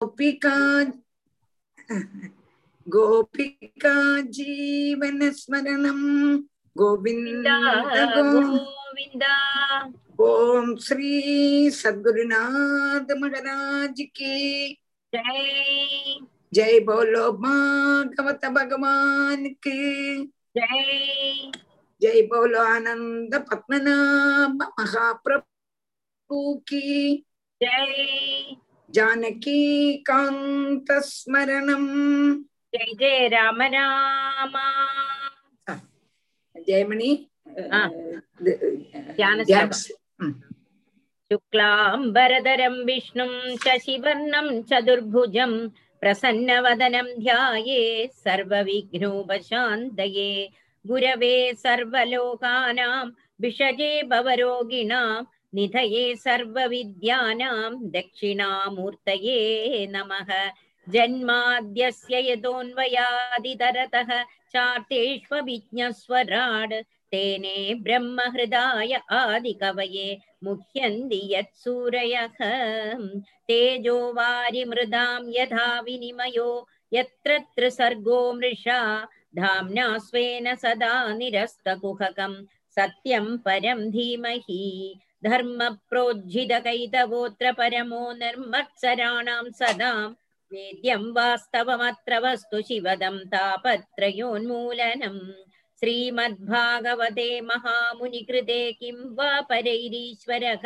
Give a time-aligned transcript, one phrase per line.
[0.00, 0.56] गोपिका
[2.86, 3.94] गोपिका
[4.36, 6.04] जीवनस्मरणम्
[6.76, 7.46] गोविन्द
[8.16, 9.24] गोविन्द
[10.20, 14.34] ओम श्री सद्गुरुनाथ महाराज की
[15.12, 16.18] जय
[16.54, 19.80] जय बोलो भागवत भगवान की
[20.58, 21.50] जय
[22.02, 26.90] जय बोलो आनंद पद्मनाभ महाप्रभु की
[27.60, 28.56] जय
[28.95, 31.89] जानकीकान्तस्मरणम्
[32.73, 34.55] जय जय राम राम।
[35.69, 35.79] हाँ,
[36.67, 37.11] जयमणि
[37.71, 37.87] हाँ,
[40.21, 40.31] हाँ।
[41.31, 43.31] शुक्लाम्बरधरं विष्णुं
[43.63, 45.51] शशिवर्णं चतुर्भुजं
[46.01, 47.81] प्रसन्नवदनं ध्याये
[48.23, 50.31] सर्वविघ्नोपशान्तये।
[50.87, 53.05] गुरवे सर्वलोकानां
[53.41, 55.09] विषजे भवरोगिणां
[55.54, 59.38] निधये सर्वविद्यानां दक्षिणामूर्तये
[59.94, 60.30] नमः
[60.94, 64.10] जन्माद्यस्य यतोऽन्वयादितरतः
[64.52, 66.74] चार्तेष्वभिज्ञस्वराड्
[67.12, 70.08] तेने ब्रह्महृदाय आदिकवये
[70.44, 72.38] मुह्यन्ति यत्सूरयः
[73.48, 76.48] तेजो वारिमृदां यथा विनिमयो
[76.94, 78.80] यत्र त्रिसर्गो मृषा
[79.38, 82.34] धाम्ना स्वेन सदा निरस्तकुहकं
[82.76, 84.64] सत्यं परं धीमहि
[85.24, 89.92] धर्मप्रोज्झितकैतवोऽत्र परमो निर्मत्सराणां सदा
[90.52, 95.20] वेद्यं वास्तवमत्र वस्तु शिवदं तापत्रयोन्मूलनम्
[95.80, 100.64] श्रीमद्भागवते महामुनिकृते किं वा परैरीश्वरः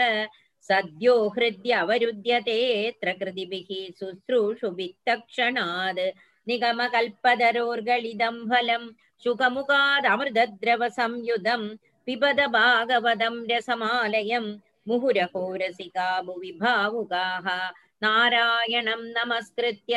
[0.69, 3.70] सद्यो हृद्यवरुध्यतेऽत्र कृतिभिः
[4.01, 6.03] शुश्रूषुभित्तक्षणात्
[6.48, 8.84] निगमकल्पतरोर्गलिदं फलं
[9.25, 11.62] शुकमुखादमृतद्रवसंयुधं
[12.06, 14.47] पिबद भागवतं रसमालयं
[14.89, 17.47] मुहुरहो रसिका भुवि भावुकाः
[18.03, 19.95] नारायणं नमस्कृत्य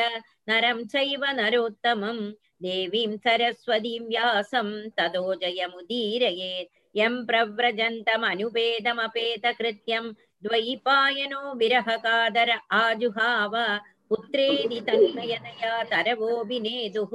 [0.49, 2.23] नरं चैव नरोत्तमम्
[2.65, 10.05] देवीं सरस्वतीं व्यासं ततो जयमुदीरयेत् यं प्रव्रजन्तमनुपेदमपेतकृत्यं
[10.45, 12.49] द्वैपायनो विरहकादर
[12.81, 13.53] आजुहाव
[14.09, 17.13] पुत्रेदि तन्मयतया तरवोऽभिनेदुः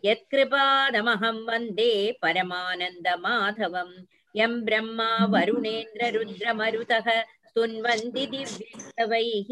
[0.09, 1.91] यत्कृपादमहं वन्दे
[2.23, 3.95] परमानन्दमाधवम्
[4.37, 7.09] यं ब्रह्मा वरुणेन्द्ररुद्रमरुतः
[7.49, 9.51] स्तुन्वन्ति दिव्यैः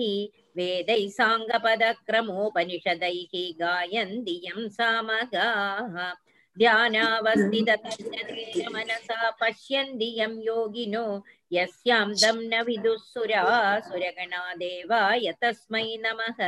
[0.59, 5.97] वेदैः साङ्गपदक्रमोपनिषदैः गायन्ति यं सामगाः
[6.59, 11.07] ध्यानावस्थिततज्जतेन मनसा पश्यन्ति यं योगिनो
[11.53, 16.39] यस्यां दं न विदुः सुरासुरगणा देवाय तस्मै नमः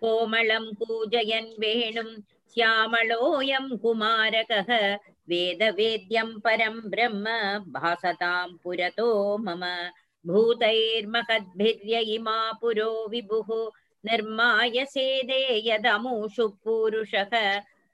[0.00, 2.10] कोमलं पूजयन् वेणुं
[2.54, 4.70] श्यामलोऽयं कुमारकः
[5.30, 7.24] वेदवेद्यं परं ब्रह्म
[7.76, 9.08] भासतां पुरतो
[9.46, 9.64] मम
[10.24, 13.50] भूतैर्महद्भिर्य इमा पुरो विभुः
[14.04, 17.32] निर्माय सेदे यदमुषु पूरुषः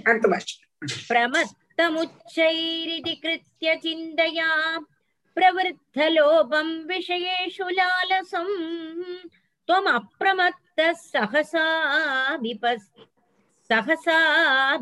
[0.07, 0.68] അടുത്ത ഭാഷ
[1.10, 4.50] प्रमत्तमुच्चैरिति कृत्य चिन्तया
[5.38, 8.54] प्रवृद्धलोभं विषयेषु लालसम्
[9.68, 11.66] त्वमप्रमत्तः सहसा
[12.44, 12.66] विप
[13.70, 14.20] सहसा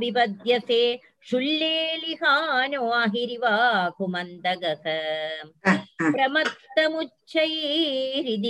[0.01, 0.81] विपद्यते
[1.29, 3.55] शुल्लेलिहानो अहिरिवा
[3.97, 4.85] कुमन्दगः
[6.13, 7.11] प्रमत्तमुच्चैरिति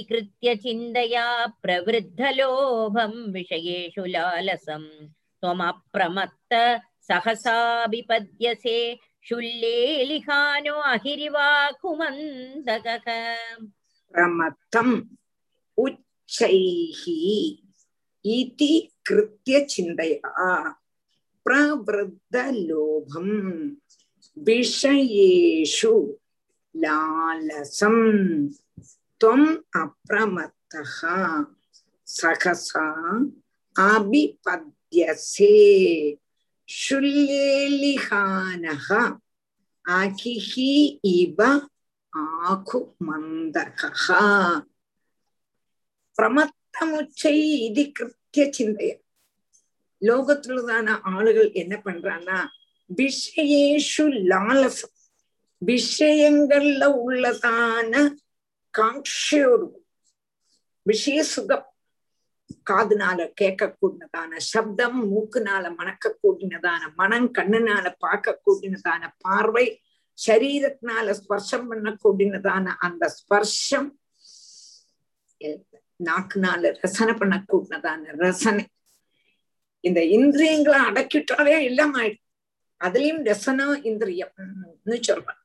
[0.10, 1.26] कृत्य चिन्तया
[1.64, 4.84] प्रवृद्धलोभं विषयेषु लालसं
[5.44, 6.54] त्वमप्रमत्त
[7.09, 13.37] सहसा विपद्यसे शुल्लेलिहानो अहिरिवाकुमन्दकः
[14.15, 15.03] प्रमत्तम्
[15.79, 17.03] उच्चैः
[18.25, 18.89] इति
[21.45, 23.71] प्रवृद्धलोभम्
[24.39, 26.15] विषयेषु
[29.21, 31.45] त्वम् अप्रमत्तः।
[32.07, 33.21] सहसा
[33.79, 35.57] अभिपद्यसे।
[36.69, 38.89] ஷுல்லேலிஹானஹ
[39.85, 40.71] அகிஹி
[41.15, 41.39] இவ
[42.45, 44.05] ஆகு மந்தகஹ
[46.19, 47.35] பிரமத்தமுச்சை
[47.67, 48.93] இது கிருத்திய சிந்தைய
[50.03, 52.39] லோகத்துலதான ஆளுகள் என்ன பண்றான்னா
[52.91, 54.95] விஷயேஷு லாலசம்
[55.63, 57.93] விஷயங்கள்ல உள்ளதான
[58.75, 59.69] காட்சியோடு
[60.87, 61.67] விஷய சுகம்
[62.71, 69.67] காதுனால கேட்கக்கூடியதான சப்தம் மூக்குனால மணக்க கூடினதான மனம் கண்ணுனால பார்க்க கூடினதான பார்வை
[70.27, 73.89] சரீரத்தினால ஸ்பர்ஷம் பண்ண கூடினதான அந்த ஸ்பர்ஷம்
[76.05, 78.65] நாக்குனால ரசனை பண்ண கூடினதான ரசனை.
[79.85, 82.25] இந்த இந்திரியங்களை அடக்கிட்டாலே எல்லாம் ஆயிடும்.
[82.81, 84.33] அதுலயும் ரசனம் இந்திரியம்
[85.09, 85.41] சொல்றான்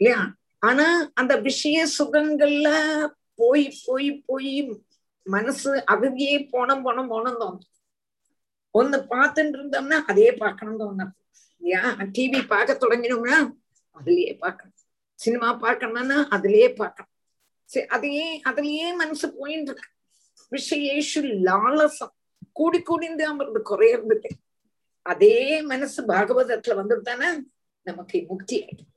[0.00, 0.20] இல்லையா?
[0.58, 2.68] ஆனா அந்த விஷய சுகங்கள்ல
[3.34, 4.52] போய் போய் போய்
[5.26, 7.66] மனசு அதுவே போனம் போனோம் போனோம் தோணும்.
[8.70, 11.12] ஒன்னு பார்த்துட்டு இருந்தோம்னா அதே பார்க்கணும் தோணும்.
[11.58, 11.82] இல்லையா?
[12.00, 13.36] டிவி பார்க்க தொடங்கினோம்னா
[13.96, 14.78] அதுலயே பார்க்கணும்.
[15.18, 17.12] சினிமா பார்க்கணும்னா அதுலயே பார்க்கணும்.
[17.64, 19.90] சரி அதையே அதுலயே மனசு போயிட்டு இருக்கு.
[20.52, 22.14] விஷயேஷு லாலசம்.
[22.52, 24.28] கூடி கூடிந்து அமர்ந்து குறையறது
[25.02, 27.28] அதே மனசு பாகவதத்துல வந்துட்டானா
[27.82, 28.90] நமக்கு முக்தி ஆயிடும்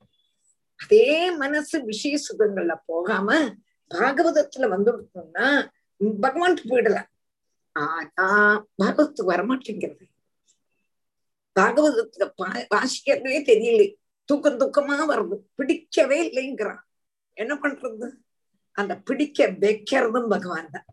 [0.80, 3.30] அதே மனசு விஷய சுகங்கள்ல போகாம
[3.92, 5.48] பாகவதத்துல வந்துட்டோம்னா
[6.04, 7.08] பகவான்ட்டு போயிடலாம்
[7.72, 10.06] ஆனா பாகவத்து வரமாட்டேங்கிறது.
[11.60, 13.96] பாகவதத்துல பா வாசிக்கிறதே தெரியல.
[14.26, 15.40] தூக்கம் தூக்கமா வருது.
[15.56, 16.80] பிடிக்கவே இல்லைங்கிறான்.
[17.34, 18.12] என்ன பண்றது?
[18.72, 20.86] அந்த பிடிக்க வைக்கிறதும் பகவான் தான்.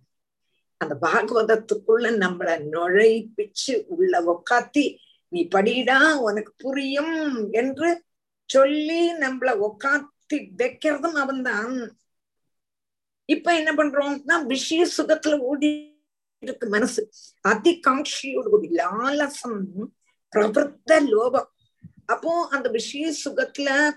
[0.77, 4.97] அந்த பாகவதத்துக்குள்ள நம்மள நுழைப்பிச்சு உள்ள உக்காத்தி
[5.29, 8.05] நீ படிடா உனக்கு புரியும் என்று
[8.45, 11.99] சொல்லி நம்மள உக்காத்தி வைக்கிறதும் அவன்தான்.
[13.25, 15.99] இப்ப என்ன பண்றோம்னா விஷய சுகத்துல ஓடி
[16.39, 17.11] இருக்கு மனசு.
[17.49, 19.65] அதிகாட்சியோடு கூடி லாலசம்
[20.37, 21.47] பிரவர்த்த லோபம்.
[22.07, 23.91] அப்போ அந்த விஷய சுகத்துல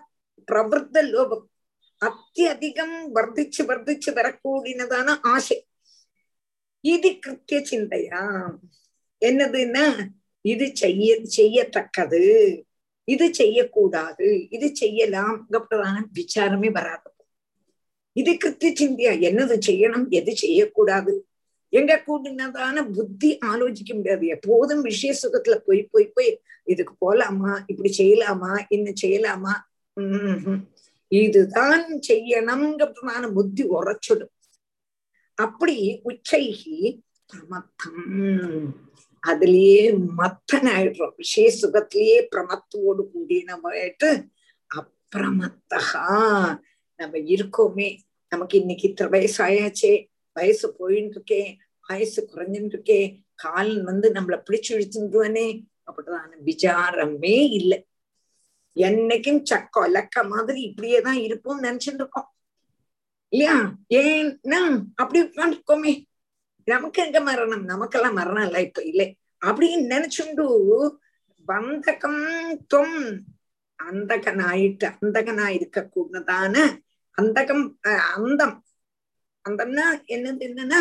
[0.52, 1.46] பிரவர்த்த லோபம்.
[2.06, 5.68] அத்தியதிகம் வர்திச்சு வர்திச்சு வரக்கூடியதான ஆசை.
[6.82, 8.52] இது கிருத்திய சிந்தையா?
[9.26, 10.08] என்னதுன்னா
[10.42, 12.62] இது செய்ய செய்யத்தக்கது.
[13.04, 14.48] இது செய்யக்கூடாது.
[14.50, 17.12] இது செய்யலாம் அப்படிதான விசாரமே வராது.
[18.20, 21.14] இது கிருத்திய சிந்தியா என்னது செய்யணும் எது செய்யக்கூடாது?
[21.70, 24.26] எங்க கூட்டினதான புத்தி ஆலோசிக்க முடியாது.
[24.28, 26.32] எப்போதும் விஷய சுகத்துல போய் போய் போய்
[26.64, 29.54] இதுக்கு போலாமா இப்படி செய்யலாமா இன்னும் செய்யலாமா?
[29.94, 30.64] உம்
[31.12, 34.34] இதுதான் செய்யணுங்கிறதான புத்தி உரைச்சிடும்.
[35.38, 36.78] அப்படி உச்சைகி
[37.30, 38.04] பிரமத்தம்.
[39.24, 39.80] அதுலயே
[40.18, 44.10] மத்தன் ஆயிடுறோம் விஷய சுகத்திலேயே பிரமத்தோடு கூடினவாயிட்டு
[44.72, 46.06] அப்பிரமத்தகா.
[47.00, 47.90] நம்ம இருக்கோமே.
[48.32, 49.94] நமக்கு இன்னைக்கு இத்தனை வயசு ஆயாச்சே
[50.36, 51.52] வயசு போயின்னு இருக்கேன்
[51.88, 53.02] வயசு குறைஞ்சுட்டு இருக்கே
[53.36, 55.48] காலன் வந்து நம்மளை பிடிச்சு இழுத்துட்டுவானே
[55.88, 57.78] அப்படிதான் விசாரமே இல்லை
[58.76, 62.28] என்னைக்கும் சக்க லக்க மாதிரி இப்படியேதான் இருப்போம் நினைச்சுட்டு இருக்கோம்
[63.34, 63.56] இல்லையா
[63.94, 64.60] ஏன்னா
[64.96, 65.94] அப்படி உட்காந்துருக்கோமே
[66.68, 69.08] நமக்கு எங்க மரணம் நமக்கெல்லாம் மரணம் இல்ல இப்ப இல்லை
[69.46, 70.46] அப்படின்னு நினைச்சுண்டு
[71.48, 72.24] பந்தகம்
[72.68, 73.00] தொம்
[73.80, 76.56] அந்தகனாயிட்டு அந்தகனா இருக்க கூடதான
[77.18, 77.66] அந்தகம்
[78.16, 78.56] அந்தம்
[79.46, 80.80] அந்தம்னா என்னது என்னன்னா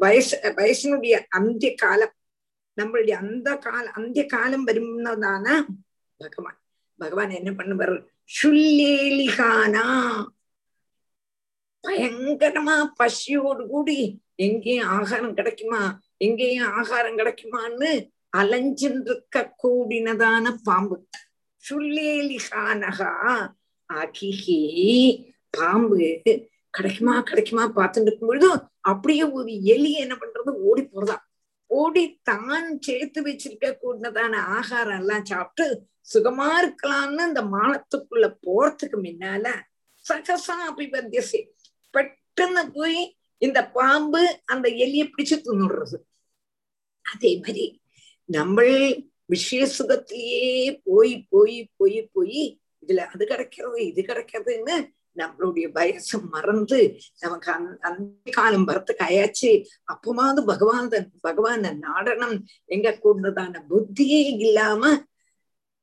[0.00, 2.14] வயசு வயசினுடைய அந்திய காலம்
[2.76, 5.46] நம்மளுடைய அந்த கால அந்திய காலம் வரும்னதான
[6.20, 6.58] பகவான்
[7.00, 7.94] பகவான் என்ன பண்ணுவார்
[8.30, 9.86] சுல்லேலிகானா
[11.84, 13.98] பயங்கரமா பசியோடு கூடி
[14.38, 15.82] எங்கேயும் ஆகாரம் கிடைக்குமா
[16.18, 17.90] எங்கேயும் ஆகாரம் கிடைக்குமான்னு
[18.32, 20.96] அலைஞ்சின்றிருக்க கூடினதான பாம்பு
[21.64, 23.12] சுல்லேலிகானகா
[23.90, 24.58] அகிஹி
[25.50, 25.98] பாம்பு.
[26.70, 28.48] கிடைக்குமா கிடைக்குமா பார்த்துட்டு இருக்கும் பொழுது
[28.80, 30.50] அப்படியே ஒரு எலி என்ன பண்றது?
[30.68, 31.16] ஓடி போறதா.
[31.70, 35.66] ஓடி தான் சேர்த்து வச்சிருக்க கூடதான ஆகாரம் எல்லாம் சாப்பிட்டு
[36.12, 39.46] சுகமா இருக்கலாம்னு அந்த மானத்துக்குள்ள போறதுக்கு முன்னால
[40.04, 41.40] சகசா அபிபத்தியசே
[41.94, 43.00] பெட்டுன்னு போய்
[43.42, 45.98] இந்த பாம்பு அந்த எலிய பிடிச்சு தின்னுடுறது.
[47.04, 47.66] அதே மாதிரி
[48.28, 48.56] நம்ம
[49.24, 52.42] விஷய சுகத்திலேயே போய் போய் போய் போய்
[52.88, 54.76] இதுல அது கிடைக்கிறது இது கிடைக்கிறதுன்னு
[55.16, 56.78] நம்மளுடைய வயசு மறந்து
[57.20, 59.50] நமக்கு அந் அந்த காலம் வரத்துக்கு ஆயாச்சு.
[59.92, 60.88] அப்பமாவது பகவான்
[61.22, 64.82] பகவான நாடனம் எங்க கூடதான புத்தியே இல்லாம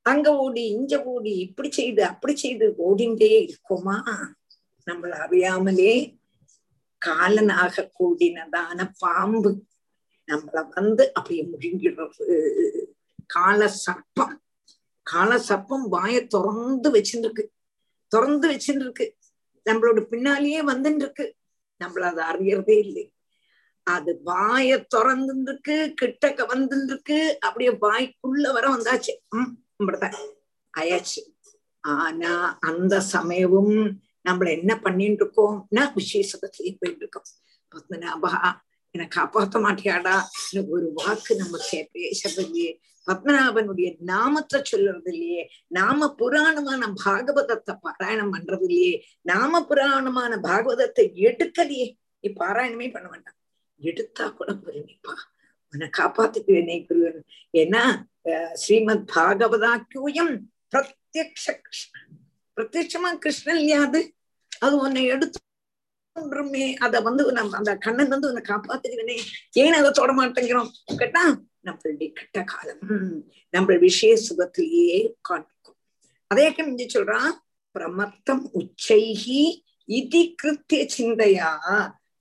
[0.05, 3.97] அங்க ஓடி இங்க ஓடி இப்படி செய்து அப்படி செய்து ஓடிண்டே இருக்கோமா?
[4.88, 5.93] நம்மள அறியாமலே
[7.01, 9.51] காலனாக கூடினதான பாம்பு
[10.27, 12.25] நம்மள வந்து அப்படியே முழுங்கிடுறது.
[13.25, 14.35] கால சர்ப்பம்
[15.12, 17.43] காலசர்ப்பம் வாய திறந்து வச்சுருக்கு
[18.07, 19.15] திறந்து வச்சுட்டு இருக்கு
[19.69, 21.35] நம்மளோட பின்னாலேயே வந்துட்டு இருக்கு
[21.83, 23.13] நம்மள அதை அறியறதே இல்லை.
[23.83, 29.13] அது வாய திறந்துட்டு இருக்கு கிட்டக்க வந்துட்டு இருக்கு அப்படியே வாய்க்குள்ள வர வந்தாச்சு.
[29.29, 30.15] உம் அப்படிதான்
[30.77, 31.21] ஆயாச்சு.
[31.79, 37.27] ஆனா அந்த சமயமும் நம்மள என்ன பண்ணிட்டு இருக்கோம்னா விசேஷத்திலேயே போயிட்டு இருக்கோம்
[37.71, 38.31] பத்மநாபா
[38.91, 40.15] என்னை காப்பாற்ற மாட்டியாடா.
[40.69, 42.69] ஒரு வாக்கு நம்ம பேசுறதுலையே
[43.07, 45.43] பத்மநாபனுடைய நாமத்தை சொல்றது இல்லையே?
[45.77, 48.95] நாம புராணமான பாகவதத்தை பாராயணம் பண்றது இல்லையே?
[49.31, 51.88] நாம புராணமான பாகவதத்தை எடுக்கலையே?
[52.24, 53.38] நீ பாராயணமே பண்ண வேண்டாம்.
[53.81, 55.15] எடுத்தா கூட பெருமைப்பா
[55.74, 57.21] உன்னை காப்பாத்துக்குவேனே குருவன்
[57.62, 57.83] ஏன்னா
[58.62, 60.33] ஸ்ரீமத் பாகவதாக்கியம்
[60.74, 62.12] பிரத்யக்ஷ கிருஷ்ணன்.
[62.57, 64.01] பிரத்யட்சமா கிருஷ்ணன் இல்லையாது அது?
[64.65, 65.39] அது உன்னை எடுத்து
[66.85, 69.15] அத வந்து நம்ம அந்த கண்ணன் வந்து உன்னை காப்பாத்துக்குவேனே
[69.63, 70.69] ஏன் அதை தொட மாட்டேங்கிறோம்?
[71.01, 71.24] கேட்டா
[71.65, 72.84] நம்மளுடைய கட்ட காலம்
[73.50, 75.77] நம்ம விஷய சுகத்திலேயே காண்பிக்கும்.
[76.27, 77.31] அதே இங்க சொல்றான்
[77.75, 79.43] பிரமத்தம் உச்சைகி
[79.88, 81.51] இதி கிருத்திய சிந்தையா?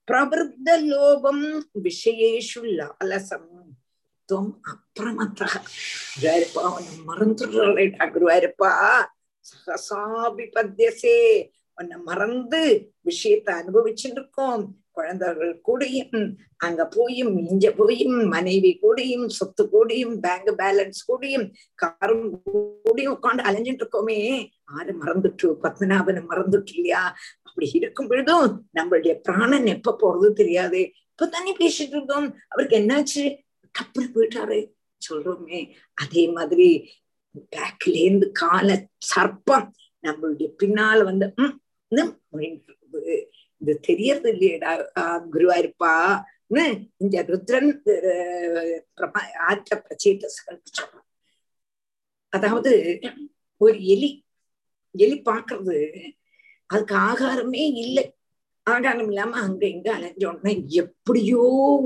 [0.08, 1.44] பிரபுத்த லோபம்
[1.82, 3.50] விஷயேஷு லாலசம்.
[4.28, 5.52] துவம் அப்பிரமத்தக
[6.14, 8.70] குருவாயிருப்பா உன்னை மறந்துடுறா குருவாயிருப்பா
[9.50, 11.18] சகசாபிபத்தியசே
[11.78, 12.60] உன்னை மறந்து
[13.00, 14.83] விஷயத்தை அனுபவிச்சுட்டு இருக்கோம்.
[14.94, 23.18] குழந்தைகள் கூடயும் அங்க போயும் இங்க போயும் மனைவி கூடயும் சொத்து கூடயும் பேங்க் பேலன்ஸ் கூடயும் காரும் கூடயும்
[23.22, 24.48] உட்காந்து அலைஞ்சிட்டு இருக்கோமே.
[24.64, 27.16] ஆறு மறந்துட்டு பத்மநாபனை மறந்துட்டு இல்லையா?
[27.42, 30.92] அப்படி இருக்கும் பொழுதும் நம்மளுடைய பிராணன் எப்ப போறது தெரியாது.
[31.10, 32.36] இப்ப தண்ணி பேசிட்டு இருக்கோம்.
[32.48, 33.38] அவருக்கு என்னாச்சு?
[33.78, 34.72] டப்புனு போயிட்டாரு.
[35.10, 35.70] சொல்றோமே.
[35.94, 36.90] அதே மாதிரி
[37.56, 38.86] பேக்ல இருந்து கால
[39.16, 39.70] சர்ப்பம்
[40.02, 41.34] நம்மளுடைய பின்னால வந்து
[43.64, 44.72] இது தெரியறது இல்லையடா.
[45.34, 45.92] குருவாயிருப்பா
[47.02, 47.70] இந்த ருத்ரன்
[49.48, 50.22] ஆற்ற பிரச்சேத
[52.32, 52.72] அதாவது
[53.60, 54.10] ஒரு எலி
[54.94, 55.78] எலி பாக்குறது
[56.70, 58.04] அதுக்கு ஆகாரமே இல்லை.
[58.66, 60.52] ஆகாரம் இல்லாம அங்க இங்க அலைஞ்சோன்னா
[60.82, 61.42] எப்படியோ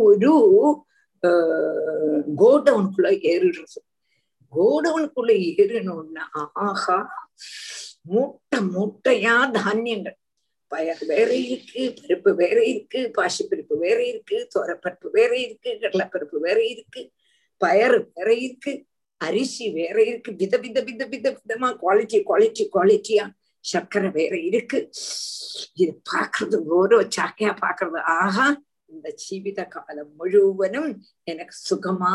[0.07, 0.33] ஒரு
[2.43, 3.81] கோடவுனுக்குள்ள ஏறிடுறது.
[4.53, 6.25] கோடவுனுக்குள்ள ஏறணும்னா
[6.67, 6.99] ஆஹா
[8.13, 10.19] மூட்டை மூட்டையா தானியங்கள்.
[10.73, 16.59] பயர் வேற இருக்கு பருப்பு வேற இருக்கு பாசி பருப்பு வேற இருக்கு தோரப்பருப்பு வேற இருக்கு கடலைப்பருப்பு வேற
[16.73, 17.03] இருக்கு
[17.61, 18.73] பயர் வேற இருக்கு
[19.21, 23.25] அரிசி வேற இருக்கு வித வித வித வித விதமா குவாலிட்டி குவாலிட்டி குவாலிட்டியா
[23.65, 24.79] சர்க்கரை வேற இருக்கு.
[25.77, 28.47] இது பாக்குறது ஓரோ சாக்கையா பாக்குறது ஆஹா
[28.91, 30.91] இந்த ஜீவித காலம் முழுவதும்
[31.27, 32.13] எனக்கு சுகமா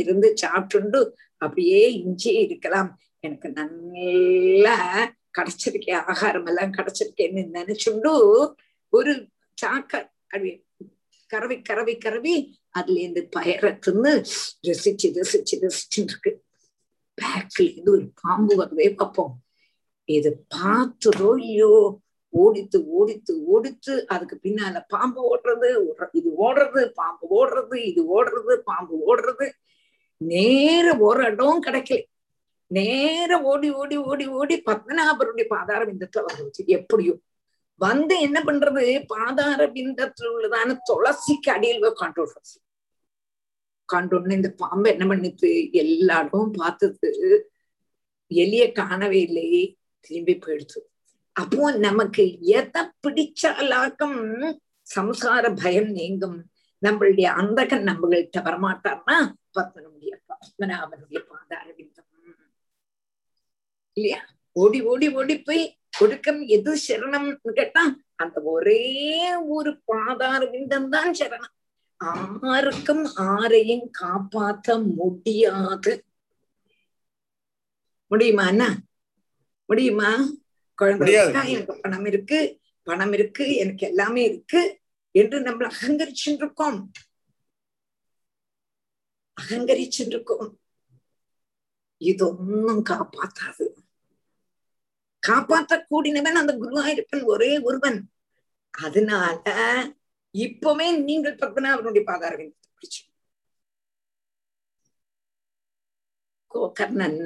[0.00, 1.00] இருந்து சாப்பிட்டுண்டு
[1.42, 2.90] அப்படியே இஞ்சே இருக்கலாம்.
[3.24, 4.66] எனக்கு நல்ல
[5.34, 8.12] கிடைச்சிருக்கே ஆகாரம் எல்லாம் கிடைச்சிருக்கேன்னு நினைச்சுண்டு
[8.92, 9.12] ஒரு
[9.58, 9.92] சாக்க
[10.26, 10.50] அப்படி
[11.30, 12.34] கரவி கரவி கரவி
[12.70, 14.12] அதுல இருந்து பயரை தின்னு
[14.68, 16.30] ரசிச்சு ரசிச்சு ரசிச்சுட்டு இருக்கு
[17.18, 19.34] பேக்ல இருந்து ஒரு பாம்பு வரவே பார்ப்போம்
[20.08, 21.72] இது பார்த்ததோ இல்லையோ?
[22.32, 25.68] ஓடித்து ஓடித்து ஓடித்து அதுக்கு பின்னால பாம்பு ஓடுறது
[26.12, 29.46] இது ஓடுறது பாம்பு ஓடுறது இது ஓடுறது பாம்பு ஓடுறது.
[30.20, 32.00] நேர ஒரு இடம் கிடைக்கல.
[32.70, 37.14] நேர ஓடி ஓடி ஓடி ஓடி பத்மநாபருடைய பாதார பிந்தத்துல வந்துச்சு எப்படியோ
[37.80, 38.84] வந்து என்ன பண்றது?
[39.06, 42.56] பாதார பிந்தத்துல உள்ளதான துளசிக்கு அடியில் உட்காந்து விடுறது
[44.30, 47.10] இந்த பாம்பு என்ன பண்ணிட்டு எல்லா இடமும் பார்த்தது.
[48.30, 49.78] எலிய காணவே இல்லை.
[50.00, 50.80] திரும்பி போயிடுச்சு
[51.32, 54.18] அப்போ நமக்கு எதை பிடிச்சாலாக்கம்
[54.94, 56.38] சம்சார பயம் நீங்கும்.
[56.82, 59.16] நம்மளுடைய அந்தகன் நம்மள்கிட்ட வரமாட்டார்னா
[59.54, 61.66] பத்மனுடைய பத்மநாபனுடைய பாதார
[63.98, 64.20] இல்லையா?
[64.62, 65.62] ஓடி ஓடி ஓடி போய்
[66.00, 67.82] ஒடுக்கம் எது சரணம்னு கேட்டா
[68.22, 68.82] அந்த ஒரே
[69.56, 71.54] ஒரு பாதார விந்தம் தான் சரணம்.
[72.54, 75.92] ஆருக்கும் ஆரையும் காப்பாத்த முடியாது.
[78.10, 78.64] முடியுமா என்ன
[79.68, 80.10] முடியுமா?
[80.78, 81.14] குழந்தை
[81.52, 82.38] எனக்கு பணம் இருக்கு.
[82.88, 83.46] பணம் இருக்கு.
[83.62, 84.60] எனக்கு எல்லாமே இருக்கு
[85.14, 86.78] என்று நம்ம அகங்கரிச்சுட்டு இருக்கோம்
[89.36, 90.48] அகங்கரிச்சுட்டு இருக்கோம்
[92.90, 93.64] காப்பாத்தாது.
[95.28, 97.98] காப்பாற்ற கூடினவன் அந்த குருவாயிருப்பன் ஒரே ஒருவன்.
[98.74, 99.44] அதனால
[100.34, 101.38] இப்பவுமே நீங்கள்
[101.74, 103.00] அவருடைய பாதாரவின் பிடிச்சு.
[106.50, 107.22] கோகர்ணன்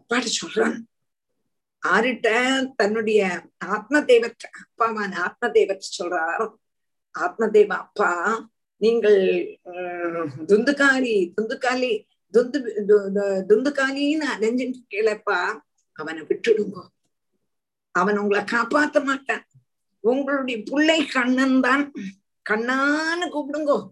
[0.00, 0.76] அப்பாட்ட சொல்றான்.
[1.82, 2.28] ஆரிட்ட
[2.76, 3.20] தன்னுடைய
[3.74, 6.46] ஆத்ம தெய்வத்தை அப்பாவான் ஆத்ம தெய்வத்தை சொல்றார்.
[7.14, 8.10] ஆத்ம தெய்வ அப்பா
[8.80, 9.20] நீங்கள்
[10.50, 11.92] துந்துக்காரி துந்துக்காலி
[12.34, 12.58] துந்து
[13.50, 15.38] துந்துக்காலின்னு அடைஞ்சுட்டு கேளப்பா
[15.94, 16.78] அவனை விட்டுடுங்க.
[17.90, 19.46] அவன் உங்களை காப்பாத்த மாட்டான்.
[20.00, 21.92] உங்களுடைய பிள்ளை கண்ணன் தான்.
[22.50, 23.90] கண்ணான்னு கூப்பிடுங்கோ.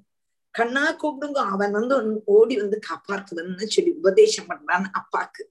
[0.51, 1.41] கண்ணா கூப்பிடுங்க.
[1.55, 5.43] அவன் வந்து ஓடி வந்து காப்பாத்துதுன்னு சொல்லி உபதேசம் பண்றான் அப்பாக்கு.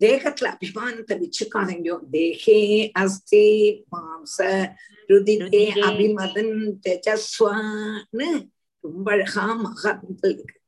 [0.00, 1.98] தேகத்துல அபிமானத்தை வச்சுக்காதீங்கோ.
[2.12, 3.46] தேகே அஸ்தி
[3.92, 4.66] மாம்ச
[5.08, 6.54] ருதிதே அபிமதன்
[6.88, 8.48] தெஜஸ்வான்னு
[8.80, 10.60] ரொம்ப அழகா மகாத்மத்தில் இருக்கு.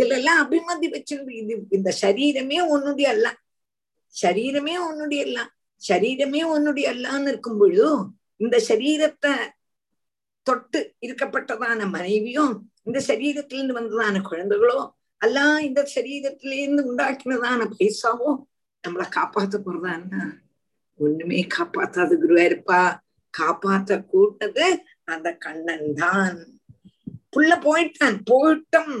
[0.00, 3.42] இதுல எல்லாம் அபிமதி வச்சிருக்கு இது இந்த சரீரமே உன்னுடைய அல்ல
[4.22, 5.40] சரீரமே உன்னுடைய அல்ல.
[5.88, 7.88] சரீரமே உன்னுடைய அல்லான்னு இருக்கும் பொழுது
[8.36, 9.32] இந்த சரீரத்தை
[10.42, 14.78] தொட்டு இருக்கப்பட்டதான மனைவியும் இந்த சரீரத்திலிருந்து வந்ததான குழந்தைகளோ
[15.16, 18.30] அல்ல இந்த சரீரத்திலேருந்து உண்டாக்கினதான பைசாவோ
[18.84, 20.22] நம்மளை காப்பாத்த போறதான்னா
[21.00, 23.00] ஒண்ணுமே காப்பாத்தாது குருவாயிருப்பா
[23.34, 24.66] காப்பாத்த கூட்டது
[25.04, 26.36] அந்த கண்ணன் தான்
[27.32, 28.18] புள்ள போயிட்டான்.
[28.24, 28.94] போயிட்டம்.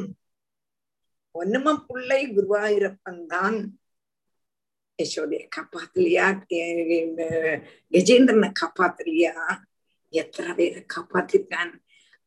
[1.34, 3.58] ஒண்ணுமா புள்ளை குருவாயூரப்பன் தான்
[4.98, 6.26] யசோதைய காப்பாத்தலையா
[7.92, 9.32] கஜேந்திரனை காப்பாத்தலையா
[10.12, 11.72] எத்தனை பேரை காப்பாத்திருக்கான்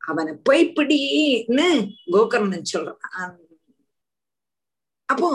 [0.03, 1.67] அவனை போய்பிடின்னு
[2.13, 3.35] கோகர்ணன் சொல்றான்
[5.09, 5.29] அப்போ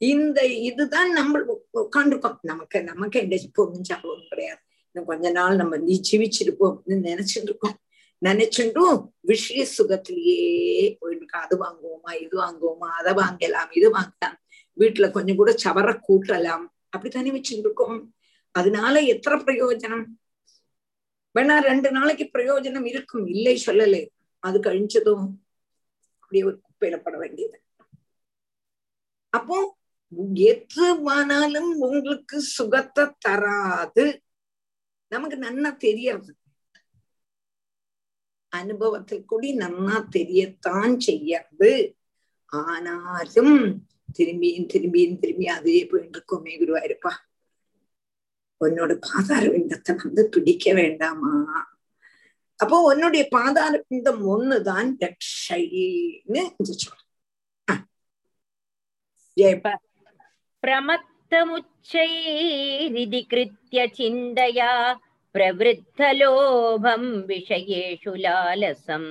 [0.00, 1.40] இந்த இதுதான் நம்ம
[1.80, 7.76] உட்காந்துருக்கோம் நமக்கு நமக்கு எந்த பொண்ணு சாப்பிடும் கிடையாது இன்னும் கொஞ்ச நாள் நம்ம நீ ஜீவிச்சிருப்போம்னு நினைச்சுட்டு இருக்கோம்
[8.22, 14.38] நினைச்சுட்டும் விஷய சுகத்திலேயே போயிட்டு அது வாங்குவோமா இது வாங்குவோமா அதை வாங்கலாம் இது வாங்கலாம்
[14.76, 16.64] வீட்டுல கொஞ்சம் கூட சவர கூட்டலாம்.
[16.88, 18.14] அப்படித்தானே வச்சு இருக்கோம்
[18.50, 20.04] அதனால எத்தனை பிரயோஜனம்?
[21.34, 23.26] வேணா ரெண்டு நாளைக்கு பிரயோஜனம் இருக்கும்.
[23.26, 24.08] இல்லை சொல்லலை.
[24.38, 25.26] அது கழிஞ்சதும்
[26.18, 27.62] அப்படியே ஒரு குப்பையில பட வேண்டியது.
[29.28, 29.76] அப்போ
[30.34, 34.22] எதுவானாலும் உங்களுக்கு சுகத்தை தராது.
[35.08, 36.34] நமக்கு நன்னா தெரியறது
[38.48, 41.96] அனுபவத்தில் கூடி நன்னா தெரியத்தான் செய்யறது
[42.46, 43.86] ஆனாலும்
[44.17, 47.11] திரும்பியும் திரும்பியும் திரும்பி அதே போயிட்டு இருக்கோமே குருவாயிருப்பா
[48.61, 51.31] உன்னோட பாதார பிண்டத்தை வந்து பிடிக்க வேண்டாமா
[52.59, 56.43] அப்போ உன்னுடைய பாதார பிண்டம் ஒண்ணுதான் ரக்ஷைன்னு
[56.75, 56.93] சொல்ற
[60.63, 64.71] प्रमत्तमुच्चैरिति कृत्य चिन्तया
[65.35, 69.05] प्रवृद्धलोभं विषयेषु लालसं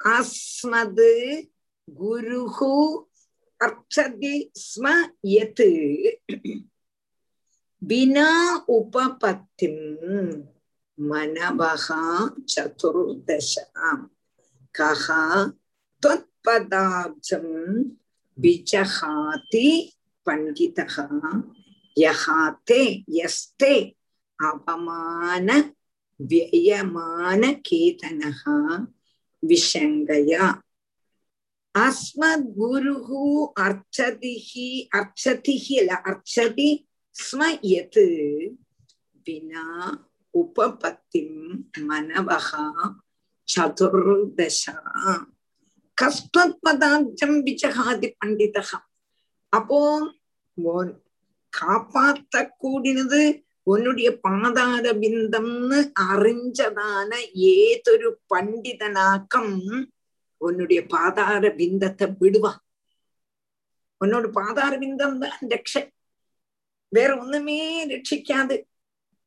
[0.00, 1.12] அஸ்மது
[1.98, 2.74] குருஹு
[3.60, 4.84] அர்ச்சதி ஸ்ம
[5.24, 5.68] யத்.
[7.82, 8.30] வினா
[8.68, 9.84] உபபத்திம்
[10.98, 12.02] மனவகா
[12.54, 14.06] சதுர்தசாம்
[14.74, 15.22] கஹா
[16.02, 17.54] தொத்பதாப்ஜம்
[18.38, 19.68] விஜகாதி
[20.28, 21.06] பண்டிதகா
[21.96, 22.82] யகாத்தே
[23.18, 23.74] யஸ்தே
[24.38, 25.48] அவமான
[26.20, 28.56] வியமான கேதனகா
[29.42, 30.46] விஷங்கயா.
[31.74, 33.22] அஸ்மத் குருஹு
[33.60, 36.70] அர்ச்சதிஹி அர்ச்சதிஹி அல்ல அர்ச்சதி
[37.16, 38.00] ஸ்மயத்
[39.26, 39.66] வினா
[40.34, 41.38] உபபத்திம்
[41.88, 42.66] மனவகா
[43.48, 44.76] சதுர்தசா.
[45.98, 48.78] கஸ்மத் பதார்த்தம் விஜகாதி பண்டிதகா
[49.52, 49.78] அப்போ
[51.52, 53.20] காப்பாத்த கூடினது
[53.62, 55.78] உன்னுடைய பாதார பிந்தம்னு
[56.10, 59.54] அறிஞ்சதான ஏதொரு பண்டிதனாக்கம்
[60.40, 62.62] உன்னுடைய பாதார பிந்தத்தை விடுவான்
[64.00, 65.82] உன்னோட பாதார பிந்தம் தான் ரட்சை
[66.92, 68.56] வேற ஒண்ணுமே ரட்சிக்காது.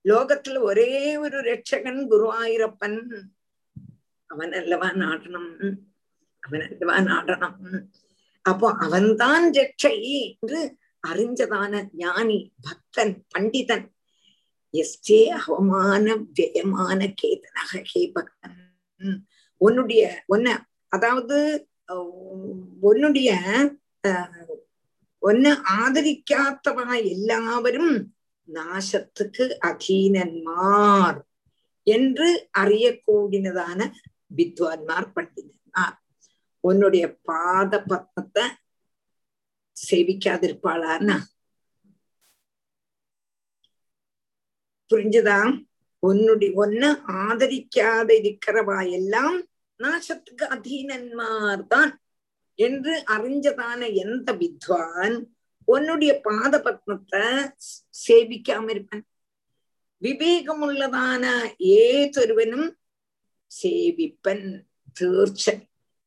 [0.05, 2.99] லோகத்துல ஒரே ஒரு ரட்சகன் குருவாயிரப்பன்.
[4.29, 5.49] அவன் அல்லவா நாடனம்
[6.43, 7.57] அவன் அல்லவா நாடனம்
[8.45, 10.61] அப்போ அவன்தான் ரட்சை என்று
[11.09, 13.85] அறிஞ்சதான ஞானி பக்தன் பண்டிதன்.
[14.73, 16.05] எஸ்டே அவமான
[16.37, 18.57] வியமான கேதனாக ஹே பக்தன்.
[19.61, 20.57] உன்னுடைய ஒன்ன
[20.95, 21.37] அதாவது
[22.89, 23.29] உன்னுடைய
[25.23, 27.93] ஒன்னு ஆதரிக்காத்தவா எல்லாவரும்
[28.49, 31.19] நாசத்துக்கு அதீனன்மார்
[31.87, 32.29] என்று
[32.61, 33.79] அறியக்கூடியதான
[34.37, 35.97] வித்வான்மார் பண்டிதன்மார்.
[36.63, 38.45] உன்னுடைய பாத பத்மத்தை
[39.80, 41.16] சேவிக்காதிருப்பாளான்னா
[44.90, 45.38] புரிஞ்சுதா
[46.02, 46.82] உன்னுடைய ஒன்ன
[47.20, 49.38] ஆதரிக்காத இருக்கிறவா எல்லாம்
[49.80, 51.92] நாசத்துக்கு அதீனன்மார் தான்
[52.58, 55.16] என்று அறிஞ்சதான எந்த வித்வான்
[55.68, 57.24] உன்னுடைய பாத பத்மத்தை
[57.98, 59.04] சேவிக்காம இருப்பன்
[60.02, 61.24] விவேகமுள்ளதான
[61.78, 62.68] ஏதொருவனும்
[63.50, 64.46] சேவிப்பன்
[64.96, 65.46] തീർച്ച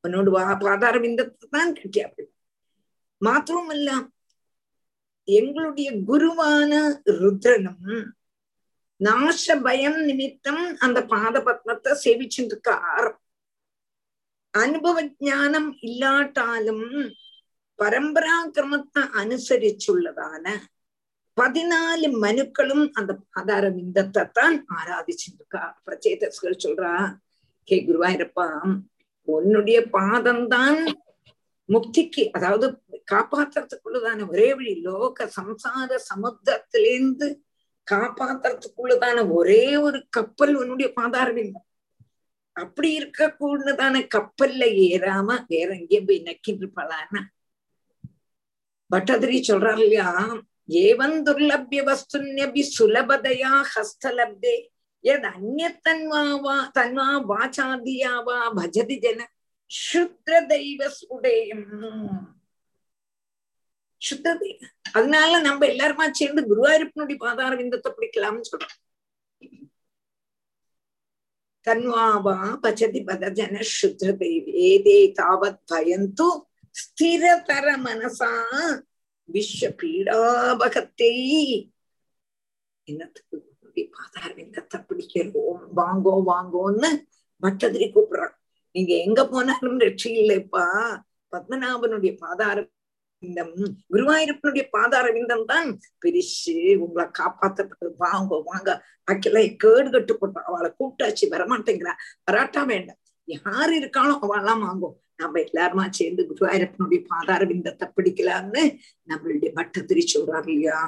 [0.03, 2.32] உன்னோடு பாதார விந்தத்தை தான் கட்டியாப்பிடும்
[3.24, 3.90] மாத்திரமல்ல
[5.28, 6.72] எங்களுடைய குருவான
[7.18, 7.98] ருத்ரனும்
[9.00, 13.08] நாச பயம் நிமித்தம் அந்த பாத பத்மத்தை சேவிச்சுருக்கார்
[14.54, 16.86] அனுபவ ஜானம் இல்லாட்டாலும்
[17.78, 20.46] பரம்பராக்கிரமத்தை அனுசரிச்சுள்ளதான
[21.36, 25.44] பதினாலு மனுக்களும் அந்த பாதார விந்தத்தை தான் ஆராதிச்சுட்டு
[25.86, 26.92] பிரச்சேதர்கள் சொல்றா
[27.68, 28.46] கே குருவாயிரப்பா
[29.28, 30.80] உன்னுடைய பாதம்தான்
[31.68, 32.66] முக்திக்கு அதாவது
[33.12, 37.28] காப்பாத்துறதுக்குள்ளதான ஒரே வழி லோக சம்சார சமுத்திரத்திலேருந்து
[37.86, 41.28] காப்பாத்துறதுக்குள்ளதான ஒரே ஒரு கப்பல் உன்னுடைய பாதார
[42.56, 47.22] அப்படி இருக்கக்கூடதான கப்பல்ல ஏறாம வேற எங்கேயும் போய் நக்கிட்டு இருப்பாளான்னா
[48.90, 50.08] பட்டதிரி சொல்றாரு இல்லையா
[50.82, 54.54] ஏவன் துர்லபிய வஸ்துன்யபி சுலபதையா ஹஸ்தலப்தே.
[55.04, 59.20] எத் அந்நத்தன்வா வா தன்வா வாச்சாதியா வா பஜதி ஜன.
[59.70, 61.68] சுத்ர தெய்வ சுடேயம்
[64.92, 68.80] அதனால நம்ம எல்லாருமா சேர்ந்து குருவாயூரப்பனுடைய பாதார விந்தத்தை பிடிக்கலாம்னு சொல்றோம்.
[71.66, 74.46] தன்வாவா பச்சதி பதஜன சுத்ர தெய்வ
[75.20, 76.28] தாவத் பயந்து
[76.74, 78.32] ஸ்திரதர மனசா
[79.28, 81.12] விஸ்வ பீடாபகத்தை
[82.86, 83.36] என்னத்துக்கு
[83.92, 85.62] பாதார விந்தத்தை பிடிக்கிறோம்?
[85.76, 86.90] வாங்கோ வாங்கோன்னு
[87.42, 88.34] பட்டதிரி கூப்பிடுறான்
[88.74, 90.64] நீங்க எங்க போனாலும் ரட்சி இல்லைப்பா.
[91.32, 92.56] பத்மநாபனுடைய பாதார
[93.22, 93.52] விந்தம்
[93.92, 95.68] குருவாயூரப்பனுடைய பாதார விந்தம் தான்
[96.04, 98.70] பிரிச்சு உங்களை காப்பாத்தப்பட்டது வாங்க வாங்க.
[99.12, 101.24] அக்கில கேடு கட்டு போட்டா அவளை கூப்பிட்டாச்சு.
[101.30, 101.94] வரமாட்டேங்கிறா.
[102.30, 103.00] வராட்டா வேண்டாம்.
[103.28, 104.96] யாரு இருக்காளோ அவெல்லாம் வாங்கும்.
[105.16, 108.62] நம்ம எல்லாருமா சேர்ந்து குருவாயூரப்பனுடைய பாதார விந்தத்தை பிடிக்கலாம்னு
[109.08, 110.78] நம்மளுடைய பட்டத்திரி சொல்றாரு இல்லையா?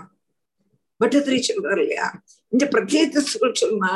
[1.01, 2.07] பட்டத்திரி சொல்றாரு இல்லையா?
[2.53, 3.23] இந்த பிரத்யேக
[3.53, 3.93] சொன்னா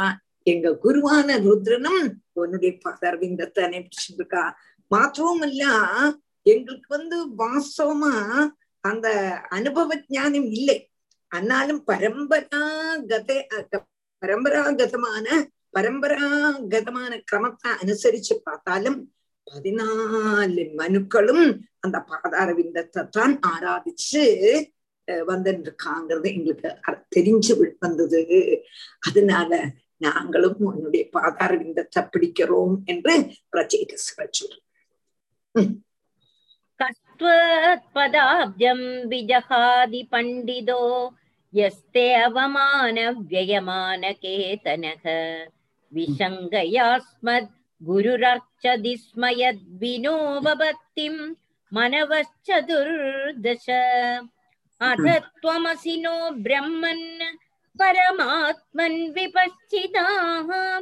[0.46, 2.07] எங்க குருவான ருத்ரனும்
[2.40, 4.42] உன்னுடைய பதர்விந்தத்தை அனுப்பிச்சிருக்கா.
[4.90, 5.64] மாத்திரவும் இல்ல
[6.46, 8.14] எங்களுக்கு வந்து வாஸ்தவமா
[8.85, 9.09] அந்த
[9.57, 10.79] அனுபவ ஞானம் இல்லை.
[11.33, 13.31] ஆனாலும் பரம்பராகத
[14.22, 15.26] பரம்பராகதமான
[15.76, 18.98] பரம்பராகதமான கிரமத்தை அனுசரிச்சு பார்த்தாலும்
[19.46, 21.44] பதினாலு மனுக்களும்
[21.85, 24.24] அந்த பாதாரவிந்தத்தை தான் ஆராதிச்சு
[25.31, 25.70] வந்துட்டு
[26.31, 26.70] எங்களுக்கு
[27.16, 28.20] தெரிஞ்சு வந்தது.
[29.09, 29.53] அதனால
[30.00, 33.14] நாங்களும் உன்னுடைய பாதாரவிந்தத்தை பிடிக்கிறோம் என்று
[33.52, 34.58] பிரச்சேதஸ்வரர் சொல்ற
[36.80, 40.78] கஸ்வத்பதாப்ஜம் விஜகாதி பண்டிதோ
[41.52, 45.04] எஸ்தே அவமான வியமான கேதனக
[45.92, 51.22] விஷங்கயாஸ்மத் குருரர்ச்சதி ஸ்மயத் வினோபபத்திம்
[51.72, 53.68] மனவச்சதுர்தச
[54.80, 57.06] அத துவமசினோ பிரம்மன்
[57.76, 60.80] परमात्मन परमात्मन् विपश्चिताः।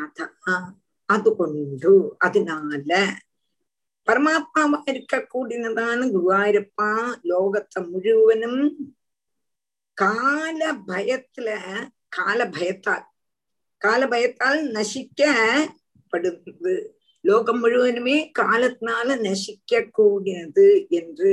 [0.00, 0.18] அத
[1.08, 2.90] அது கொண்டு அதனால
[4.08, 6.90] பரமாத்மாவா இருக்கக்கூடியதான குருவாயூரப்பா
[7.30, 8.62] லோகத்தை முழுவனும்
[9.98, 11.48] கால பயத்துல
[12.08, 13.04] கால பயத்தால்
[13.82, 16.74] கால பயத்தால் நசிக்கப்படுது.
[17.24, 21.32] லோகம் முழுவதுமே காலத்தினால நசிக்க கூடினது என்று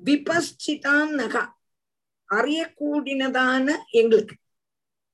[0.00, 1.42] விபஸ்சிதான் நகா
[2.30, 4.34] அறியக்கூடியதான எங்களுக்கு.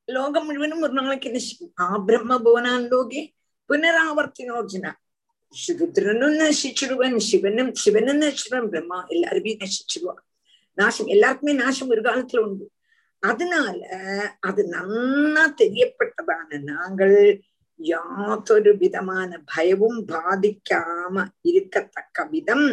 [0.09, 3.23] லோகம் முழுவதும் ஒரு நாளைக்கு நசிக்கும் ஆ பிரம்ம புவனான் லோகே
[3.71, 4.93] புனராவர்த்தினோர்ஜினா
[5.75, 10.15] ருத்ரனும் நசிச்சிடுவன் சிவனும் சிவனும் நசிச்சிடுவன் பிரம்மா எல்லாருமே நசிச்சிடுவா
[10.79, 12.67] நாசம் எல்லாருக்குமே நாசம் ஒரு காலத்துல உண்டு
[13.23, 13.79] அதனால
[14.41, 17.17] அது நன்னா தெரியப்பட்டதான நாங்கள்
[17.81, 22.69] யாத்தொரு விதமான பயவும் பாதிக்காம இருக்கத்தக்க விதம்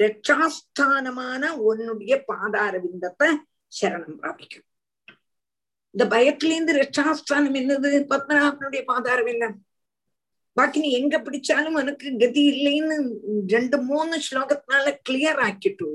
[0.00, 3.28] ரட்சாஸ்தானமான உன்னுடைய பாதார விந்தத்தை
[3.72, 4.68] சரணம் பிராபிக்கும்
[5.94, 7.90] இந்த பயத்திலேருந்து ரட்சாஸ்தானம் என்னது?
[8.12, 9.56] பத்மநாபனுடைய பாதாரம் விந்தம்
[10.56, 12.96] பாக்கி நீ எங்க பிடிச்சாலும் உனக்கு கதி இல்லைன்னு
[13.48, 15.88] ரெண்டு மூணு ஸ்லோகத்தினால கிளியர் ஆக்கிட்டு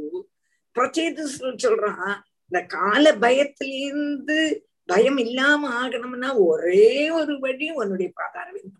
[0.75, 1.25] பிரச்சேத
[1.63, 2.15] சொல்றான்.
[2.51, 4.37] இந்த கால பயத்திலிருந்து
[4.85, 8.75] பயம் இல்லாம ஆகணும்னா ஒரே ஒரு வழி உன்னுடைய பாதாரம்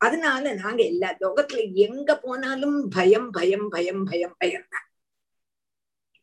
[0.00, 4.86] அதனால நாங்க எல்லா லோகத்துல எங்க போனாலும் பயம் பயம் பயம் பயம் பயம் தான்.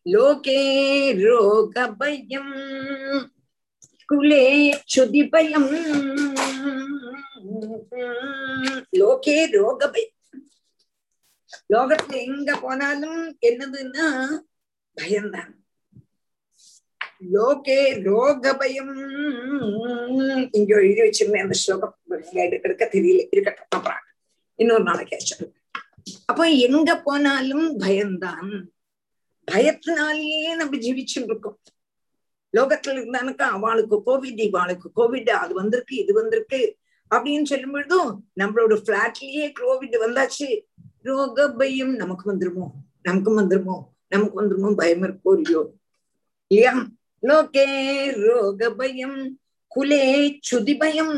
[0.06, 0.62] லோகே
[1.23, 2.56] ரோக பயம்.
[4.10, 4.45] குலே
[4.93, 5.22] சுதி
[8.93, 10.15] லோகே ரோகபயம்
[11.74, 14.08] லோகத்துல எங்க போனாலும் என்னதுன்னா
[14.98, 15.54] பயம்தான்
[17.34, 18.93] லோகே ரோகபயம்
[20.52, 21.95] இங்க எழுதி வச்சிருந்தேன் அந்த ஸ்லோகம்
[22.65, 24.04] எடுக்க தெரியல இருக்கட்டும் அப்புறம்
[24.60, 25.56] இன்னொரு நாளைக்கு சொல்லுங்க
[26.26, 28.52] அப்ப எங்க போனாலும் பயம்தான்
[29.48, 31.60] பயத்தினாலேயே நம்ம ஜீவிச்சுட்டு இருக்கோம்
[32.57, 36.77] லோகத்துல இருந்தானுக்கா அவளுக்கு கோவிட் இவாளுக்கு கோவிட் அது வந்திருக்கு இது வந்திருக்கு.
[37.15, 40.62] அப்படின்னு சொல்லும் பொழுதும் நம்மளோட பிளாட்லயே கோவிட் வந்தாச்சு.
[41.01, 42.67] ரோக பயம் நமக்கு வந்துருமோ?
[43.01, 43.79] நமக்கு வந்துருமோ?
[44.07, 44.75] நமக்கு வந்துருமோ?
[44.75, 45.35] பயம் இருக்கோ?
[45.35, 45.71] இல்லையோ?
[46.47, 46.85] இல்லையா?
[47.21, 47.65] லோகே
[48.21, 49.39] ரோக பயம்
[49.75, 51.13] குலே சுதி பயம்.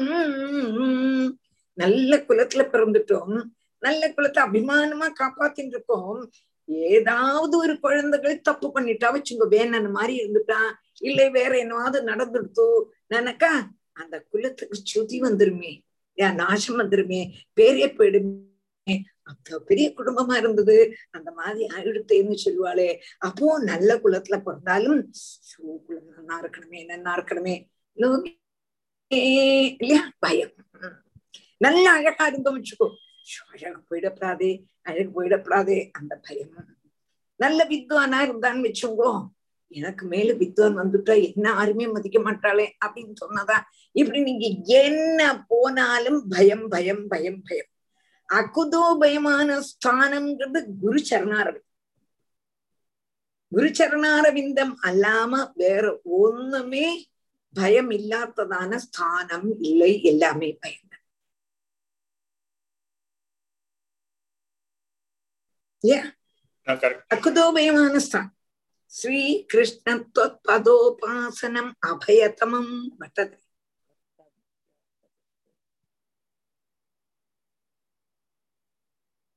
[1.73, 3.43] நல்ல குலத்துல பிறந்துட்டோம்.
[3.79, 6.31] நல்ல குலத்தை அபிமானமா காப்பாத்தின்னு இருக்கோம்
[6.65, 10.59] ஏதாவது ஒரு குழந்தைகள் தப்பு பண்ணிட்டா வச்சுங்க வேணன் மாதிரி இருந்துட்டா.
[11.01, 13.51] இல்லை வேற என்னவாவது நடந்துடுத்தோ நினைக்கா
[13.93, 15.81] அந்த குலத்துக்கு சுதி வந்துருமே.
[16.13, 17.33] ஏன் நாசம் வந்துருமே.
[17.61, 18.99] பேரே போயிடுமே.
[19.23, 20.95] அப்ப பெரிய குடும்பமா இருந்தது.
[21.11, 22.99] அந்த மாதிரி ஆயிடுத்தேன்னு சொல்லுவாளே.
[23.17, 25.11] அப்போ நல்ல குலத்துல பிறந்தாலும்
[25.85, 28.39] குலம் நன்னா இருக்கணுமே நன்னா இருக்கணுமே.
[29.77, 30.11] இல்லையா?
[30.19, 30.51] பயம்.
[31.57, 32.89] நல்ல அழகா இருந்தோம் வச்சுக்கோ.
[33.51, 35.89] அழகு போயிடப்படாதே அழகு போயிடப்படாதே.
[35.91, 36.49] அந்த பயம்.
[37.35, 39.27] நல்ல வித்வானா இருந்தான்னு வச்சுங்கோ.
[39.71, 43.57] எனக்கு மேல வித்வான் வந்துட்டா என்ன யாருமே மதிக்க மாட்டாளே அப்படின்னு சொன்னதா
[43.95, 44.47] இப்படி நீங்க
[44.81, 45.19] என்ன
[45.51, 47.69] போனாலும் பயம் பயம் பயம் பயம்.
[48.29, 51.69] அகுதோ பயமான ஸ்தானம்ங்கிறது குரு சரணாரவிந்தம்
[53.51, 55.85] குரு சரணாரவிந்தம் அல்லாம வேற
[56.21, 56.87] ஒண்ணுமே
[57.55, 60.87] பயம் இல்லாததான ஸ்தானம் இல்லை எல்லாமே பயம்
[67.15, 68.33] அகுதோபயமான ஸ்தானம்.
[68.93, 69.19] ஸ்ரீ
[69.51, 69.93] கிருஷ்ண
[70.47, 73.37] பதோபாசனம் அபயதமம் வட்டது.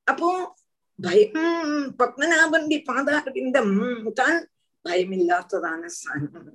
[0.07, 0.31] அப்போ
[0.99, 3.77] பயம் பத்மநாபந்தி பாதாரவிந்தம்
[4.21, 4.39] தான்
[4.85, 6.51] பயமில்லாததான ஸ்தானம்.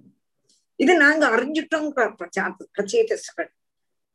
[0.80, 1.88] இது நாங்க அறிஞ்சிட்டோம்
[2.76, 3.50] பிரச்சேதஸ்கள்.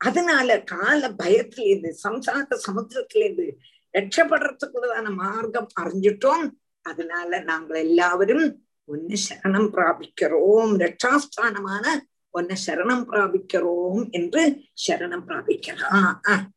[0.01, 3.47] அதனால கால பயத்துல இருந்து சம்சார சமுத்திரத்துல இருந்து
[3.94, 6.47] ரட்சப்படுறதுக்குள்ளதான மார்க்கம் அறிஞ்சிட்டோம்.
[6.90, 8.47] அதனால நாங்கள் எல்லாவரும்
[8.89, 11.86] ஒன்னு சரணம் பிராபிக்கிறோம் ரட்சாஸ்தானமான
[12.34, 14.43] ஒன்னு சரணம் பிராபிக்கிறோம் என்று
[14.86, 16.47] சரணம் பிராபிக்கலாம்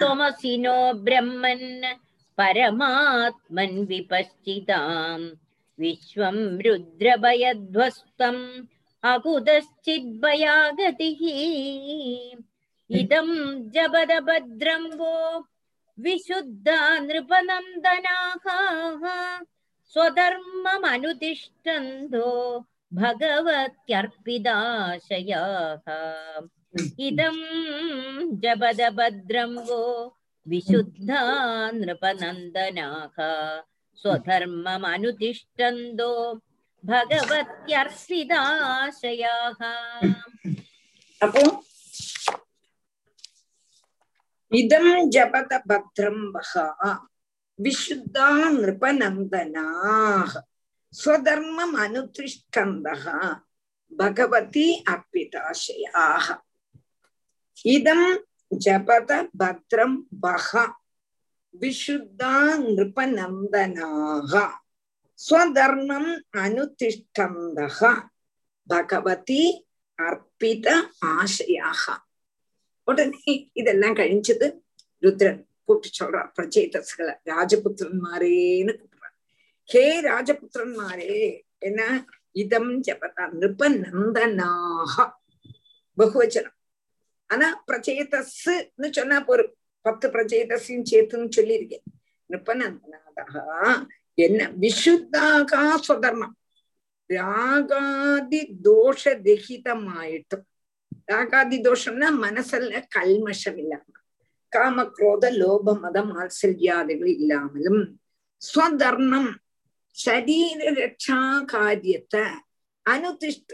[0.00, 1.68] त्वमसिनो ब्रह्मन्
[2.38, 5.24] परमात्मन् विपश्चिताम्
[5.78, 8.42] विश्वं रुद्रभयध्वस्तम्
[9.04, 11.22] अकुतश्चिद्भयागतिः
[12.90, 13.28] इदं
[13.74, 15.14] जबदभद्रं वो
[15.98, 18.44] विशुद्धा नृपनन्दनाः
[19.93, 22.27] स्वधर्ममनुतिष्ठन्तो
[22.93, 25.85] भगवत्यर्पिताशयाः।
[27.07, 27.37] इदं
[28.43, 29.81] जपदभद्रं वो
[30.47, 31.21] विशुद्धा
[31.79, 33.17] नृपनन्दनाः
[34.01, 36.11] स्वधर्ममनुतिष्ठन्तो
[36.83, 39.61] भगवत्यर्पिताशयाः।
[41.21, 41.43] അപ്പോ
[44.51, 46.17] ഇതം ജപത ഭദ്രം
[47.59, 50.31] விசுத்தா நிருபநந்தனாக
[50.93, 53.05] ஸ்வதர்மம் அனுதிஷ்டந்தக
[53.91, 56.25] பகவதி அர்ப்பிதாசயாக
[57.65, 58.07] இதம்
[58.59, 60.51] ஜபத பத்ரம் பக
[61.53, 62.33] விசுத்தா
[62.65, 64.33] நிருபநந்தனாக
[65.19, 66.11] ஸ்வதர்மம்
[66.43, 67.79] அனுதிஷ்டந்தக
[68.69, 69.43] பகவதி
[69.99, 70.67] அர்ப்பித
[71.15, 71.83] ஆசையாக
[72.87, 74.47] உடனே இதெல்லாம் கழிஞ்சது
[75.03, 79.17] ருத்ரன் கூப்பிட்டு சொல்றா பிரச்சேதஸ்களை ராஜபுத்திரன்மாரேன்னு கூப்பிடுறான்
[79.63, 82.05] ஹே ராஜபுத்திரன்மாரே என்ன?
[82.31, 85.11] இதம் ஜபதா நிருப நந்தனாக
[85.97, 86.57] பகுவச்சனம்.
[87.27, 89.55] ஆனா பிரச்சேதஸ்ன்னு சொன்னா போரும்.
[89.81, 91.85] பத்து பிரச்சேதஸையும் சேர்த்துன்னு சொல்லியிருக்கேன்.
[92.29, 94.51] நிருபநந்தனாதா என்ன?
[94.61, 96.35] விசுத்தாகா சுதர்மம்.
[97.09, 100.45] ராகாதி தோஷ ரகிதமாயிட்டும்
[101.11, 103.83] ராகாதி தோஷம்னா மனசுல கல்மஷம் இல்லாம.
[104.52, 107.98] காமக்ரோத லோப மத மாத்சல்யாதிகள் இல்லாமலும்
[108.42, 109.36] ஸ்வதர்மம்
[109.96, 112.24] ശരീര രക്ഷാ കാര്യത്തെ
[112.86, 113.52] അനുതിഷ്ഠ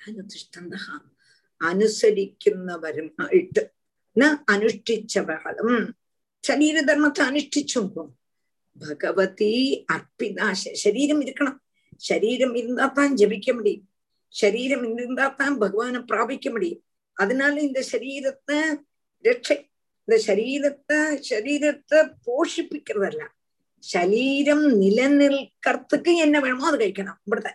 [0.00, 0.74] അനുതിഷ്ഠന്ത
[1.60, 3.70] അനുസരിക്കുന്നവരുമായിട്ട്
[4.48, 5.94] അനുഷ്ഠിച്ചവകളും
[6.44, 8.14] ശരീരധർമ്മത്തെ അനുഷ്ഠിച്ചുണ്ടോ
[8.76, 11.60] ഭഗവതി അർപ്പിതാശ ശരീരം ഇരിക്കണം
[12.00, 13.88] ശരീരം இருந்தாத்தான் ஜபிக்க முடியும்
[14.34, 16.82] ശരീരം இருந்தாத்தான் பகவானை பிராபிக்க முடியும்
[17.16, 18.78] அதனால இந்த சரீரத்தை
[19.25, 19.51] രക്ഷ
[20.07, 20.97] இந்த ശരീരத்தை
[21.29, 23.23] ശരീരத்தை പോഷിപ്പിക്കുന്നതല്ല
[23.83, 27.53] ശരീരം നിലനിൽക്കർത്തക്ക് എന്നെ വേണമോ അത് കഴിക്കണം ഇവിടുത്തെ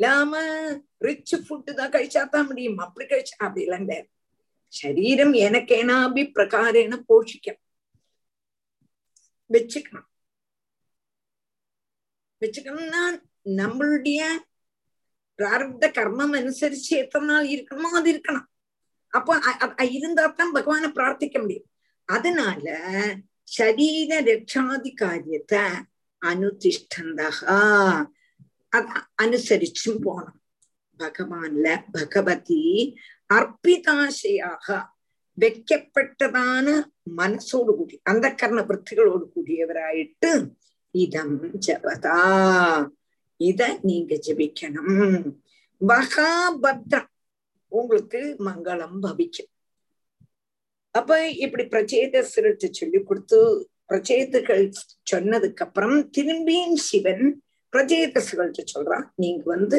[0.00, 0.32] ഇല്ലാമ
[1.06, 3.96] റിച്ച് ഫുഡ് தான் കഴിച്ചാത്താൻ முடியும் அப்படி കഴിച്ചാ அப்படி இல்லைங்க
[4.72, 7.60] ശരീരം എനക്കേനാഭി പ്രകാരേണ പോഷിക്കണം
[9.50, 10.04] വെച്ചിക്കണം
[12.42, 13.02] വെച്ചിക്കണംனா
[13.58, 14.20] நம்மளுடைய
[15.38, 18.48] பிராரப்த கர்மம் அனுசரிச்சு எத்தனை நாள் இருக்கணுமோ அது இருக்கணும்
[19.16, 19.32] அப்போ
[19.96, 21.68] இருந்தாத்தான் பகவான பிரார்த்திக்க முடியும்.
[22.08, 22.64] அதனால
[23.56, 25.64] சரீர ரட்சாதி காரியத்தை
[26.22, 27.58] அனுதிஷ்டந்தகா
[29.22, 30.38] அனுசரிச்சும் போனோம்
[31.00, 32.64] பகவான்ல பகவதி
[33.34, 34.66] அர்ப்பிதாசையாக
[35.38, 36.66] வைக்கப்பட்டதான
[37.16, 40.30] மனசோடு கூடி அந்த கர்ண விற்த்திகளோடு கூடியவராயிட்டு
[40.94, 42.18] இதம் ஜபதா.
[43.40, 45.22] இத நீங்க ஜபிக்கணும்.
[45.80, 47.11] வகாபத்ரம்
[47.78, 49.50] உங்களுக்கு மங்களம் பவிக்கும்
[50.94, 51.10] அப்ப
[51.44, 53.38] இப்படி பிரச்சேதஸ்களுக்கு சொல்லி கொடுத்து
[53.90, 54.64] பிரச்சேதர்கள்
[55.12, 57.24] சொன்னதுக்கு அப்புறம் திரும்பியும் சிவன்
[57.72, 59.06] பிரச்சேதஸ்கள்கிட்ட சொல்றான்.
[59.14, 59.78] நீங்க வந்து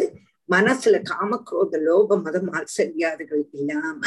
[0.49, 4.01] மனசுல காமக்ரோத லோப மத மாத்சரியாதுகள் இல்லாம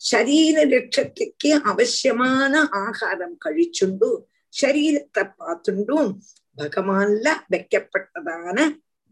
[0.00, 4.10] சரீர லட்சத்துக்கு அவசியமான ஆகாரம் கழிச்சுண்டு
[4.52, 6.10] சரீரத்தை பார்த்துண்டும்
[6.58, 8.58] பகவான்ல வைக்கப்பட்டதான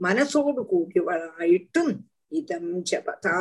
[0.00, 1.92] மனசோடு கூடியவளாயிட்டும்
[2.40, 3.38] இதம் ஜபதா.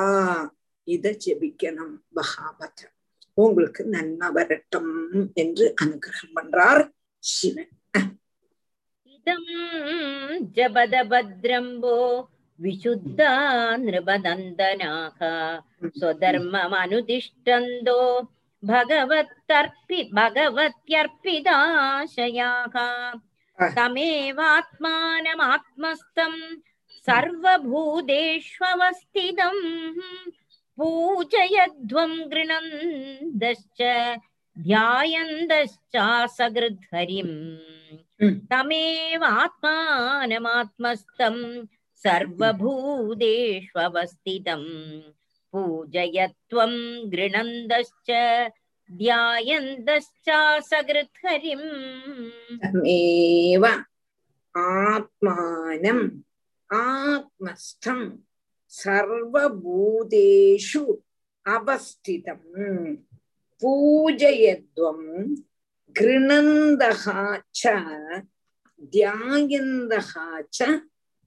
[0.94, 2.80] இதை ஜெபிக்கணும் பகாவத
[3.38, 4.92] உங்களுக்கு நன்மை வரட்டும்
[5.36, 6.84] என்று அனுகிரகம் பண்றார்
[7.24, 7.72] சிவன்
[9.16, 9.50] இதம்
[10.56, 11.96] ஜபத பத்ரம்போ
[12.60, 13.30] विशुद्धा
[13.78, 15.20] नृपनन्दनाः
[15.96, 17.98] स्वधर्ममनुतिष्ठन्तो
[18.64, 22.76] भगवत्तर्पि भगवत्यर्पिताशयाः
[23.60, 26.40] तमेवात्मानमात्मस्थम्
[27.08, 29.64] सर्वभूतेष्वस्थितम्
[30.79, 33.81] पूजयध्वं गृणन्दश्च
[34.67, 37.37] ध्यायन्दश्चासकृद्हरिम्
[38.51, 41.43] तमेवात्मानमात्मस्थम्
[42.05, 44.69] सर्वभूतेष्वस्थितम्
[45.53, 46.73] पूजयत्वं
[47.13, 48.11] गृणन्दश्च
[49.01, 51.69] ध्यायन्दश्चासकृद्हरिम्
[52.63, 53.65] तमेव
[54.55, 56.05] आत्मानम्
[56.83, 58.01] आत्मस्थं
[58.84, 60.84] சர்வூதேஷு
[61.50, 62.48] அவஸ்திதம்.
[63.60, 65.10] பூஜயத்வம்
[66.00, 67.64] கிருணந்தகாச்ச
[68.92, 70.60] தியாயந்தகாச்ச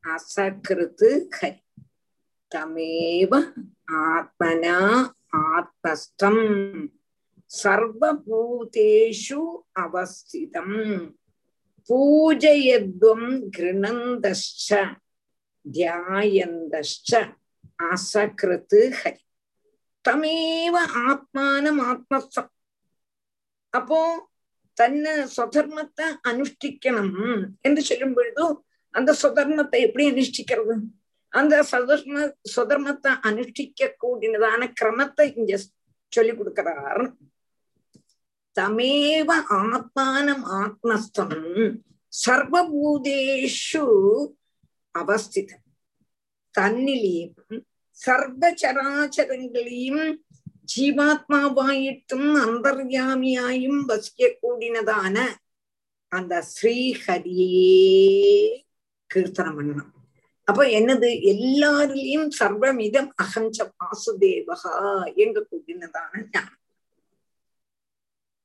[0.03, 1.61] அசகிருத்து ஹரி
[2.55, 3.33] தமேவ
[3.93, 4.79] ஆத்மனா
[5.37, 6.45] ஆத்மஸ்தம்.
[7.63, 9.41] சர்வபூதேஷு
[9.81, 10.79] அவஸ்திதம்.
[11.89, 14.69] பூஜயத்வம் கிருணந்தஷ்ச
[15.67, 17.13] தியாயந்தஷ்ட
[17.89, 19.21] அசகிருத்து ஹரி
[20.05, 22.51] தமேவ ஆத்மானம் ஆத்மஸ்தம்
[23.75, 24.01] அப்போ
[24.77, 27.15] தன்னை சுதர்மத்தை அனுஷ்டிக்கணும்
[27.61, 28.45] என்று சொல்லும் பொழுது
[28.95, 30.75] அந்த சுதர்மத்தை எப்படி அனுஷ்டிக்கிறது
[31.33, 32.17] அந்த சதர்ம
[32.55, 35.55] சுதர்மத்தை அனுஷ்டிக்க கூடினதான கிரமத்தை இங்க
[36.13, 37.05] சொல்லி கொடுக்கிறார்
[38.57, 41.35] தமேவ ஆத்மானம் ஆத்மஸ்தம்
[42.13, 43.85] சர்வபூதேஷு
[44.99, 45.65] அவஸ்திதம்
[46.59, 50.05] தன்னிலேயும் சர்வ சராச்சரங்களையும்
[50.77, 55.17] ஜீவாத்மாவாயிட்டும் அந்தர்யாமியாயும் வசிக்க கூடினதான
[56.09, 57.55] அந்த ஸ்ரீஹரியே
[59.11, 59.91] கீர்த்தனம் பண்ணணும்.
[60.49, 61.09] அப்ப என்னது?
[61.33, 64.73] எல்லாரிலையும் சர்வமிதம் அகஞ்ச வாசுதேவகா
[65.15, 66.61] எங்க கூட்டினதான ஞானம்.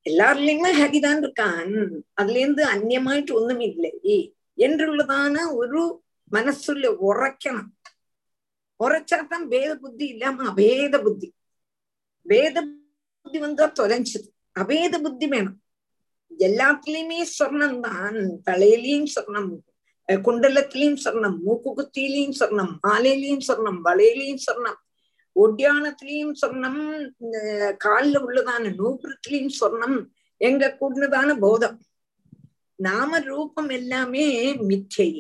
[0.06, 1.74] எல்லாருலயுமே ஹரிதான் இருக்கான்.
[2.14, 3.94] அதுல இருந்து அந்நியமாயிட்டு ஒண்ணும் இல்லை
[4.58, 5.82] என்றுள்ளதான ஒரு
[6.31, 7.67] മനസ്സുള്ള ഉറക്കണം
[8.81, 11.29] ഉറച്ചാത്തം ഭേദ ബുദ്ധി ഇല്ലാമ അഭേദ ബുദ്ധി
[12.27, 15.59] ഭേദ ബുദ്ധി വന്നാ தொலைஞ்சது அபேத புத்தி வேணும்
[16.31, 19.51] எல்லாத்துலயுமே சொர்ணம் தான் தலையிலையும் சொர்ணம்
[20.09, 24.79] குண்டலத்திலையும் சொர்ணம் மூக்கு குத்திலையும் சொர்ணம் மாலையிலையும் சொர்ணம் வளையிலையும் சொர்ணம்
[25.37, 26.83] ஒட்டியானத்திலையும் சொர்ணம்
[27.77, 29.97] காலில் உள்ளதான நூபுரத்திலையும் சொர்ணம்
[30.41, 31.79] எங்க கூடதான போதம்
[32.79, 34.27] நாம ரூபம் எல்லாமே
[34.67, 35.11] மிச்சை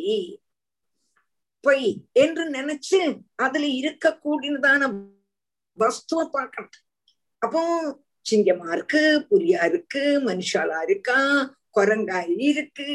[1.63, 2.99] பொய் என்று நினைச்சு
[3.35, 4.81] அதுல இருக்கக்கூடியதான
[5.77, 6.77] வஸ்துவ பார்க்கணும்.
[7.41, 7.61] அப்போ
[8.25, 11.17] சிங்கமா இருக்கு புலியா இருக்கு மனுஷாலா இருக்கா
[11.77, 12.87] குரங்காய் இருக்கு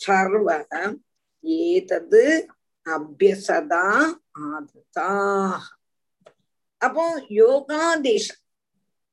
[0.00, 0.46] सर्व
[1.44, 2.20] एतद्
[2.86, 3.86] அபியசதா
[4.48, 5.08] ஆததா
[6.80, 7.04] அப்போ
[7.38, 8.38] யோகாதேசம்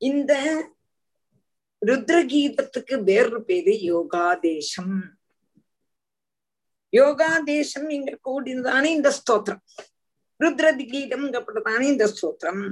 [0.02, 0.32] இந்த
[1.82, 4.98] ருத்ரகீதத்துக்கு வேறொரு பேரு யோகாதேசம்
[6.94, 9.64] யோகாதேசம் இங்க கூடினதானே இந்த ஸ்தோத்திரம்
[10.40, 12.64] ருத்ரகீதம்ங்கப்பட்டதானே இந்த ஸ்தோத்திரம்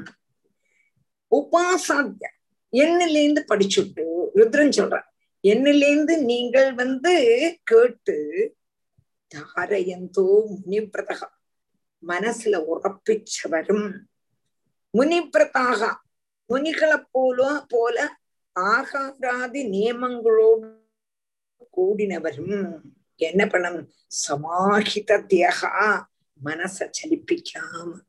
[1.31, 2.29] உபாசாத்திய
[2.72, 4.04] என்னிலேந்து படிச்சுட்டு
[4.34, 5.06] ருத்ரன் சொல்றான்
[5.42, 7.14] என்னிலேந்து நீங்கள் வந்து
[7.64, 8.56] கேட்டு
[9.34, 11.28] தாரயந்தோ முனிபிரதகா
[12.06, 13.98] மனசுல உறப்பிச்சவரும்.
[14.98, 15.94] முனிபிரதாக
[16.48, 18.16] முனிகளை போல போல
[18.60, 20.76] ஆகாராதி நியமங்களோடு
[21.76, 22.82] கூடினவரும்.
[23.16, 23.90] என்ன பண்ணும்
[24.28, 26.06] சமாஹித தியகா
[26.44, 28.00] மனச சலிப்பிக்காம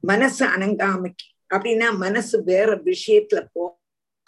[0.00, 1.26] மனசு அணங்காமைக்கு.
[1.54, 3.77] அப்படின்னா மனசு வேற விஷயத்துல போ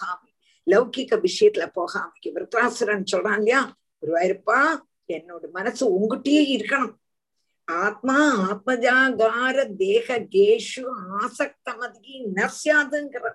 [0.01, 0.29] போகாம
[0.67, 3.77] லௌகிக விஷயத்துல போகாம விருத்தாசுரன் சொல்றான் இல்லையா?
[4.03, 4.61] குருவாயிருப்பா
[5.09, 6.95] என்னோட மனசு உங்ககிட்டயே இருக்கணும்.
[7.65, 8.17] ஆத்மா
[8.51, 10.83] ஆத்மஜாகார தேக கேஷு
[11.21, 13.27] ஆசக்தமதி நசியாதுங்கிற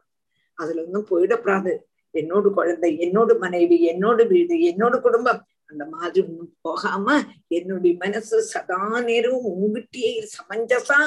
[0.54, 1.74] அதுல ஒன்னும் போயிடப்படாது
[2.14, 9.02] என்னோட குழந்தை என்னோட மனைவி என்னோட வீடு என்னோட குடும்பம் அந்த மாதிரி ஒன்றும் போகாம என்னுடைய மனசு சதா
[9.02, 11.00] நேரம் உங்ககிட்டயே சமஞ்சசா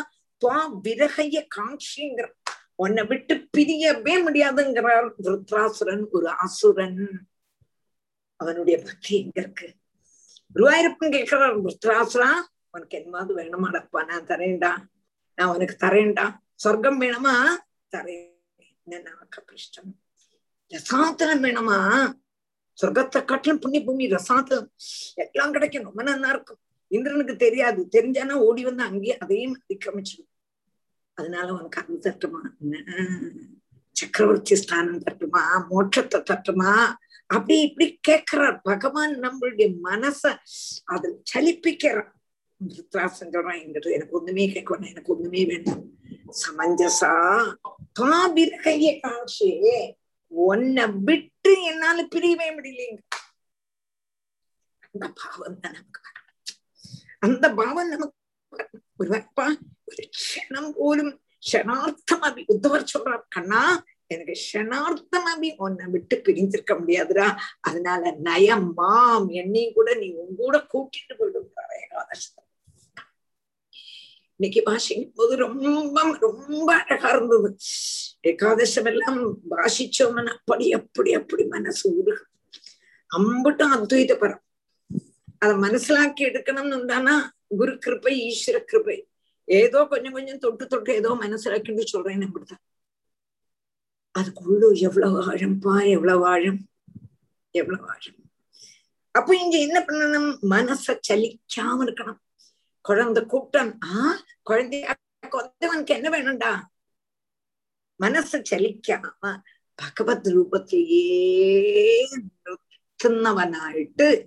[0.42, 2.26] துவா விரகைய காட்சிங்கிற.
[2.82, 7.00] உன்னை விட்டு பிரியவே முடியாதுங்கிறார் ருத்ராசுரன் ஒரு அசுரன்.
[8.36, 9.68] அவனுடைய பக்தி எங்க இருக்கு?
[10.54, 12.30] குருவாயிருப்பன் கேட்கிறார் ருத்ராசுரா
[12.70, 14.72] உனக்கு என்னமாவது வேணுமாடப்பா நான் தரேன்டா.
[15.34, 16.26] நான் உனக்கு தரேன்டா.
[16.54, 17.34] சொர்க்கம் வேணுமா?
[17.96, 18.26] தரேன்.
[18.84, 19.98] என்ன கஷ்டம்
[20.66, 21.78] ரசாத்தனம் வேணுமா?
[22.82, 24.68] சொர்க்கத்தை காட்டிலும் புண்ணிய பூமி ரசாத்தலம்
[25.14, 25.82] எல்லாம் கிடைக்கும்.
[25.82, 26.60] ரொம்ப நல்லா இருக்கும்.
[26.88, 27.88] இந்திரனுக்கு தெரியாது.
[27.92, 30.32] தெரிஞ்சானா ஓடி வந்து அங்கேயே அதையும் அதிக்கிரமிச்சிடும்
[31.18, 32.40] அதனால உனக்கு அது தட்டுமா?
[33.96, 35.42] சக்கரவர்த்தி ஸ்தானம் தட்டுமா?
[35.70, 36.72] மோட்சத்தை தட்டுமா?
[37.34, 38.58] அப்படி இப்படி கேட்கிறார்.
[38.68, 40.22] பகவான் நம்மளுடைய மனச
[40.94, 42.12] அது சலிப்பிக்கிறான்
[42.60, 43.60] திருத்தராசன் சொல்றான்
[43.96, 45.84] எனக்கு ஒண்ணுமே கேட்கணும் எனக்கு ஒண்ணுமே வேண்டாம்.
[46.40, 47.12] சமஞ்சசா
[48.00, 49.50] காபிரகைய காட்சி
[50.48, 53.00] உன்னை விட்டு என்னால பிரியவே முடியலைங்க.
[54.86, 56.00] அந்த பாவம் தான் நமக்கு.
[57.26, 58.16] அந்த பாவம் நமக்கு
[58.98, 59.14] வரணும்.
[59.14, 59.46] ஒரு அப்பா
[59.88, 63.62] ஒரு க்ஷணம் போலும் க்ஷணார்த்தம் அபி உத்தவர் சொல்றார் கண்ணா
[64.10, 67.26] எனக்கு க்ஷணார்த்தம் அபி உன்னை விட்டு பிரிஞ்சிருக்க முடியாதுடா
[67.60, 72.44] அதனால நயம் மாம் என்னையும் கூட நீ உன் கூட கூட்டிட்டு போயிடுறாரு ஏகாதசம்
[74.40, 77.48] இன்னைக்கு வாசிக்கும் போது ரொம்ப ரொம்ப அழகா இருந்தது
[78.24, 79.18] ஏகாதசம் எல்லாம்
[79.52, 82.22] வாசிச்சோம்னா அப்படி அப்படி அப்படி மனசு உருகு
[83.10, 84.44] அம்பட்டும் அத்வைத பரம்
[85.38, 87.16] அதை மனசிலாக்கி எடுக்கணும்னு இருந்தானா
[87.48, 89.02] குரு கிருப்பை ஈஸ்வர கிருப்பை
[89.44, 92.64] ஏதோ கொஞ்சம் கொஞ்சம் தொட்டு தொட்டு ஏதோ மனசிலாக்கிட்டு சொல்றேன்னு அப்படித்தான்
[94.18, 96.68] அதுக்குள்ள எவ்வளவு ஆழம்பா எவ்வளவு ஆழம்
[97.50, 98.30] எவ்வளவு ஆழம்.
[99.10, 100.38] அப்ப இங்க என்ன பண்ணணும்?
[100.50, 102.18] மனச சலிக்காம இருக்கணும்.
[102.80, 104.18] குழந்தை கூட்டம் ஆஹ்
[104.50, 104.90] குழந்தைய
[105.22, 106.62] கொந்தவனுக்கு என்ன வேணும்டா?
[108.02, 109.40] மனச சலிக்காம
[109.74, 112.02] பகவத் ரூபத்திலேயே
[112.44, 114.26] நிறுத்துனவனாയിട്ട്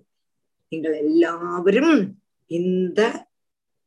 [0.70, 2.21] നിങ്ങൾ എല്ലാവരും
[2.52, 3.28] இந்த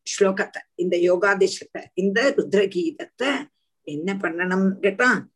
[0.07, 3.51] ஸ்லோகத்தை இந்த யோகாதிஷத்தை இந்த ருத்ரகீதத்தை
[3.87, 5.31] என்ன பண்ணணும் கேட்டா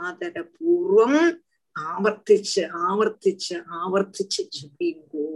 [0.00, 1.38] ஆதரபூர்வம்
[1.76, 5.28] ஆவர்த்திச்சு ஆவர்த்திச்சு ஆவர்த்திச்சு ஜபிங்கோ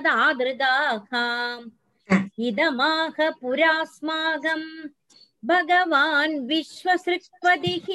[2.48, 4.66] इदमाह पुरास्माकम्
[5.50, 7.88] भगवान् विश्वसृक्पतिः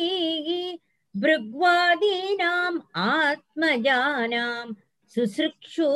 [1.22, 2.78] भृग्वादीनाम्
[3.08, 4.74] आत्मजानाम्
[5.14, 5.88] सुसृक्षु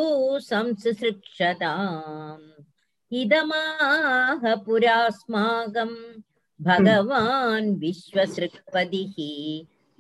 [0.50, 2.46] संसृक्षताम्
[3.20, 5.96] इदमाह पुरास्माकम्
[6.65, 9.31] भगवान् विश्वसृक्पदिहि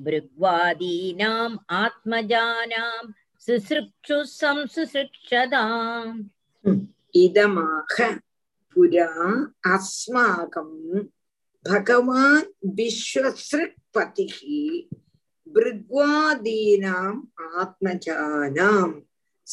[0.05, 3.01] भृग्वादीनाम् आत्मजानां
[3.45, 6.19] सुसृक्षु संसुसृक्षताम्
[7.23, 7.95] इदमाह
[8.73, 9.09] पुरा
[9.75, 10.69] अस्माकं
[11.65, 14.37] भगवान् विश्वसृक्पतिः
[15.55, 17.21] भृग्वादीनाम्
[17.61, 18.89] आत्मजानां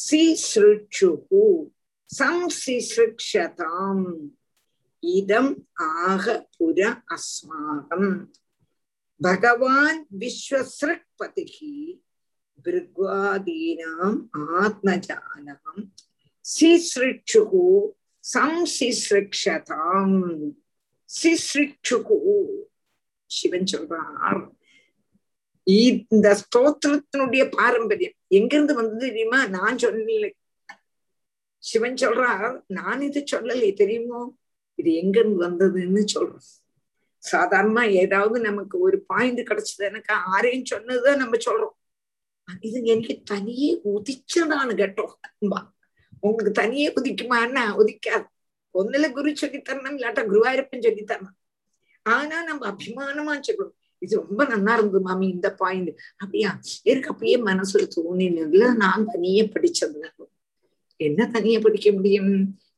[0.05, 1.29] सिसृक्षुः
[2.21, 4.05] संसिसृक्षताम्
[5.01, 8.31] இதம் ஆக புர அஸ்மாகம்
[9.21, 12.01] பகவான் விஸ்வசிருக்பதிகி
[12.65, 15.91] பிருக்வாதீனாம் ஆத்மஜானாம்
[16.61, 17.95] சிசிருட்சுகு
[18.35, 20.55] சம்சிசிருக்ஷதாம்
[21.23, 22.19] சிசிருட்சுகு
[23.27, 24.53] சிவன் சொல்றார்
[26.09, 28.15] இந்த ஸ்தோத்திரத்தினுடைய பாரம்பரியம்.
[28.27, 29.47] எங்கிருந்து வந்தது தெரியுமா?
[29.47, 30.33] நான் சொல்லலை.
[31.59, 34.39] சிவன் சொல்றார் நான் இது சொல்லலை தெரியுமோ?
[34.79, 36.47] இது எங்கிருந்து வந்ததுன்னு சொல்றோம்.
[37.23, 41.77] சாதாரணமா ஏதாவது நமக்கு ஒரு பாயிண்ட் கிடைச்சது எனக்கு ஆரையும் சொன்னதுதான் நம்ம சொல்றோம்.
[42.69, 45.65] இது எனக்கு தனியே உதிச்சதான்னு கேட்டோம்.
[46.27, 48.29] உங்களுக்கு தனியே உதிக்குமான்னா உதிக்காது.
[48.79, 51.37] ஒண்ணுல குரு சொல்லித்தரணும் இல்லாட்டா குருவாயூரப்பன் சொல்லித்தரணும்.
[52.03, 56.51] ஆனா நம்ம அபிமானமா சொல்லணும் இது ரொம்ப நல்லா இருந்தது மாமி இந்த பாயிண்ட் அப்படியா?
[56.91, 59.97] எனக்கு அப்படியே மனசுல தோணினதுல நான் தனியே படிச்சது
[61.01, 62.31] என்ன தனியே படிக்க முடியும்?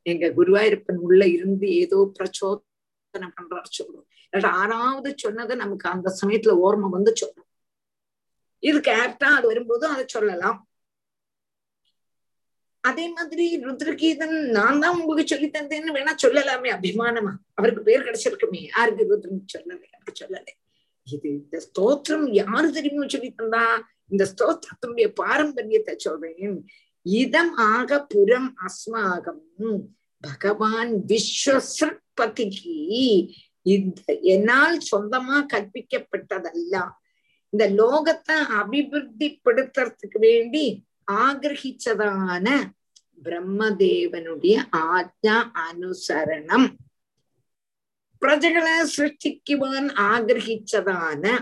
[0.03, 4.07] எங்க குருவாயிருப்பன் உள்ள இருந்து ஏதோ பிரச்சோதனை பண்றாரு சொல்றோம்.
[4.33, 7.49] இல்லாட்டா ஆறாவது சொன்னதை நமக்கு அந்த சமயத்துல ஓர்மை வந்து சொல்றோம்
[8.63, 10.59] இதுக்கு ஆப்டா அது வரும்போது அதை சொல்லலாம்.
[12.85, 17.33] அதே மாதிரி ருத்ரகீதன் நான் தான் உங்களுக்கு சொல்லி தந்தேன்னு வேணா சொல்லலாமே அபிமானமா.
[17.55, 18.61] அவருக்கு பேர் கிடைச்சிருக்குமே.
[18.77, 19.89] யாருக்கு ருத்ரன் சொல்லலை?
[19.97, 20.53] அப்படி சொல்லலை.
[21.07, 23.63] இது இந்த ஸ்தோத்திரம் யாரு தெரியுமோ சொல்லி தந்தா?
[24.13, 26.57] இந்த ஸ்தோத்திரத்தினுடைய பாரம்பரியத்தை சொல்றேன்.
[27.03, 29.81] இதம் ஆக புறம் அஸ்மாகம்.
[30.21, 32.75] பகவான் விஸ்வசற்பதிக்கு
[33.63, 36.89] இந்த என்னால் சொந்தமா கற்பிக்கப்பட்டதல்ல.
[37.49, 42.73] இந்த லோகத்தை அபிவிருத்திப்படுத்துறதுக்கு வேண்டி ஆகிரகிச்சதான
[43.25, 46.69] பிரம்மதேவனுடைய ஆஜா அனுசரணம்.
[48.21, 51.39] பிரஜகளை சிருஷ்டிக்குவான் ஆகிரகிச்சதான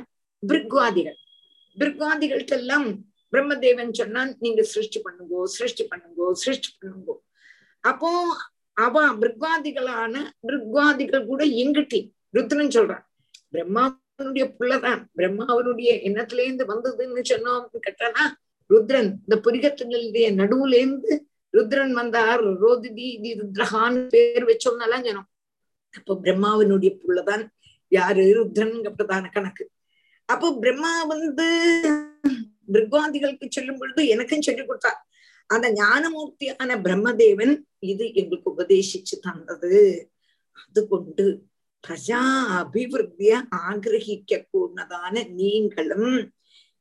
[0.47, 1.19] பிருக்வாதிகள்.
[1.77, 2.99] பிருக்வாதிகளுக்கெல்லாம்
[3.33, 7.15] பிரம்மதேவன் சொன்னான் நீங்க சிருஷ்டி பண்ணுங்கோ சிருஷ்டி பண்ணுங்கோ சிருஷ்டி பண்ணுங்கோ.
[7.85, 8.11] அப்போ
[8.73, 10.15] அவ மிருக்வாதிகளான
[10.47, 12.01] மிருக்வாதிகள் கூட எங்கிட்டி
[12.37, 13.05] ருத்ரன் சொல்றான்
[13.55, 18.25] பிரம்மாவனுடைய புள்ளதான் பிரம்மாவனுடைய எண்ணத்துல இருந்து வந்ததுன்னு சொன்னோம் கேட்டானா?
[18.71, 21.13] ருத்ரன் இந்த புரிகத்தினுடைய நடுவுல இருந்து
[21.55, 25.29] ருத்ரன் வந்தார் ரோதிதி தி ருத்ரஹான்னு பேர் வச்சோம்னாலாம் சொன்னோம்.
[25.95, 27.45] அப்போ பிரம்மாவினுடைய புள்ளதான்
[27.93, 28.25] யாரு?
[28.39, 29.65] ருத்ரன் ருத்ரன்ங்கிறதான கணக்கு.
[30.29, 31.47] அப்போ பிரம்மா வந்து
[32.73, 35.01] மிருக்வாதிகளுக்கு சொல்லும் பொழுது எனக்கும் சொல்லிக் கொடுத்தார்.
[35.51, 37.55] அந்த ஞானமூர்த்தியான பிரம்மதேவன்
[37.93, 39.83] இது எங்களுக்கு உபதேசிச்சு தந்தது.
[40.63, 41.27] அது கொண்டு
[41.85, 42.21] பிரஜா
[42.59, 43.33] அபிவிருத்திய
[43.67, 46.13] ஆகிரகிக்க கூடதான நீங்களும்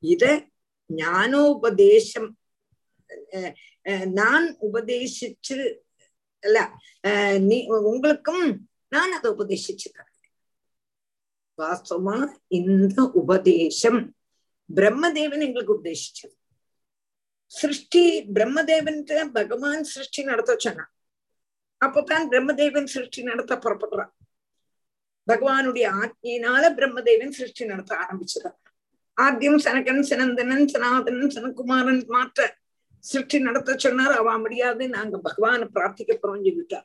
[0.03, 0.25] இத
[0.89, 2.29] ஞானோபதேசம்
[4.19, 5.57] நான் உபதேசிச்சு
[6.43, 6.57] அல்ல
[7.49, 7.57] நீ
[7.91, 8.45] உங்களுக்கும்
[8.93, 10.13] நான் அதை உபதேசிச்சு தரேன்.
[11.57, 12.17] வாஸ்தவமா
[12.57, 13.99] இந்த உபதேசம்
[14.69, 16.35] பிரம்மதேவன் எங்களுக்கு உபதேசிச்சது
[17.51, 18.03] சிருஷ்டி
[18.37, 19.01] பிரம்மதேவன்
[19.33, 20.91] பகவான் சிருஷ்டி நடத்த சொன்னான்
[21.81, 24.13] அப்பதான் பிரம்மதேவன் சிருஷ்டி நடத்த புறப்படுறான்
[25.27, 28.57] பகவானுடைய ஆജ്ഞயினால பிரம்மதேவன் சிருஷ்டி நடத்த ஆரம்பிச்சதான்
[29.17, 32.41] ஆத்தியம் சனகன் சனந்தனன் சனாதனன் சனகுமாரன் மாற்ற
[33.03, 36.79] சிருஷ்டி நடத்த சொன்னார் அவ முடியாது நாங்க பகவான் பிரார்த்திக்க போறோம் சொல்லிட்டா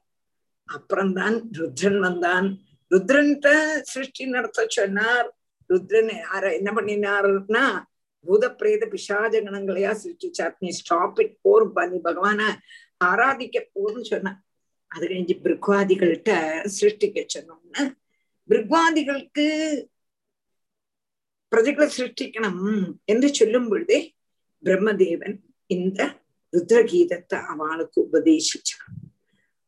[0.69, 2.49] அப்புறம்தான் ருத்ரன் வந்தான்
[2.91, 3.49] ருத்ரன்ட்ட
[3.83, 5.29] சிருஷ்டி நடத்த சொன்னார்
[5.71, 6.13] ருத்ரன்
[6.51, 7.65] என்ன பண்ணினாருன்னா
[8.25, 12.41] பூத பிரேத பிசாஜ கணங்களையா சிருஷ்டிச்சார் நீ ஸ்டாப் இட் போர் நீ பகவான
[13.05, 14.35] ஆராதிக்க போன்னு சொன்ன
[14.91, 16.33] அது கழிஞ்சு பிருக்வாதிகள்கிட்ட
[16.79, 17.85] சிருஷ்டிக்க சொன்னோம்னா
[18.49, 19.47] பிருக்வாதிகளுக்கு
[21.53, 22.61] பிரஜைகளை சிருஷ்டிக்கணும்
[23.05, 23.99] என்று சொல்லும் பொழுதே
[24.63, 25.37] பிரம்மதேவன்
[25.71, 26.01] இந்த
[26.53, 28.97] ருத்ரகீதத்தை அவளுக்கு உபதேசிச்சான்.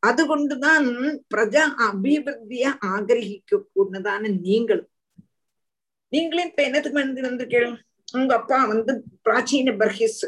[0.02, 0.88] அதுகொண்டுதான்
[1.34, 4.90] பிரஜா அபிவிருத்திய ஆகிரகிக்க கூடதான நீங்களும்
[6.14, 7.70] நீங்களே இப்ப என்னத்துக்கு வந்து வந்திருக்கீள்
[8.18, 8.92] உங்க அப்பா வந்து
[9.26, 10.24] பிராச்சீன பர்ஹிஸ்.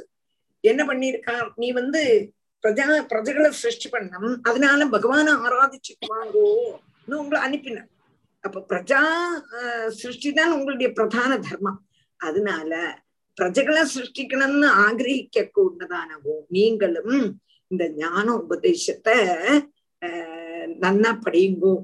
[0.65, 2.01] என்ன பண்ணிருக்கான் நீ வந்து
[2.65, 6.47] பிரஜா பிரஜைகளை சிருஷ்டி பண்ணம் அதனால பகவான ஆராதிச்சுட்டு வாங்கோ.
[7.23, 7.85] உங்களை அனுப்பின
[8.45, 9.01] அப்ப பிரஜா
[10.01, 11.81] சிருஷ்டி தான் உங்களுடைய பிரதான தர்மம்.
[12.21, 12.73] அதனால
[13.39, 17.17] பிரஜைகளை சிருஷ்டிக்கணும்னு ஆகிரகிக்க கூடதானவோ நீங்களும்
[17.71, 19.17] இந்த ஞான உபதேசத்தை
[20.03, 21.75] ஆஹ் நன்னா படியுங்கோ.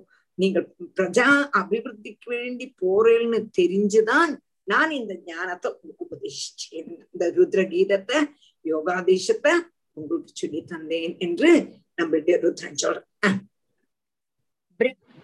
[0.43, 0.67] நீங்கள்
[0.97, 1.27] பிரஜா
[1.59, 4.33] அபிவிருத்திக்கு வேண்டி போறேன்னு தெரிஞ்சுதான்
[4.69, 8.19] நான் இந்த ஞானத்தை உங்களுக்கு உபதேசிச்சேன் இந்த ருத்ரகீதத்தை
[8.65, 9.55] யோகாதேசத்தை
[9.97, 11.51] உங்களுக்கு சொல்லி தந்தேன் என்று
[11.99, 13.09] நம்மளுடைய ருத்ரன் சொல்றேன்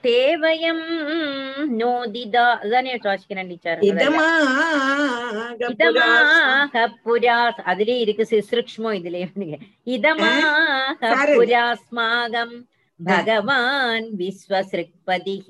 [0.05, 0.83] தேவயம்
[1.79, 3.81] நோதிதா அதானே வாசிக்கிறேன் டீச்சர்
[5.71, 9.59] இதமாக புராஸ் அதிலே இருக்கு சிஸ்ருக்ஷ்மோ இதுலயே
[9.91, 12.57] இதமாக புராஸ்மாகம்
[12.99, 15.47] भगवान् विश्वसृक्पतिः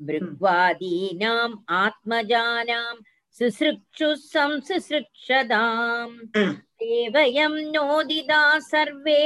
[0.00, 2.94] भृग्वादीनाम् आत्मजानां
[3.36, 9.22] शुश्रूक्षुः संशुश्रूक्षदाम् ते वयं नोदिता सर्वे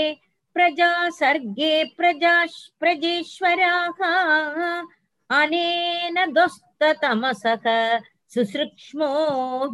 [0.57, 2.35] प्रजा सर्गे प्रजा
[2.81, 4.01] प्रजेश्वराः
[5.31, 7.67] अनेन दुस्ततमसः
[8.35, 9.11] सुसृक्ष्मो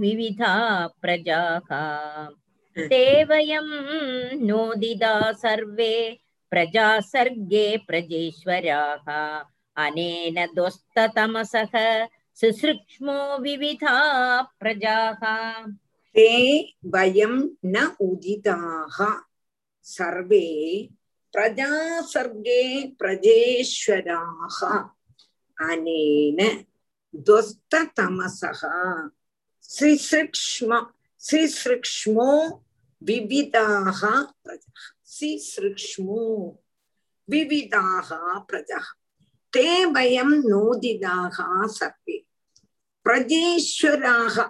[0.01, 0.55] विविधा
[1.03, 1.71] प्रजाः
[2.77, 3.69] ते वयं
[4.47, 5.15] नोदिता
[5.45, 5.95] सर्वे
[6.52, 9.08] प्रजा सर्गे प्रजेश्वराः।
[9.86, 13.98] अनेन दोस्ततमसः सुसृक्ष्मो विविधा
[14.42, 15.22] प्रजाः।
[16.16, 16.30] ते
[16.86, 19.22] वयं न उदिताः।
[19.84, 20.48] सर्वे
[21.34, 24.60] प्रजा सर्गे प्रजेश्वराः।
[25.72, 26.66] अनेन
[27.16, 28.62] द्वस्ततमसः
[29.64, 30.88] श्रीसृक्ष्म
[31.22, 32.64] श्रीसृक्ष्मो
[33.04, 36.52] विविधाः प्रजाः। சிசிருக்ஷ்மு
[37.24, 38.20] விவிதாக
[38.54, 38.82] பிரஜா.
[39.58, 42.28] தே பயம் நோதிதாக சர்வே.
[43.10, 44.50] பிரஜேஸ்வராக.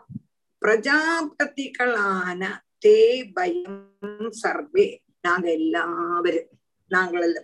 [0.66, 5.04] பிரஜாபதிகளான தே பயம் சர்வே.
[5.22, 6.50] நாங்க எல்லாவரும்.
[6.88, 7.44] நாங்கள்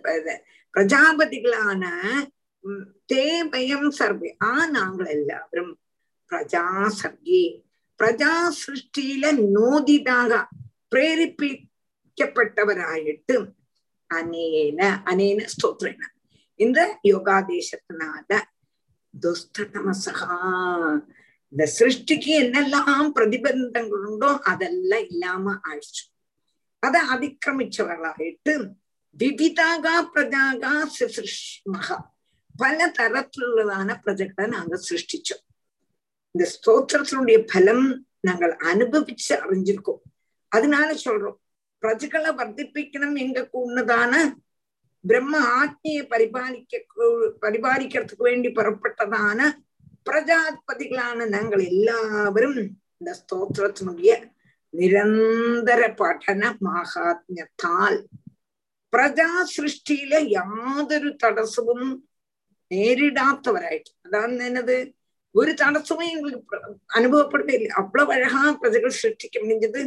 [0.78, 1.86] பிரஜாபதிகளான
[3.12, 4.36] தே பயம் சர்வே.
[4.42, 5.78] ஆ நாங்கள் எல்லாவரும்.
[6.30, 7.64] பிரஜா சர்வே.
[7.98, 10.44] பிரஜா சிருஷ்டியில நோதிதாக.
[10.94, 11.64] பிரேரிப்பி
[12.18, 13.34] வைக்கப்பட்டவராயிட்டு
[14.10, 16.02] அனேன அனேன ஸ்தோத்ரேன
[16.60, 18.30] இந்த யோகாதேசத்தினால
[19.14, 20.36] துஷ்டதமசகா
[21.52, 26.04] இந்த சிருஷ்டிக்கு என்னெல்லாம் பிரதிபந்தங்கள் உண்டோ அதெல்லாம் இல்லாம ஆயிடுச்சு
[26.82, 28.54] அதை அதிக்கிரமிச்சவர்களாயிட்டு
[29.16, 31.96] விவிதாக பிரஜாகா சிசிருஷ்மகா
[32.54, 35.44] பல தரத்திலுள்ளதான பிரஜகளை நாங்க சிருஷ்டிச்சோம்
[36.34, 37.86] இந்த ஸ்தோத்திரத்தினுடைய பலம்
[38.20, 40.02] நாங்கள் அனுபவிச்சு அறிஞ்சிருக்கோம்
[40.52, 41.38] அதனால சொல்றோம்
[41.82, 44.20] പ്രജകളെ വർദ്ധിപ്പിക്കണം എങ്കൊക്കെ ഉന്നതാണ്
[45.04, 46.80] பிரம்ம ஆத்மியை பரிபாலிக்க
[47.42, 49.40] பரிபாலிக்கிறதுக்கு வேண்டி புறப்பட்டதான
[50.06, 52.56] பிரஜாதிபதிகளான நாங்கள் எல்லாரும்
[52.98, 54.12] இந்த ஸ்தோத்திரத்தினுடைய
[54.74, 57.98] நிரந்தர பఠன மாகாத்மியத்தால்
[58.92, 61.86] பிரஜா சிருஷ்டியில யாதொரு தடசவும்
[62.70, 64.76] நேரிடாத்தவராயிட்டு அதாவது என்னது?
[65.34, 66.56] ஒரு தடசமும் எங்களுக்கு
[66.98, 69.82] அனுபவப்படவே இல்லை அவ்வளவு அழகா பிரஜைகள் சிருஷ்டிக்க முடிஞ்சது.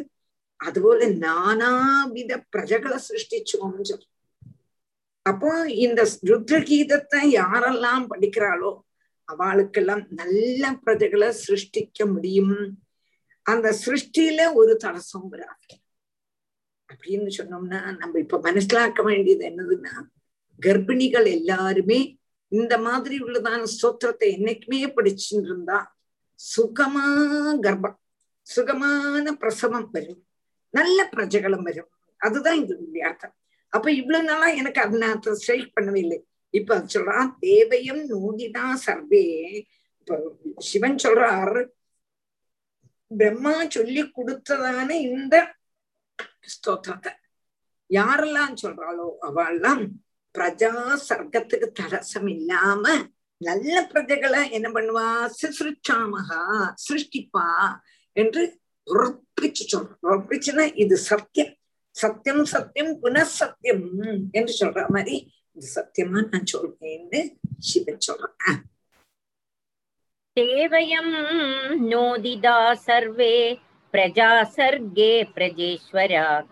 [0.60, 4.10] അതുപോലെ നാനാവിധ പ്രജകളെ സൃഷ്ടിച്ചോന്ന് ചൊല്ലും
[5.26, 8.72] அப்போ இந்த ருத்ரகீதத்தை யாரெல்லாம் படிக்கிறாளோ
[9.28, 12.56] அவளுக்கெல்லாம் நல்ல பிரஜைகளை சிருஷ்டிக்க முடியும்
[13.46, 15.74] அந்த சிருஷ்டியில ஒரு தடசம் வராது
[16.88, 19.94] அப்படின்னு சொன்னோம்னா நம்ம இப்ப மனசிலாக்க வேண்டியது என்னதுன்னா
[20.60, 21.98] கர்ப்பிணிகள் எல்லாருமே
[22.52, 25.78] இந்த மாதிரி உள்ளதான ஸ்தோத்திரத்தை என்னைக்குமே படிச்சுட்டு இருந்தா
[26.40, 27.06] சுகமா
[27.64, 27.98] கர்ப்பம்
[28.46, 30.22] சுகமான பிரசவம் வரும்
[30.69, 31.91] நல்ல பிரஜைகளும் வரும்.
[32.17, 33.35] அதுதான் இது அர்த்தம்
[33.69, 36.19] அப்ப இவ்வளவு நாளா எனக்கு அதனால ஸ்ட்ரைக் பண்ணவே இல்லை.
[36.49, 39.25] இப்ப சொல்றான் தேவையும் நோதிதா சர்வே.
[39.99, 41.59] இப்ப சிவன் சொல்றார்
[43.11, 45.35] பிரம்மா சொல்லி கொடுத்ததான இந்த
[46.53, 47.11] ஸ்தோத்திரத்தை.
[47.89, 49.83] யாரெல்லாம் சொல்றாளோ அவெல்லாம்
[50.35, 50.73] பிரஜா
[51.09, 52.83] சர்க்கத்துக்கு தடசம் இல்லாம
[53.37, 55.07] நல்ல பிரஜைகளை என்ன பண்ணுவா?
[55.39, 56.41] சிருஷ்டாமகா
[56.87, 57.47] சிருஷ்டிப்பா
[58.13, 58.58] என்று
[58.93, 61.53] உறப்பிச்சு சொல்ற உறப்பிச்சுன்னா இது சத்தியம்.
[61.95, 63.85] சத்தியம் சத்தியம் புனசத்தியம்
[64.31, 65.15] என்று சொல்ற மாதிரி
[65.55, 67.21] இது சத்தியமா நான் சொல்றேன்னு
[67.69, 68.59] சிவன் சொல்றேன்.
[70.37, 71.15] தேவயம்
[71.91, 73.35] நோதிதா சர்வே
[73.93, 76.51] பிரஜா சர்गे பிரஜேஸ்வராக.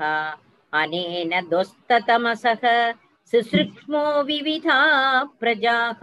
[0.74, 2.64] அனேன துஸ்ததமசக
[3.34, 4.80] சுசுக்ஷ்மோ விவிதா
[5.42, 6.02] பிரஜாக.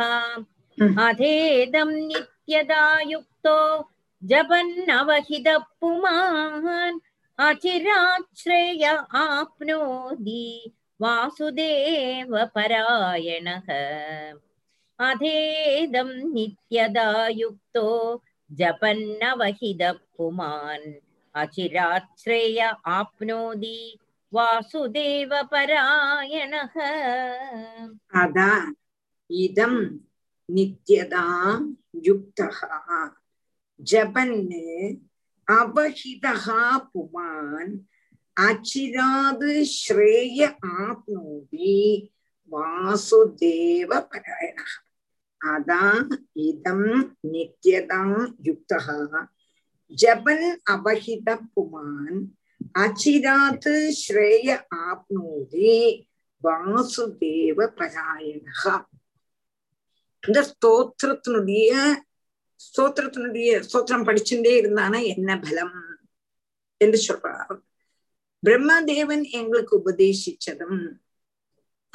[1.07, 3.59] அதேதம் நித்யதா யுக்தோ
[4.31, 6.99] जपन्नवहितः पुमान्
[7.39, 8.85] अचिराश्रय
[9.22, 10.45] आप्नोति
[11.03, 12.39] वासुदेवपरायणः
[15.09, 17.09] अधेदं नित्यदा
[17.41, 17.87] युक्तो
[18.61, 20.87] जपन्नवहितः पुमान्
[21.43, 22.59] अचिराश्रय
[22.99, 23.79] आप्नोति
[24.35, 25.66] वासुदेवपरायणः
[28.22, 28.53] अदा
[29.31, 29.75] इदं
[30.49, 31.25] नित्यदा
[32.07, 32.59] युक्तः
[33.85, 34.64] ஜபன்னு
[35.49, 36.35] அவஹிதா
[36.85, 37.72] புமான்
[38.37, 40.39] அச்சிராது ஸ்ரேய
[40.78, 41.74] ஆப்னோதி
[42.53, 44.59] வாசுதேவ பாராயண
[45.41, 46.09] அதான்
[46.45, 46.89] இதம்
[47.32, 49.22] நித்தியதாம் யுக்தா
[49.93, 52.18] ஜபன் அபஹித புமான்
[52.78, 54.49] அச்சிராது ஸ்ரேய
[54.85, 55.76] ஆப்னோதி
[56.43, 58.47] வாசுதேவ பாராயண
[60.22, 61.70] இந்த ஸ்தோத்திரத்தினுடைய
[62.57, 65.73] ஸ்தோத்திரத்தினுடைய ஸ்தோத்திரம் படிச்சுட்டே இருந்தானா என்ன பலம்?
[66.77, 67.61] என்று சொல்றார்.
[68.47, 70.93] பிரம்மதேவன் எங்களுக்கு உபதேசிச்சதும்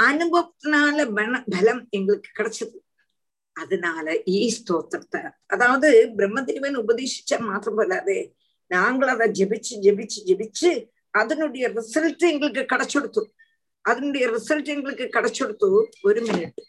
[0.01, 0.97] அனுபவத்தினால
[1.49, 2.77] பலம் எங்களுக்கு கிடைச்சது.
[3.53, 5.31] அதனால ஈ ஸ்தோத்திரத்தை.
[5.47, 8.31] அதாவது பிரம்மதேவன் உபதேசிச்ச மாத்திரம் போலாது
[8.67, 13.21] நாங்கள் அதை ஜபிச்சு ஜபிச்சு ஜபிச்சு அதனுடைய ரிசல்ட் எங்களுக்கு கிடைச்செடுத்து.
[13.81, 15.67] அதனுடைய ரிசல்ட் எங்களுக்கு கிடைச்செடுத்து
[16.01, 16.59] ஒரு மினிட்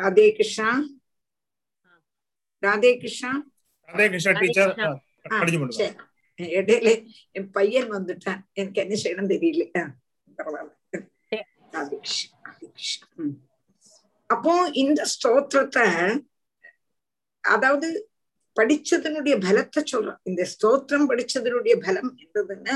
[0.00, 0.68] ராதே கிருஷ்ணா.
[2.62, 3.30] ராதே கிருஷ்ணா.
[3.88, 4.74] ராதே கிருஷ்ணா டீச்சர்.
[6.58, 6.90] இடையில
[7.38, 8.40] என் பையன் வந்துட்டான்.
[8.52, 9.64] எனக்கு என்ன செய்யணும் தெரியல.
[10.38, 10.76] பரவாயில்ல.
[14.30, 15.86] அப்போ இந்த ஸ்தோத்திரத்தை
[17.44, 17.88] அதாவது
[18.56, 22.74] படிச்சதனுடைய பலத்தை சொல்றான் இந்த ஸ்தோத்திரம் படிச்சதனுடைய பலம் என்றதுன்னா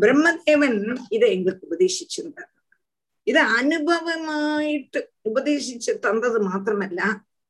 [0.00, 0.78] பிரம்மதேவன்
[1.08, 2.52] இதை எங்களுக்கு உபதேசிச்சிருந்தார்.
[3.26, 7.02] இது அனுபவமாயிட்டு உபதேசிச்சு தந்தது மாத்திரமல்ல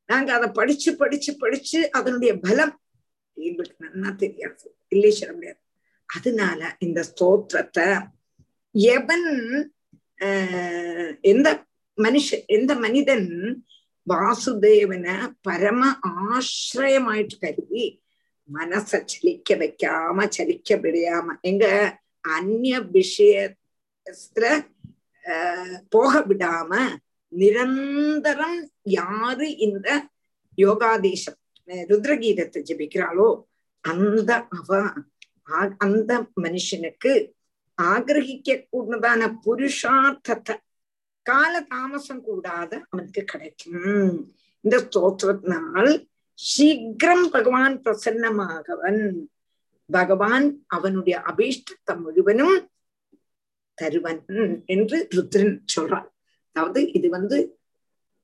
[0.08, 2.74] நாங்க அதை படிச்சு படிச்சு படிச்சு அதனுடைய பலம்
[3.36, 5.60] எங்களுக்கு நல்லா தெரியாது இல்லை சொல்ல முடியாது
[6.08, 7.86] அதனால இந்த ஸ்தோத்திரத்தை
[8.94, 9.28] எவன்
[11.24, 11.48] எந்த
[11.98, 13.28] மனுஷன் எந்த மனிதன்
[14.06, 15.82] வாசுதேவனை பரம
[16.26, 17.84] ஆசிரயமாயிட்டு கருதி
[18.48, 21.64] மனச சலிக்க வைக்காம சலிக்க விடையாம எங்க
[22.24, 24.44] அந்நிய விஷயத்துல
[25.88, 26.72] போக விடாம
[27.32, 28.60] நிரந்தரம்
[28.98, 29.88] யாரு இந்த
[30.58, 31.38] யோகாதேசம்?
[31.90, 33.28] ருத்ரகீதத்தை ஜபிக்கிறாளோ
[33.84, 34.70] அந்த அவ
[35.84, 36.12] அந்த
[36.44, 37.12] மனுஷனுக்கு
[37.78, 40.54] ஆகிரகிக்க கூடதான புருஷார்த்தத்தை
[41.26, 44.12] கால தாமசம் கூடாத அவனுக்கு கிடைக்கும்.
[44.64, 45.92] இந்த ஸ்தோத்திரத்தினால்
[46.38, 49.02] சீக்கிரம் பகவான் பிரசன்னமாகவன்.
[49.90, 50.46] பகவான்
[50.76, 52.56] அவனுடைய அபீஷ்டத்தை முழுவனும்
[53.80, 54.20] தருவன்
[54.74, 56.08] என்று ருத்ரன் சொல்றான்.
[56.56, 57.38] அதாவது இது வந்து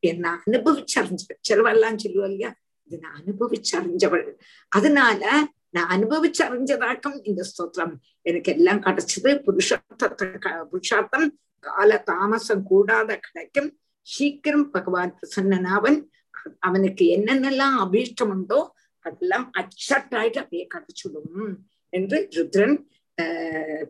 [0.02, 2.50] என்ன அனுபவிச்சறிஞ்ச சிலவெல்லாம் சொல்லுவா இல்லையா?
[2.86, 4.24] இது நான் அனுபவிச்சறிஞ்சவள்.
[4.72, 5.22] அதனால
[5.76, 7.94] நான் அனுபவிச்சறிஞ்சதாக்கம் இந்த ஸ்தோத்திரம்.
[8.28, 10.26] எனக்கு எல்லாம் கிடைச்சது புருஷார்த்தத்தை
[10.72, 11.28] புருஷார்த்தம்
[11.64, 13.70] கால தாமசம் கூடாத கிடைக்கும்
[14.06, 15.98] சீக்கிரம் பகவான் பிரசன்னனாவன்
[16.68, 18.60] அவனுக்கு என்னென்னலாம் அபீஷ்டம் உண்டோ
[19.04, 21.52] அதெல்லாம் அச்சட்டாயிட்டு அப்படியே கிடைச்சுடும்
[21.92, 22.76] என்று ருத்ரன்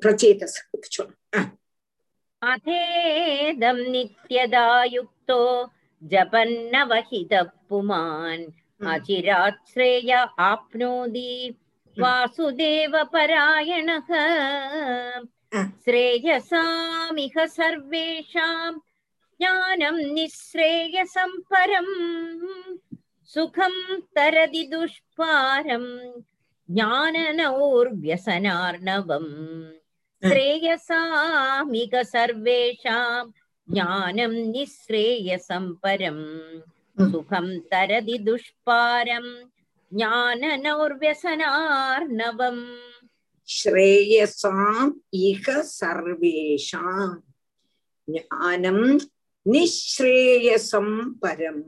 [0.03, 1.21] பிரச்சேதசத்துக்கு சொல்லும்
[2.42, 5.42] अथेदं नित्यदा युक्तो
[6.12, 8.46] जपन्नवहितः पुमान्
[8.94, 10.12] अचिरात् श्रेय
[10.50, 11.32] आप्नोति
[12.00, 14.10] वासुदेवपरायणः
[15.84, 18.72] श्रेयसामिह सर्वेषां
[19.42, 21.94] ज्ञानं निःश्रेयसं परम्
[23.34, 23.76] सुखं
[24.16, 25.90] तरदि दुष्पारम्
[26.76, 29.32] ज्ञाननौर्व्यसनार्णवम्
[30.26, 33.24] श्रेयसामिक सर्वेषां
[33.74, 36.24] ज्ञानं निःश्रेयसं परम्
[37.12, 39.28] सुखं तरदि दुष्पारं
[39.98, 42.64] ज्ञाननौर्व्यसनार्णवम्
[43.58, 44.94] श्रेयसाम्
[45.24, 47.08] इह सर्वेषां
[48.16, 48.80] ज्ञानं
[49.46, 50.88] निःश्रेयसं
[51.24, 51.60] परं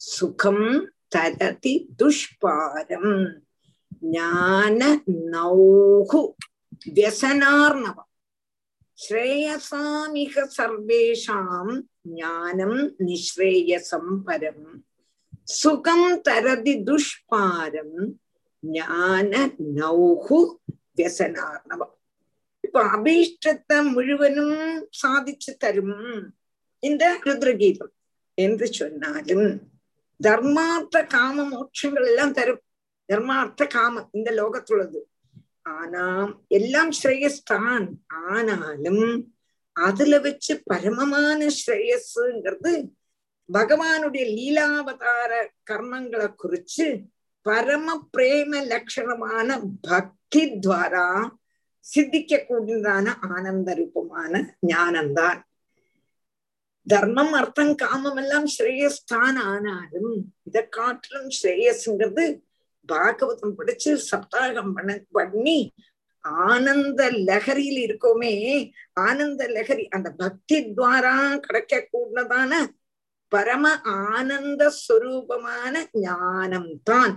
[0.00, 0.60] सुखं
[1.14, 3.14] तरति दुष्पारम्
[4.12, 6.12] ज्ञाननौः
[6.85, 7.97] വ്യസനാർണവ.
[8.95, 14.83] ശ്രേയസാമിക സർവേഷാം ജ്ഞാനം നിശ്രേയസം പരം.
[15.43, 17.91] സുഖം തരതി ദുഷ്പാരം
[18.63, 20.59] ஞான நௌகு
[20.97, 21.91] വ്യസനാർണവം.
[22.59, 24.57] இப்ப அபீஷ்டத்தை முழுவதும்
[25.03, 26.33] சாதிச்சு தரும்
[26.79, 27.93] இந்த ருத்ரகீதம்
[28.33, 29.47] என்று சொன்னாலும்
[30.23, 32.61] தர்மார்த்த காம மோட்சங்கள் எல்லாம் தரும்
[33.05, 34.99] தர்மார்த்த காமம் இந்த லோகத்துள்ளது
[35.75, 36.05] ஆனா
[36.47, 37.85] எல்லாம் ஸ்ரேயஸ்தான்.
[38.29, 39.05] ஆனாலும்
[39.75, 42.73] அதுல வச்சு பரமமான ஸ்ரேயஸ்ங்கிறது
[43.49, 45.31] பகவானுடைய லீலாவதார
[45.69, 46.87] கர்மங்களை குறிச்சு
[47.45, 49.49] பரம பிரேம லட்சணமான
[49.81, 51.09] பக்தி துவாரா
[51.85, 54.33] சித்திக்க கூடியதான ஆனந்த ரூபமான
[54.67, 55.39] ஞானம்தான்
[56.87, 60.11] தர்மம் அர்த்தம் காமம் எல்லாம் ஸ்ரேயஸ்தான் ஆனாலும்
[60.43, 62.25] இதை காட்டிலும் ஸ்ரேயஸ்ங்கிறது
[62.91, 65.59] பாகவதம் படிச்சு சப்தாகம் பண்ண பண்ணி
[66.47, 68.33] ஆனந்த லகரியில் இருக்கோமே
[69.05, 71.15] ஆனந்த லகரி அந்த பக்தி துவாரா
[71.45, 72.53] கிடைக்க கூடதான
[73.31, 73.65] பரம
[74.11, 75.73] ஆனந்த ஸ்வரூபமான
[76.05, 77.15] ஞானம் தான்.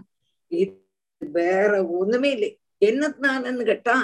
[1.22, 2.50] வேற ஒண்ணுமே இல்லை.
[2.88, 3.96] என்னத்தினாலன்னு கேட்டா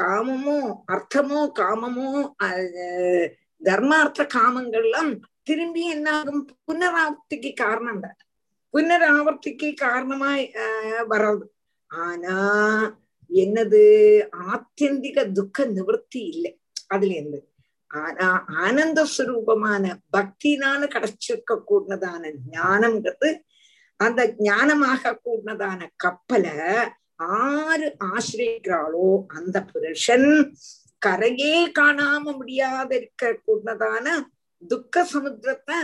[0.00, 0.58] காமமோ
[0.94, 2.10] அர்த்தமோ காமமோ
[3.62, 5.12] தர்மார்த்த காமங்கள்லாம்
[5.48, 8.18] திரும்பி என்னாகும் புனராப்திக்கு காரணம் தான்.
[8.74, 10.44] புனராவர்த்திக்கு காரணமாய்
[11.08, 11.44] வர்றது
[11.90, 12.36] ஆனா
[13.30, 13.82] என்னது
[14.52, 16.52] ஆத்தியந்திக துக்க நிவர்த்தி இல்லை
[16.88, 17.40] அதுல இருந்து
[17.90, 23.30] ஆனா ஆனந்த சுரூபமான பக்தினால கிடைச்சிருக்க கூடதான ஞானம்ங்கிறது
[24.00, 26.54] அந்த ஞானமாக கூடதான கப்பலை
[27.40, 30.30] ஆறு ஆசிரியக்கிறாளோ அந்த புருஷன்
[31.02, 34.06] கரையே காணாம முடியாத இருக்க கூடதான
[34.62, 35.78] துக்க சமுத்திரத்தை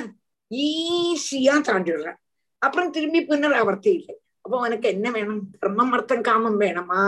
[0.51, 2.21] ஈஸியா தாண்டிடுறான்
[2.63, 4.15] அப்புறம் திரும்பி புனராவர்த்தி இல்லை.
[4.45, 5.43] அப்போ உனக்கு என்ன வேணும்?
[5.59, 7.03] தர்மம் அர்த்தம் காமம் வேணுமா?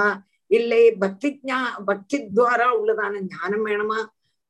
[0.50, 4.00] இல்லை பக்தி ஞா பக்தி துவாரா உள்ளதான ஞானம் வேணுமா?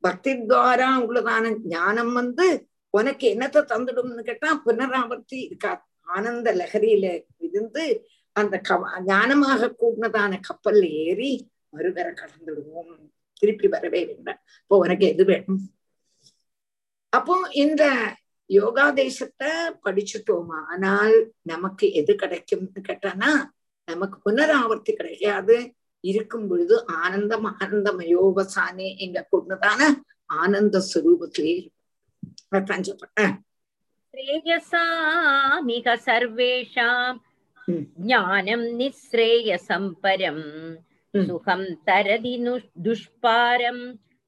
[0.04, 2.46] பக்தி துவாரா உள்ளதான ஞானம் வந்து
[2.90, 7.06] உனக்கு என்னத்தை தந்துடும்னு கேட்டா புனராவர்த்தி இருக்காது ஆனந்த லகரியில
[7.46, 7.84] இருந்து
[8.36, 11.32] அந்த கவ ஞானமாக கூடினதான கப்பல்ல ஏறி
[11.76, 12.90] மறுகரை கடந்துடுவோம்.
[13.40, 15.60] திருப்பி வரவே வேண்டாம் இப்போ உனக்கு எது வேணும்?
[17.12, 17.34] அப்போ
[17.64, 17.82] இந்த
[18.49, 19.53] யோகா தேசத்தை
[19.85, 23.31] படிச்சுட்டோமா ஆனால் நமக்கு எது கிடைக்கும்னு கேட்டானா
[23.87, 29.81] நமக்கு புனராவர்த்தி கிடைக்காது இருக்கும் பொழுது ஆனந்தம் ஆனந்தமயோபசானே எங்க கொண்டுதான
[30.35, 31.55] ஆனந்த ஸ்வரூபத்திலே
[32.51, 33.35] இருக்கும் சொல்றேன்
[34.13, 37.17] श्रेयसामिह सर्वेषां
[37.67, 40.45] ज्ञानं निःश्रेयसं परम्
[41.13, 42.35] सुखं तरदि
[42.79, 43.79] दुष्पारं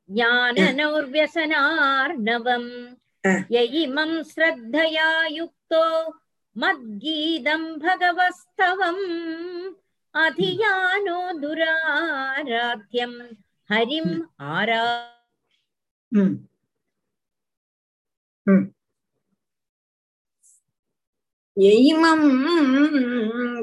[0.10, 2.70] ज्ञाननौर्व्यसनार्णवम्
[3.52, 5.84] य इमं श्रद्धया युक्तो
[6.56, 9.04] मद्गीतं भगवस्तवम्
[10.16, 13.14] अधियानो दुराराध्यं
[13.70, 14.14] हरिम्
[14.52, 14.84] आरा
[21.58, 22.28] யைமம்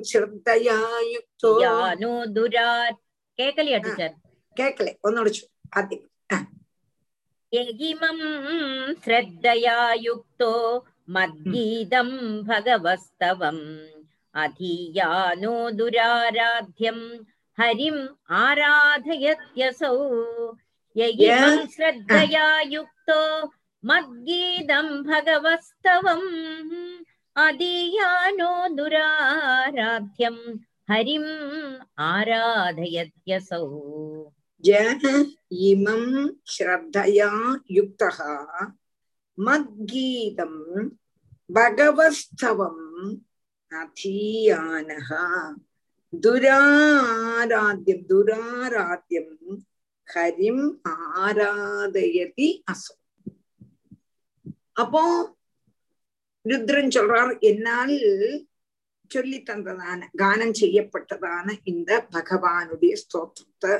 [0.08, 0.76] ஸ்ரத்தயா
[1.12, 2.96] யுக்தோ யானோ துரார்
[3.38, 4.14] கேக்கலையா டீச்சர்
[4.56, 5.28] கேட்கல ஒன்னோட
[5.78, 5.96] ஆத்தி
[7.54, 8.18] यगिमं
[9.04, 9.76] श्रद्धया
[10.06, 10.52] युक्तो
[11.16, 12.08] मद्गीतं
[12.48, 13.62] भगवस्तवम्
[14.34, 16.98] अधीयानो दुराराध्यं
[17.58, 18.00] हरिम्
[18.42, 19.94] आराधयत्यसौ
[20.96, 23.20] यगिमं श्रद्धया युक्तो
[23.90, 26.30] मद्गीतं भगवस्तवम्
[27.36, 30.38] अधीयानो दुराराध्यं
[30.90, 31.30] हरिम्
[32.12, 34.39] आराधयत्यसौ ஜன
[35.61, 36.11] இமம்
[36.53, 37.29] ஸ்ரத்தையா
[37.69, 38.09] யுக்தா
[39.37, 40.61] மத்கீதம்
[41.49, 42.85] பகவஸ்தவம்
[43.71, 45.09] அதீயானः
[46.13, 49.35] துராராத்தியம் துராராத்தியம்
[50.07, 50.65] ஹரிம்
[51.17, 52.93] ஆராதயதி அசோ.
[54.73, 55.03] அப்போ
[56.45, 57.95] ருத்ரன் சொல்றார் என்னால்
[59.11, 63.73] சொல்லி தந்ததான கானம் செய்யப்பட்டதான இந்த பகவானுடைய ஸ்தோத்திரத்தை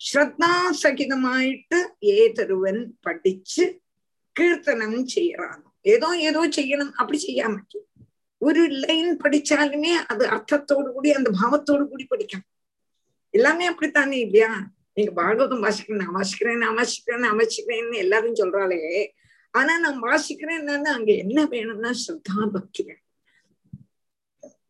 [0.00, 1.78] ശ്രദ്ധാസഹിതമായിട്ട്
[2.14, 3.64] ഏതൊരുവൻ ஏதொருவன் படிச்சு
[4.36, 5.48] கீர்த்தனம் ഏതോ
[5.86, 7.18] ஏதோ ஏதோ செய்யணும் அப்படி
[7.54, 7.82] പറ്റും.
[8.42, 12.48] ஒரு லைன் படிச்சாலுமே அது அர்த்தத்தோடு கூடி அந்த பாவத்தோடு கூடி படிக்கணும்
[13.34, 14.50] எல்லாமே அப்படித்தானே இல்லையா
[14.94, 18.80] நீங்க பாகவதம் வாசிக்கிறேன் நான் வாசிக்கிறேன் நான் வாசிக்கிறேன் நான் வாசிக்கிறேன்னு எல்லாரும் சொல்றாளே
[19.54, 23.06] ஆனா நான் வாசிக்கிறேன் அங்க என்ன வேணும்னா ஸ்ரத்தா பக்தி வேணும்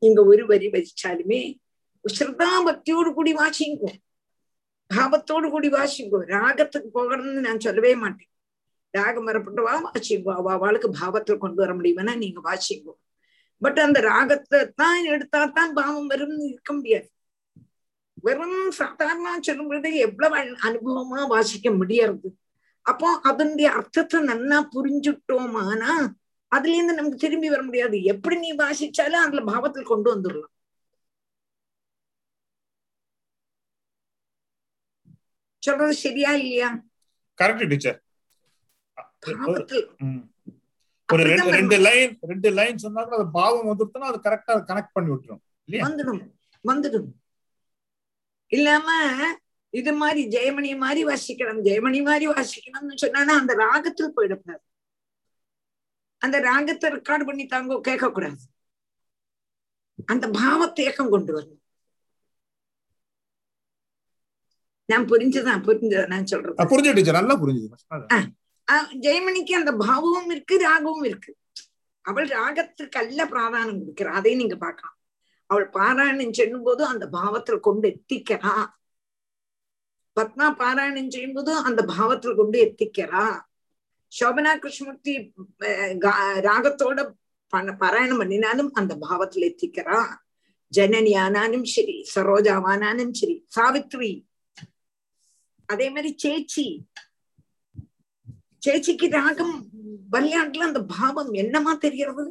[0.02, 1.40] இங்க ஒரு வரி வச்சாலுமே
[2.04, 3.86] ஸ்ரத்தா பக்தியோடு கூடி வாசிங்க
[4.94, 6.18] பாவத்தோடு கூடி வாசிங்கோ.
[6.34, 8.30] ராகத்துக்கு போகணும்னு நான் சொல்லவே மாட்டேன்.
[8.94, 10.30] ராகம் வரப்பட்டவா வாசிங்கோ.
[10.34, 12.94] அவ அவளுக்கு பாவத்துல கொண்டு வர முடியுமானா நீங்க வாசிங்கோ.
[13.62, 17.08] பட் அந்த ராகத்தை தான் எடுத்தா தான் பாவம் வரும்னு இருக்க முடியாது.
[18.22, 22.28] வெறும் சாதாரண சொல்லும் பொழுது எவ்வளவு அனுபவமா வாசிக்க முடியறது?
[22.86, 25.92] அப்போ அதனுடைய அர்த்தத்தை நன்னா புரிஞ்சுட்டோமானா
[26.48, 28.02] அதுல இருந்து நமக்கு திரும்பி வர முடியாது.
[28.02, 30.52] எப்படி நீ வாசிச்சாலும் அதுல பாவத்தில் கொண்டு வந்துடலாம்.
[35.62, 36.68] சொல்றது சரியா இல்லையா?
[37.40, 37.98] கரெக்ட் டீச்சர்
[41.08, 45.10] ஒரு ரெண்டு ரெண்டு லைன் ரெண்டு லைன் சொன்னா கூட அது பாவம் வந்துருச்சுன்னா அது கரெக்டா கனெக்ட் பண்ணி
[45.12, 45.42] விட்டுரும்.
[45.86, 46.20] வந்துடும்.
[46.64, 47.08] வந்துடும்.
[48.52, 48.88] இல்லாம
[49.74, 51.60] இது மாதிரி ஜெயமணி மாதிரி வாசிக்கணும்.
[51.68, 54.62] ஜெயமணி மாதிரி வாசிக்கணும்னு சொன்னா அந்த ராகத்தில் போயிடக்கூடாது.
[56.22, 58.42] அந்த ராகத்தை ரெக்கார்டு பண்ணி தாங்க கேட்க கூடாது
[60.12, 61.59] அந்த பாவத்தை ஏக்கம் கொண்டு வரணும்.
[64.90, 67.76] நான் புரிஞ்சுதான் புரிஞ்சதா நான் சொல்றேன் புரிஞ்சு டீச்சர் நல்லா புரிஞ்சுது.
[69.04, 71.32] ஜெயமணிக்கு அந்த பாவமும் இருக்கு ராகமும் இருக்கு.
[72.04, 74.96] அவள் ராகத்துக்கு அல்ல பிராதானம் கொடுக்கிறா அதையும் நீங்க பார்க்கலாம்.
[75.50, 78.54] அவள் பாராயணம் செய்யும் போது அந்த பாவத்துல கொண்டு எத்திக்கிறா.
[80.16, 83.24] பத்மா பாராயணம் செய்யும் போது அந்த பாவத்துல கொண்டு எத்திக்கிறா.
[84.12, 85.12] சோபனா கிருஷ்ணமூர்த்தி
[86.48, 87.00] ராகத்தோட
[87.52, 90.00] பண்ண பாராயணம் பண்ணினாலும் அந்த பாவத்துல எத்திக்கிறா.
[90.72, 94.10] ஜனனி ஆனாலும் சரி சரோஜாவானாலும் சரி சாவித்ரி
[95.70, 96.64] அதே மாதிரி சேச்சி.
[98.62, 99.54] சேச்சிக்கு ராகம்
[100.12, 102.24] விளையாட்டுல அந்த பாவம் என்னமா தெரியறது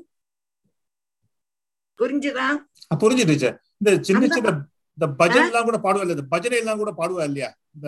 [2.00, 2.48] புரிஞ்சுதா?
[2.92, 3.56] புரிஞ்சு டீச்சர்.
[3.80, 4.52] இந்த சின்ன சின்ன
[4.98, 7.50] இந்த பஜன் எல்லாம் கூட பாடுவா இல்லையா பஜனை எல்லாம் கூட பாடுவா இல்லையா?
[7.76, 7.88] இந்த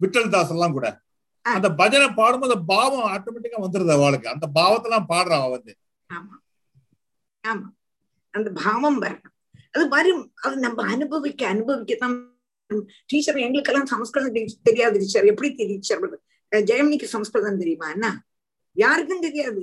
[0.00, 0.86] விட்டல் தாஸ் எல்லாம் கூட.
[1.44, 4.28] அந்த பஜனை பாடும்போது அந்த பாவம் ஆட்டோமேட்டிக்கா வந்துருது அவளுக்கு.
[4.28, 5.72] அந்த பாவத்தெல்லாம் பாடுறா அவ வந்து.
[6.10, 6.34] ஆமா.
[7.44, 7.68] ஆமா.
[8.34, 9.28] அந்த பாவம் வரணும்
[9.74, 10.24] அது வரும்.
[10.42, 12.16] அது நம்ம அனுபவிக்க அனுபவிக்கத்தான்
[13.10, 16.02] டீச்சர் எங்களுக்கெல்லாம் சமஸ்கிருதம் தெரியாது டீச்சர் எப்படி டீச்சர்
[16.52, 18.06] ஜெயமணிக்கு சமஸ்கிருதம் தெரியுமா என்ன
[18.76, 19.62] யாருக்கும் தெரியாது.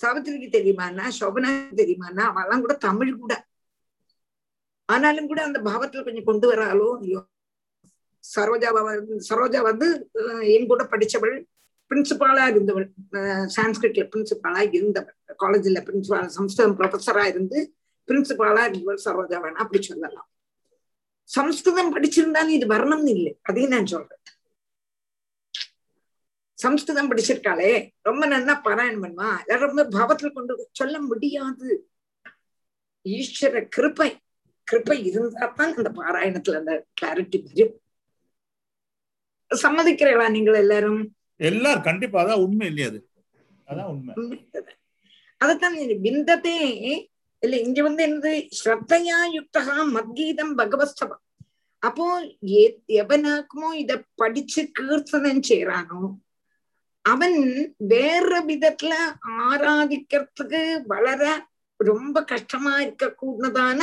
[0.00, 3.32] சாவித்திரிக்கு தெரியுமாண்ணா சோபனா தெரியுமாண்ணா அவெல்லாம் கூட தமிழ் கூட.
[4.88, 7.20] ஆனாலும் கூட அந்த பாவத்துல கொஞ்சம் கொண்டு வராளோ ஐயோ.
[8.24, 8.70] சரோஜா
[9.28, 9.86] சரோஜா வந்து
[10.54, 11.36] என் கூட படிச்சவள்
[11.90, 12.86] பிரின்சிபாலா இருந்தவள்.
[13.56, 15.16] சான்ஸ்கிரிட்ல பிரின்சிபாலா இருந்தவள்.
[15.42, 17.58] காலேஜ்ல பிரின்சிபால் சம்ஸ்கிருதம் ப்ரொஃபஸரா இருந்து
[18.08, 20.28] பிரின்சிபாலா இருந்தவள் சரோஜா வேணா அப்படி சொல்லலாம்.
[21.30, 24.18] சம்ஸ்கிருதம் படிச்சிருந்தாலும் இது வரணும்னு இல்லை அதையும் நான் சொல்றேன்
[26.58, 27.70] சம்ஸ்கிருதம் படிச்சிருக்காளே
[28.02, 31.68] ரொம்ப நல்லா பாராயணம் பண்ணுவா எல்லாரும் ரொம்ப பாவத்துல கொண்டு சொல்ல முடியாது
[33.06, 34.08] ஈஸ்வர கிருப்பை
[34.68, 37.78] கிருப்பை இருந்தா தான் அந்த பாராயணத்துல அந்த கிளாரிட்டி வரும்
[39.50, 41.00] சம்மதிக்கிறீங்களா நீங்கள் எல்லாரும்
[41.40, 43.00] எல்லாரும் கண்டிப்பா அதான் உண்மை இல்லையா அது
[43.68, 44.14] அதான் உண்மை
[45.40, 46.58] அதத்தான் விந்ததே
[47.42, 51.22] இல்ல இங்க வந்து என்னது ஸ்ரத்தையா யுக்தகா மத்கீதம் பகவஸ்தவம்
[51.82, 52.06] அப்போ
[52.96, 56.00] எவனாக்குமோ இத படிச்சு கீர்த்தனம் செய்யறானோ
[57.04, 57.38] அவன்
[57.92, 58.94] வேற விதத்துல
[59.44, 61.22] ஆராதிக்கிறதுக்கு வளர
[61.80, 63.80] ரொம்ப கஷ்டமா இருக்க கூடதான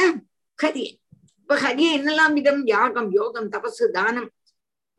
[0.60, 0.90] ஹரிய
[1.40, 4.30] இப்ப ஹரிய என்னெல்லாம் விதம் யாகம் யோகம் தபசு தானம்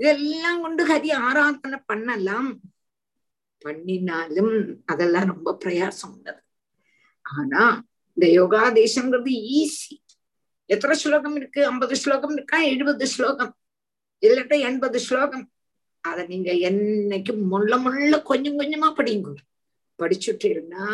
[0.00, 2.50] இதெல்லாம் கொண்டு ஹரி ஆராதனை பண்ணலாம்
[3.64, 4.52] பண்ணினாலும்
[4.86, 6.42] அதெல்லாம் ரொம்ப பிரயாசம் உள்ளது
[7.24, 7.62] ஆனா
[8.18, 9.96] இந்த யோகாதேசங்கிறது ஈஸி
[10.64, 11.66] எத்தனை ஸ்லோகம் இருக்கு?
[11.66, 12.58] ஐம்பது ஸ்லோகம் இருக்கா?
[12.58, 13.56] எழுபது ஸ்லோகம்.
[14.20, 15.50] இல்லட்ட எண்பது ஸ்லோகம்.
[16.00, 19.34] அத நீங்க என்னைக்கு முள்ள முள்ள கொஞ்சம் கொஞ்சமா படிங்க.
[20.44, 20.86] இருந்தா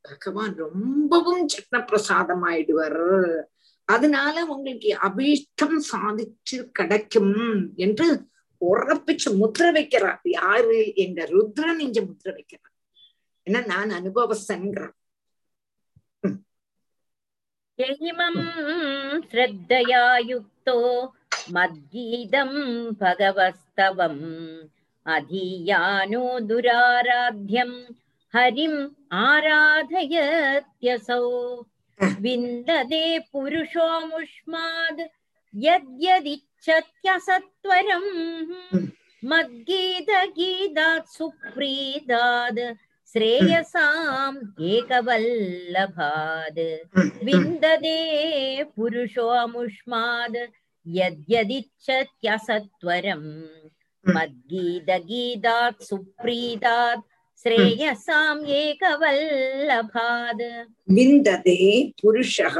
[0.00, 3.42] பகவான் ரொம்பவும் சக்ன பிரசாதமாயிடுவர்
[3.84, 8.24] அதனால உங்களுக்கு அபீஷ்டம் சாதிச்சு கிடைக்கும் என்று
[8.60, 10.18] உறப்பிச்சு முத்திர வைக்கிறார்.
[10.22, 10.92] யாரு?
[10.94, 12.74] எங்க ருத்ரன் இங்க முத்திர வைக்கிறார்.
[13.50, 15.00] ஏன்னா நான் அனுபவஸ்தன்கிறான்
[17.79, 18.35] यहिमं
[19.31, 20.77] श्रद्धया युक्तो
[21.55, 22.49] मद्गीतं
[23.01, 24.23] भगवस्तवम्
[25.15, 27.71] अधीयानो दुराराध्यं
[28.33, 28.79] हरिम्
[29.25, 31.21] आराधयत्यसौ
[32.23, 35.01] विन्दते पुरुषोमुष्माद्
[35.65, 38.11] यद्यदिच्छत्यसत्वरम्
[39.31, 42.61] मद्गीतगीतात् सुप्रीताद्
[43.11, 44.37] श्रेयसाम्
[44.69, 46.59] एकवल्लभाद्
[47.27, 47.99] विन्दते
[48.75, 50.37] पुरुषोऽमुष्माद्
[50.97, 53.29] यद्यदिच्छत्यसत्वरम्
[54.15, 57.05] मद्गीतगीतात् सुप्रीतात्
[57.43, 60.45] श्रेयसाम् एकवल्लभाद्
[60.97, 61.57] विन्दते
[62.01, 62.55] पुरुषः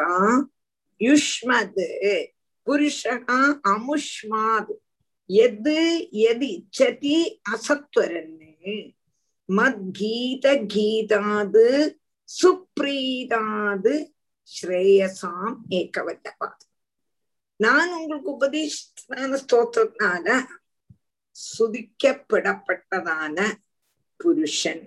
[1.01, 1.79] युष्मद्
[2.67, 3.27] पुरुषः
[3.73, 4.71] अमुष्माद्
[5.29, 5.69] यद्
[6.23, 7.17] यदिच्छति
[7.53, 8.35] असत्वरन्
[9.56, 11.98] மத்கீத கீதாது
[12.28, 14.10] சுப்ரீதாது
[14.52, 16.64] ஸ்ரேயசாம் ஏகவல்லபாத்
[17.60, 20.46] நான் உங்களுக்கு உபதேசித்தான ஸ்தோத்திரத்தினால
[21.36, 23.38] சுதிக்கப்படப்பட்டதான
[24.20, 24.82] புருஷன்.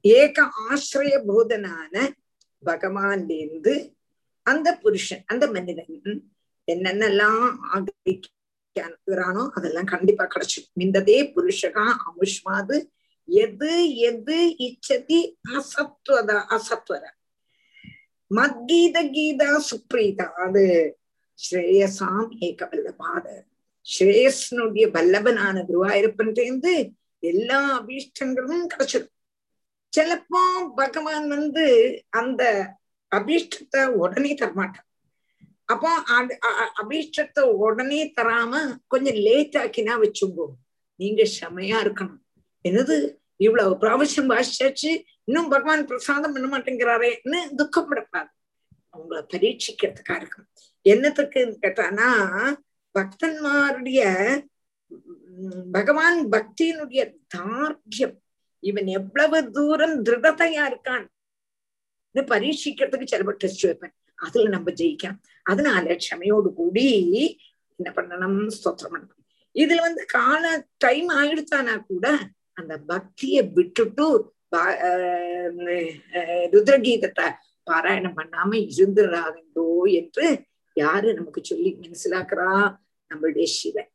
[0.00, 2.14] ஏக ஆசிரிய பூதனான
[2.62, 3.92] பகவான்லேருந்து
[4.46, 6.22] அந்த புருஷன் அந்த மனிதன்
[6.68, 7.58] என்னென்னலாம்
[8.76, 12.76] அனுப்புகிறானோ அதெல்லாம் கண்டிப்பா கிடைச்சிடும் மிந்ததே புருஷகா அமுஷ்மாது
[13.28, 15.20] எது எது இச்சதி
[15.56, 17.02] அசத்வத அசத்வர.
[18.30, 20.26] மத்கீத கீதா சுப்ரீதா.
[20.36, 20.64] அது
[21.38, 23.26] ஸ்ரேயசாம் ஏக வல்லபாத
[23.86, 26.74] ஸ்ரேயஸ்னுடைய வல்லபனான குருவாயிருப்பன்றது
[27.22, 29.12] எல்லா அபீஷ்டங்களும் கிடைச்சிடும்
[29.92, 30.40] சிலப்போ
[30.76, 31.64] பகவான் வந்து
[32.10, 32.42] அந்த
[33.12, 34.88] அபீஷ்டத்தை உடனே தரமாட்டான்
[35.68, 35.90] அப்போ
[36.82, 38.52] அபீஷ்டத்தை உடனே தராம
[38.88, 40.46] கொஞ்சம் லேட் ஆக்கினா வச்சுங்கோ
[41.00, 42.20] நீங்க செமையா இருக்கணும்
[42.64, 42.96] என்னது
[43.36, 44.90] இவ்வளவு பிராவசியம் வாசிச்சாச்சு
[45.24, 48.30] இன்னும் பகவான் பிரசாதம் பண்ண மாட்டேங்கிறாரேன்னு துக்கப்படக்கூடாது
[48.94, 50.48] அவங்கள பரீட்சிக்கிறதுக்கா இருக்கும்
[50.86, 52.10] என்னத்துக்குன்னு கேட்டானா
[52.94, 54.02] பக்தன்மாருடைய
[55.72, 57.02] பகவான் பக்தியினுடைய
[57.34, 58.16] தார்க்கியம்
[58.62, 61.06] இவன் எவ்வளவு தூரம் திருடத்தையா இருக்கான்
[62.14, 66.87] பரீட்சிக்கிறதுக்கு சிலப்ப டெஸ்ட் வைப்பேன் அதுல நம்ம ஜெயிக்கலாம் அதனால க்ஷமையோடு கூடி
[67.79, 69.15] என்ன பண்ணணும் ஸ்தோத்திரம் பண்ணணும்
[69.55, 70.43] இதுல வந்து கால
[70.85, 72.07] டைம் ஆயிடுத்தானா கூட
[72.57, 74.07] அந்த பக்திய விட்டுட்டு
[76.53, 77.27] ருத்ரகீதத்தை
[77.67, 80.25] பாராயணம் பண்ணாம இருந்துடாதோ என்று
[80.77, 82.51] யாரு நமக்கு சொல்லி மனசிலாக்குறா
[83.11, 83.91] நம்மளுடைய சிவன்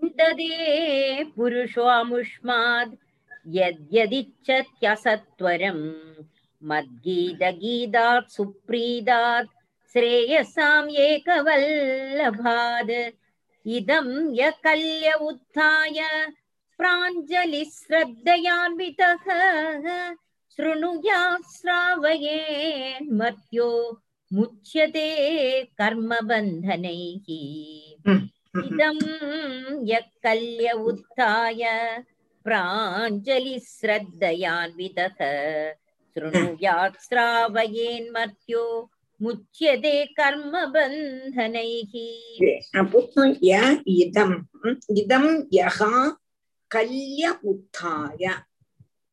[0.00, 0.54] विन्ददे
[1.36, 2.92] पुरुषोऽमुष्माद्
[3.56, 5.86] यद्यदिच्छत्यसत्वरम्
[6.62, 9.50] मद्गीतगीतात् सुप्रीदात्
[9.92, 12.92] श्रेयसाम् एकवल्लभाद्
[13.76, 14.08] इदं
[14.38, 15.98] य कल्य उत्थाय
[16.78, 19.24] प्राञ्जलिश्रद्धयान्वितः
[20.58, 21.20] शृणुया
[21.54, 23.68] श्रावयेन्मर्त्यो
[24.30, 25.08] मुच्यते
[25.80, 27.26] कर्मबन्धनैः
[28.66, 28.98] इदं
[29.90, 31.62] यः कल्य उत्थाय
[32.44, 35.18] प्राञ्जलिश्रद्धयान्वितः
[36.16, 38.64] शृणुयात् श्रावयेन्मर्त्यो
[39.19, 41.91] முச்சியதே கர்ம பந்தனைஹ
[42.91, 43.51] புத்தம் ய
[43.95, 44.37] இதம்.
[44.93, 45.93] இதம் யஹா
[46.71, 47.21] கல்ய
[47.51, 48.23] உத்தாய.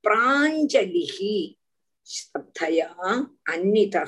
[0.04, 1.34] பிராஞ்சலிஹி
[2.06, 2.88] ஸ்ரத்தயா
[3.52, 4.04] அந்நிதா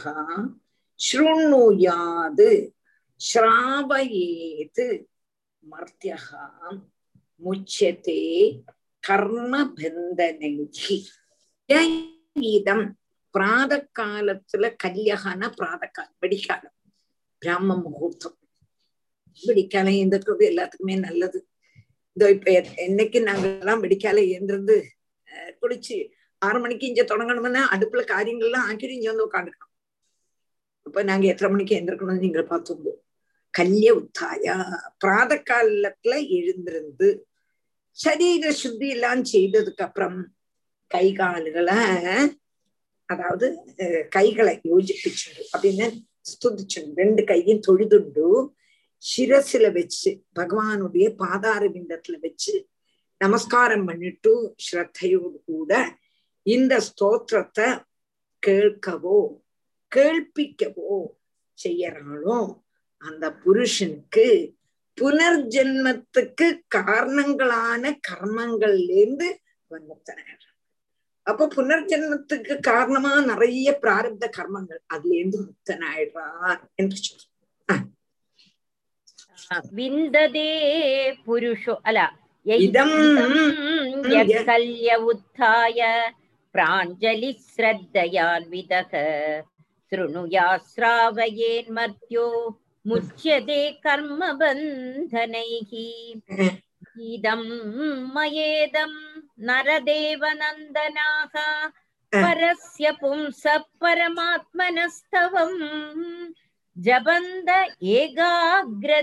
[1.01, 2.51] ஸ்ருணுயாது
[3.21, 4.85] ஸ்ராவயேத்
[5.63, 6.45] மர்த்தியஹா
[7.43, 8.23] முச்சியதே
[9.05, 10.97] கர்ம பந்தனைஹி
[12.53, 12.87] இதம்.
[13.35, 16.77] பிராத காலத்துல கல்யகான பிராத காலம் வெடிக்காலம்
[17.43, 18.37] பிராம முகூர்த்தம்.
[19.43, 21.39] வெடிக்காலம் எழுந்திருக்கிறது எல்லாத்துக்குமே நல்லது.
[22.17, 22.51] இதோ இப்ப
[22.87, 24.77] என்னைக்கு நாங்கெல்லாம் வெடிக்கால எழுந்திருந்து
[25.63, 25.97] குளிச்சு
[26.43, 29.73] ஆறு மணிக்கு இங்க தொடங்கணும்னா அடுப்புல காரியங்கள்லாம் ஆக்கிட்டு இங்க வந்து உட்காந்துக்கணும்.
[30.87, 32.99] அப்ப நாங்க எத்தனை மணிக்கு எழுந்திருக்கணும்னு நீங்க பார்த்தோம்
[33.55, 34.57] கல்ய உத்தாயா
[34.99, 37.09] பிராத காலத்துல எழுந்திருந்து
[37.99, 40.19] சரீர சுத்தி எல்லாம் செய்ததுக்கு அப்புறம்
[40.91, 41.81] கை கால்களை
[43.13, 43.47] அதாவது
[44.09, 45.87] கைகளை யோசிப்பிச்சுண்டு அப்படின்னு
[46.31, 48.27] ஸ்துதிச்சுண்டு ரெண்டு கையும் தொழுதுண்டு
[49.03, 52.55] சிரசில வச்சு பகவானுடைய பாதார பிண்டத்துல வச்சு
[53.21, 54.33] நமஸ்காரம் பண்ணிட்டு
[54.67, 55.73] ஸ்ரத்தையோடு கூட
[56.47, 57.69] இந்த ஸ்தோத்திரத்தை
[58.43, 59.19] கேட்கவோ
[59.93, 60.97] கேள்பிக்கவோ
[61.59, 62.39] செய்யறாளோ
[63.03, 64.27] அந்த புருஷனுக்கு
[64.99, 69.29] புனர்ஜென்மத்துக்கு காரணங்களான கர்மங்கள்லேருந்து
[69.71, 70.52] வந்து முக்தனாயிடுறான்
[71.27, 74.81] அப்ப புனர்ஜென்மத்துக்கு காரணமா நிறைய பிராரப்த கர்மங்கள்.
[74.89, 77.29] அதுல இருந்து முக்தனாயிடுறார் என்று சொல்ற
[79.75, 80.53] விந்ததே
[81.25, 82.11] புருஷோ அல
[82.47, 82.99] இதம்
[84.49, 85.81] கல்ய உத்தாய
[86.55, 88.93] பிராஞ்சலி ஸ்ரத்தையான்விதக
[89.93, 92.27] ஸ்ருணுயாஸ்ராவயேன் மர்த்தியோ
[92.85, 95.89] முச்சியதே கர்மபந்தனைகி
[97.11, 97.51] இதம்
[98.15, 98.99] மயேதம்
[99.50, 101.36] नरदेवनन्दनाः
[102.14, 105.60] परस्य पुंसः परमात्मनस्तवम्
[106.88, 107.50] जबन्द
[107.98, 108.98] एगाग्रदियस्तपो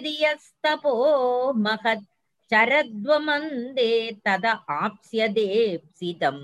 [1.67, 2.05] महत्
[2.51, 3.93] चरद्वमन्दे
[4.27, 6.43] तद आप्स्यदेप्सितम्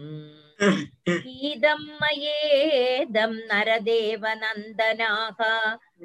[1.48, 5.40] ईदं मयेदं नरदेवनन्दनाः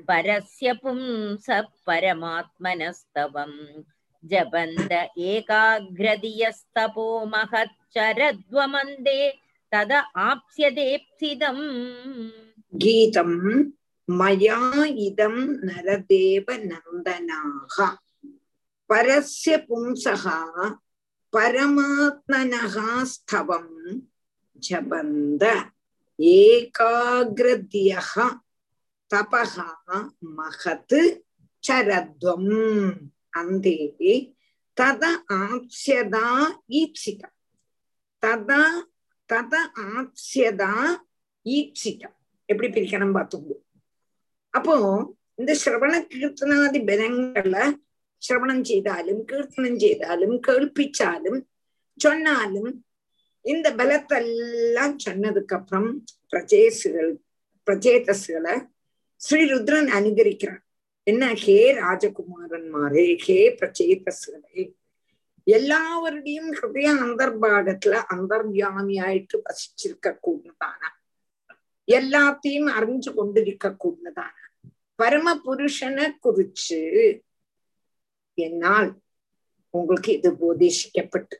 [0.09, 3.57] परस्य पुंसः परमात्मनस्तवम्
[4.31, 4.91] जबन्द
[5.31, 9.19] एकाग्रदियस्तपो महच्चरद्वमन्दे
[9.71, 9.91] तद
[10.27, 11.63] आप्स्यदेप्सितम्
[12.83, 13.31] गीतं
[14.19, 14.59] मया
[15.05, 15.35] इदं
[15.67, 16.95] नरदेवनन्दनाः
[18.89, 20.25] परस्य पुंसः
[21.33, 22.75] परमात्मनः
[23.13, 23.99] स्तवम्
[24.67, 25.43] जबन्द
[26.19, 28.11] एकाग्रद्यः
[29.11, 29.55] तपः
[30.37, 30.95] महत्
[31.63, 32.53] चरद्वम्
[33.32, 34.14] அந்தே
[34.76, 35.04] தத
[35.40, 36.26] ஆப்சியதா
[36.72, 37.22] ஈப்சித
[38.22, 38.50] தத
[39.30, 39.54] தத
[39.90, 40.72] ஆப்சியதா
[41.46, 42.16] ஈப்சிதம்
[42.48, 43.56] எப்படி பிரிக்கணும் பார்த்துக்கோ
[44.54, 44.74] அப்போ
[45.38, 47.58] இந்த சிரவண கீர்த்தனாதி பலங்கள்ல
[48.22, 51.40] சிரவணம் செய்தாலும் கீர்த்தனம் செய்தாலும் கேள்ப்பிச்சாலும்
[52.00, 52.70] சொன்னாலும்
[53.44, 55.88] இந்த பலத்தெல்லாம் சொன்னதுக்கு அப்புறம்
[56.32, 57.10] பிரஜேசுகள்
[57.66, 58.54] பிரஜேதசுகளை
[59.20, 60.62] ஸ்ரீ ருத்ரன் அனுகரிக்கிறான்
[61.10, 61.24] என்ன?
[61.42, 64.64] ஹே ராஜகுமாரன்மாரே ஹே பிரச்சேதசுகளே
[65.46, 70.82] எல்லாவருடையும் ஹிருதய அந்தர்பாகத்துல அந்தர்யாமியாயிட்டு வசிச்சிருக்க கூடதான
[71.88, 74.36] எல்லாத்தையும் அறிஞ்சு கொண்டிருக்க கூடதான
[74.98, 76.80] பரமபுருஷனை குறிச்சு
[78.38, 78.90] என்னால்
[79.74, 81.36] உங்களுக்கு இது உபதேசிக்கப்பட்டு.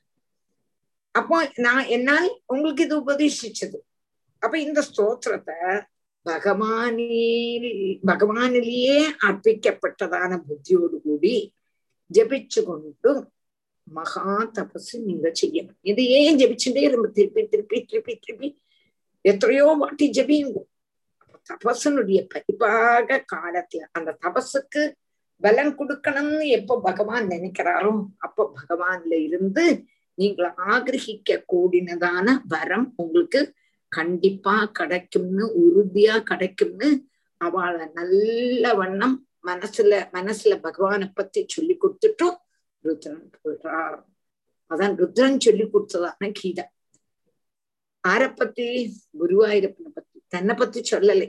[1.14, 3.78] அப்போ நான் என்னால் உங்களுக்கு இது உபதேசிச்சது.
[4.42, 5.56] அப்ப இந்த ஸ்தோத்திரத்தை
[6.26, 7.68] பகவானில்
[8.04, 11.36] பகவானிலேயே அர்ப்பிக்கப்பட்டதான புத்தியோடு கூடி
[12.10, 13.12] ஜபிச்சு கொண்டு
[13.86, 14.24] மகா
[14.56, 18.48] தபசு நீங்க செய்யணும் இதையே ஜபிச்சுட்டே இரும்ப திருப்பி திருப்பி திருப்பி திருப்பி
[19.24, 20.60] எத்தனையோ வாட்டி ஜபியுங்க
[21.50, 24.82] தபசனுடைய பரிபாக காலத்துல அந்த தபசுக்கு
[25.42, 29.64] பலம் கொடுக்கணும்னு எப்ப பகவான் நினைக்கிறாரோ அப்ப பகவான்ல இருந்து
[30.18, 33.40] நீங்கள் ஆகிரகிக்க கூடினதான வரம் உங்களுக்கு
[33.90, 36.88] கண்டிப்பா கிடைக்கும்னு உறுதியா கிடைக்கும்னு
[37.40, 42.36] அவளை நல்ல வண்ணம் மனசுல மனசுல பகவானை பத்தி சொல்லி கொடுத்துட்டும்
[42.84, 43.98] ருத்ரன் போயிடுறார்.
[44.70, 46.64] அதான் ருத்ரன் சொல்லி கொடுத்ததான கீதா.
[48.04, 48.66] ஆரை பத்தி
[49.20, 51.28] குருவாயூரப்பனை பத்தி தன்னை பத்தி சொல்லலை.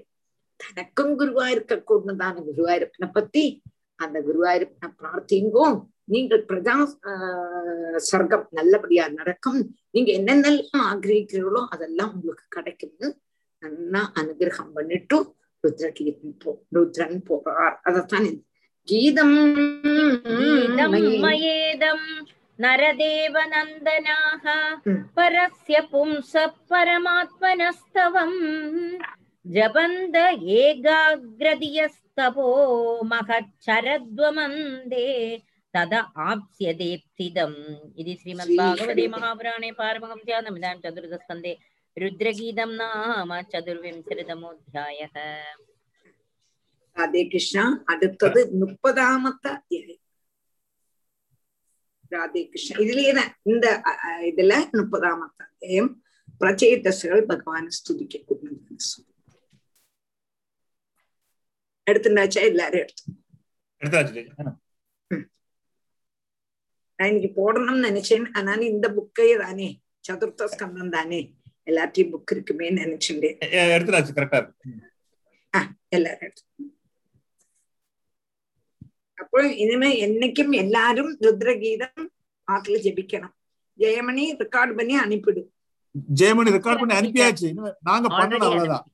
[0.62, 3.62] தனக்கும் குருவா இருக்க கூடதான குருவாயூரப்பனை பத்தி
[3.96, 5.78] அந்த குருவாயூரப்பனை பிரார்த்திங்கும்
[6.11, 6.75] நீங்கள் பிரஜா
[8.07, 9.61] சர்க்கம் நல்லபடியா நடக்கும்
[9.91, 13.09] நீங்க என்னென்னலாம் ஆகிரகிக்கிறீர்களோ அதெல்லாம் உங்களுக்கு கிடைக்கும்னு
[13.63, 15.19] நல்லா அனுகிரகம் பண்ணிட்டு
[15.65, 18.31] ருத்ரகீதன் போ ருத்ரன் போறார் அதத்தான்
[18.89, 19.39] கீதம்
[21.25, 22.09] மயேதம்
[22.59, 24.45] नरदेवनन्दनाः
[25.17, 28.39] परस्य पुंसः परमात्मनस्तवम्
[29.47, 30.17] जबन्द
[30.57, 32.47] एगाग्रदियस्तपो
[33.11, 35.09] महच्छरद्वमन्दे
[35.75, 35.93] तद
[36.27, 37.57] आप्स्यदेप्सिदम्
[38.01, 41.53] इति श्रीमद्भागवते महापुराणे पारमहंस्यानमिदां चतुर्दस्कन्धे
[41.97, 45.17] रुद्रगीतं नाम चतुर्विंशतितमोऽध्यायः
[46.97, 47.63] ராதே கிருஷ்ணா
[47.93, 50.03] அடுத்தது முப்பதாமத்த அத்தியாயம்
[52.13, 53.67] ராதே கிருஷ்ணா இதுலயேதான் இந்த
[54.31, 55.91] இதுல முப்பதாமத்த அத்தியாயம்
[56.41, 58.79] பிரச்சேதசுகள் பகவான ஸ்துதிக்க கூடியது
[61.87, 63.05] எடுத்துட்டாச்சா எல்லாரும் எடுத்து
[67.02, 69.68] நான் இன்னைக்கு போடணும்னு நினைச்சேன் ஆனாலும் இந்த புக்கே தானே
[70.06, 71.20] சதுர்த்த ஸ்கந்தம் தானே
[71.68, 73.38] எல்லாத்தையும் புக் இருக்குமே நினைச்சுட்டேன்
[75.92, 76.36] எல்லாரும்
[79.18, 82.06] அப்போ இனிமே என்னைக்கும் எல்லாரும் ருத்ரகீதம்
[82.48, 83.36] ஆத்துல ஜெபிக்கணும்
[83.80, 85.44] ஜெயமணி ரெக்கார்ட் பண்ணி அனுப்பிடு
[86.20, 87.50] ஜெயமணி ரெக்கார்ட் பண்ணி அனுப்பியாச்சு
[87.90, 88.88] நாங்க பண்ணணும் அவ்வளவுதான்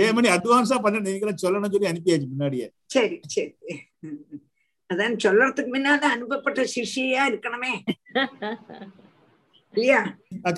[0.00, 3.52] ஜெயமணி அட்வான்ஸா பண்ண நீங்களும் சொல்லணும்னு சொல்லி அனுப்பியாச்சு முன்னாடியே சரி சரி
[4.94, 7.72] அதான் சொல்றதுக்கு முன்னால அனுப்பப்பட்ட சிஷியா இருக்கணுமே.
[9.74, 10.00] இல்லையா?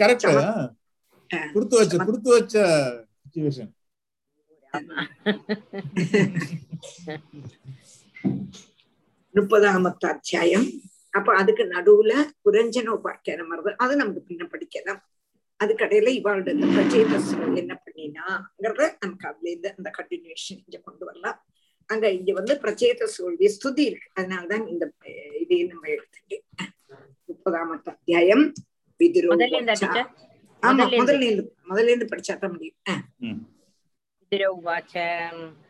[0.01, 0.27] கரெக்ட்
[1.55, 2.57] கொடுத்து வச்ச கொடுத்து வச்ச
[3.23, 3.73] சுச்சுவேஷன்
[9.35, 10.67] முப்பதாமத்து அத்தியாயம்.
[11.15, 12.13] அப்ப அதுக்கு நடுவுல
[12.45, 15.01] புரஞ்சன உபாக்கியானம் வருது அது நமக்கு பின்ன படிக்கலாம்.
[15.61, 21.39] அதுக்கடையில இவாளோட இந்த பிரஜேதஸ்கள் என்ன பண்ணினாங்கிறத நமக்கு அதுல இருந்து அந்த கண்டினியூஷன் இங்க கொண்டு வரலாம்.
[21.90, 26.38] அங்க இங்க வந்து பிரச்சேதஸ்களுடைய ஸ்துதி இருக்கு அதனாலதான் இந்த அஹ், இதையும் நம்ம எடுத்துட்டு
[27.30, 28.45] முப்பதாமத்து அத்தியாயம்
[28.99, 29.90] விதுரோ முதல்ல இந்த வாச்சா.
[29.90, 30.06] teacher?
[30.64, 33.03] ஆமா முதல்ல முதல்ல இருந்து முதல்ல இருந்து படிச்சாதான் முடியும் அஹ்,
[34.53, 34.94] उवाच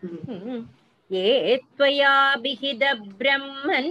[0.04, 0.64] ம்.
[1.12, 1.30] ये
[1.70, 2.84] त्वया विहित
[3.18, 3.90] ब्रह्मन्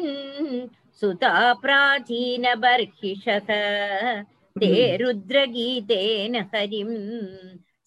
[1.01, 1.33] सुता
[1.63, 3.49] प्राचीनबर्हिषः
[4.57, 6.91] ते रुद्रगीतेन हरिं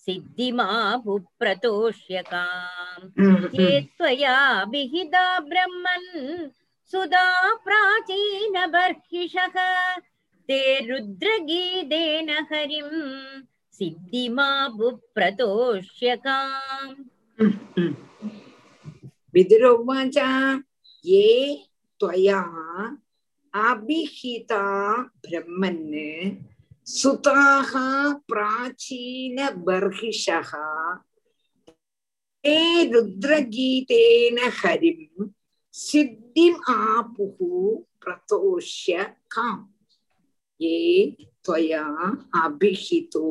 [0.08, 3.86] सिद्धिमाभु प्रतोष्यकाम् ம், ये ம்.
[3.98, 6.48] त्वया विहिता ब्रह्मन्
[6.92, 9.56] सुधा प्राचीनबर्हिषः।
[10.48, 12.88] ते रुद्रगीतेन हरिं
[13.72, 16.94] सिद्धिमाभु प्रतोष्यकाम्
[19.34, 20.18] विदुरोवाच
[21.06, 21.26] ये
[22.00, 22.42] त्वया
[23.54, 24.62] अभिहिता
[25.02, 25.86] ब्रह्मन्
[26.87, 27.71] सुताः
[28.31, 29.31] प्राचीनबर्हिषः
[32.43, 32.57] ते
[32.91, 35.27] रुद्रगीतेन हरिं
[35.75, 37.37] सिद्धिम् आपुः
[38.03, 39.03] प्रतोष्य
[39.35, 39.63] काम्
[40.59, 40.79] ये
[41.45, 41.85] त्वया
[42.43, 43.29] अभिहितो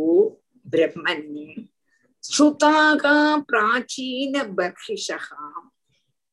[0.67, 1.67] ब्रह्मन्
[2.25, 3.05] श्रुताः
[3.51, 5.29] प्राचीनबर्हिषः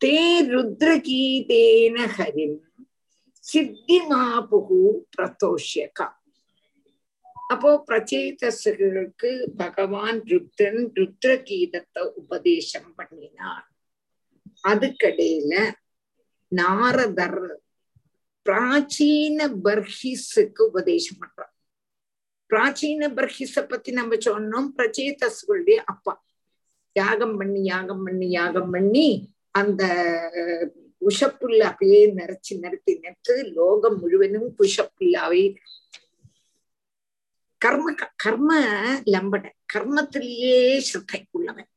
[0.02, 0.16] ते
[0.52, 2.56] रुद्रगीतेन हरिं
[3.46, 4.80] சித்திமாபுகு
[5.14, 6.08] பிரதோஷ்யகா
[7.47, 13.66] அப்போ பிரச்சேதசுகளுக்கு பகவான் ருத்ரன் ருத்ர கீதத்தை உபதேசம் பண்ணினார்.
[14.69, 15.55] அதுக்கடையில
[16.53, 17.43] நாரதர்
[18.47, 21.53] பிராச்சீன பர்ஹிஸுக்கு உபதேசம் பண்றார்.
[22.51, 26.15] பிராச்சீன பர்ஹிஸ பத்தி நம்ம சொன்னோம் பிரச்சேதசுகளுடைய அப்பா.
[26.97, 29.07] யாகம் பண்ணி யாகம் பண்ணி யாகம் பண்ணி
[29.51, 29.83] அந்த
[31.03, 35.45] குஷப்புல்ல அப்படியே நிறைச்சு நிறுத்தி நிறுத்து லோகம் முழுவதும் குஷப்புல்லாவே
[37.65, 37.86] கர்ம
[38.24, 38.51] கர்ம
[39.12, 40.57] லம்பட கர்மத்திலேயே
[40.89, 41.70] ஸ்ரத்தை உள்ளவன்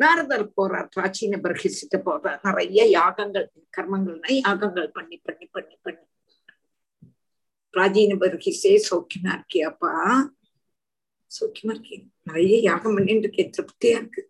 [0.00, 2.40] நாரதர் போறார் பிராச்சீன பர்ஹிசிட்டு போறார்.
[2.46, 3.46] நிறைய யாகங்கள்
[3.76, 6.04] கர்மங்கள்னா யாகங்கள் பண்ணி பண்ணி பண்ணி பண்ணி.
[7.74, 9.92] பிராச்சீன பர்ஹிசே சௌக்கியமா இருக்கியாப்பா
[11.30, 14.22] சௌக்கியமா இருக்கேன் நிறைய யாகம் பண்ணிட்டு இருக்கேன் திருப்தியா இருக்கு.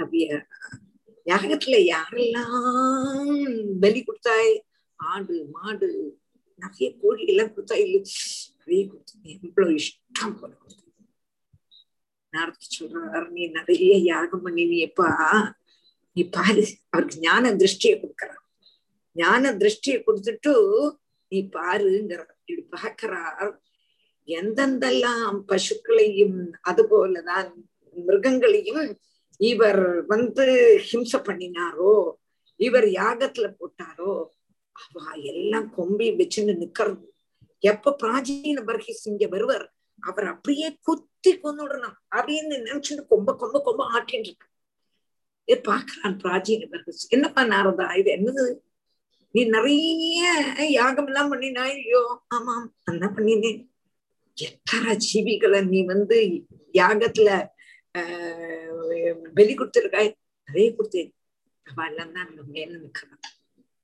[0.00, 0.26] அப்படிய
[1.26, 3.44] யாகத்துல யாரெல்லாம்
[3.82, 4.54] பலி கொடுத்தாய்?
[5.00, 5.88] ஆடு மாடு
[6.62, 7.96] நிறைய கோழி எல்லாம் கொடுத்தா இல்ல
[8.66, 10.52] நிறைய கொடுத்து எவ்வளவு இஷ்டம் போல
[12.32, 15.08] நாரத்து சொல்றாரு நீ நிறைய யாகம் பண்ணினியப்பா.
[16.16, 18.42] நீ பாரு அவருக்கு ஞான திருஷ்டியை கொடுக்கறான்
[19.16, 20.52] ஞான திருஷ்டியை கொடுத்துட்டு
[21.32, 23.52] நீ பாருங்கிறார் இப்படி பார்க்கிறார்
[24.28, 27.50] எந்தெந்தெல்லாம் பசுக்களையும் அது போலதான்
[27.96, 28.84] மிருகங்களையும்
[29.40, 30.46] இவர் வந்து
[30.88, 31.94] ஹிம்ச பண்ணினாரோ
[32.60, 34.12] இவர் யாகத்துல போட்டாரோ
[34.76, 37.04] அவ எல்லாம் கொம்பி வச்சுன்னு நிக்கிறது.
[37.64, 39.64] எப்ப பிராச்சீன பர்ஹிஸ் இங்க வருவர்
[40.02, 44.48] அவர் அப்படியே குத்தி கொண்டுடணும் அப்படின்னு நினைச்சுட்டு கொம்ப கொம்ப கொம்ப ஆட்டின்னு இருக்கு
[45.48, 48.44] ஏ பாக்குறான் பிராச்சீன பர்ஹிஸ் என்னப்பா நாரதா இது என்னது?
[49.34, 50.24] நீ நிறைய
[50.70, 53.60] யாகம் எல்லாம் பண்ணினா ஐயோ ஆமாம் என்ன பண்ணினேன்.
[54.38, 56.16] எத்தனை ஜீவிகளை நீ வந்து
[56.74, 57.28] யாகத்துல
[57.94, 58.70] ஆஹ்
[59.36, 60.10] பலி கொடுத்திருக்காய்?
[60.48, 61.10] நிறைய கொடுத்தேன்.
[61.66, 62.12] அவள் தான்
[62.54, 63.22] மேல நிக்கிறான்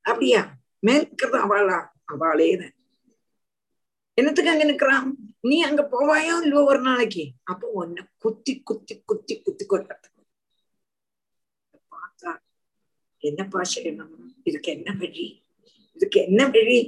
[0.05, 0.41] அப்படியா?
[0.83, 1.79] மேல் நிக்கிறது அவளா?
[2.13, 2.75] அவளே தான்.
[4.21, 5.09] என்னத்துக்கு அங்க நிக்கிறான்?
[5.51, 7.25] நீ அங்க போவாயோ இல்லையோ ஒரு நாளைக்கு?
[7.51, 10.23] அப்போ உன்னை குத்தி குத்தி குத்தி குத்தி கொள்றதுக்கு
[11.93, 12.33] பார்த்தா
[13.23, 15.27] என்னப்பா செய்யணும் இதுக்கு என்ன வழி?
[15.95, 16.81] இதுக்கு என்ன வழி?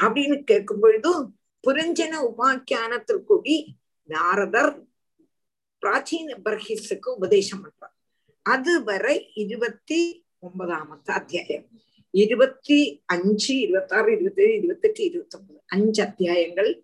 [0.00, 1.22] அப்படின்னு கேட்கும் பொழுதும்
[1.66, 3.56] புரஞ்சன உபாக்கியானத்தில் கூடி
[4.04, 4.72] நாரதர்
[5.82, 7.96] பிராச்சீன பர்ஹிஸுக்கு உபதேசம் பண்றார்.
[8.46, 10.00] அதுவரை இருபத்தி
[10.46, 11.66] ஒன்பதாமத்து அத்தியாயம்.
[12.10, 16.82] இருபத்தி அஞ்சு இருபத்தி ஆறு இருபத்தி ஏழு இருபத்தி எட்டு இருபத்தி ஒன்பது அஞ்சு அத்தியாயங்கள்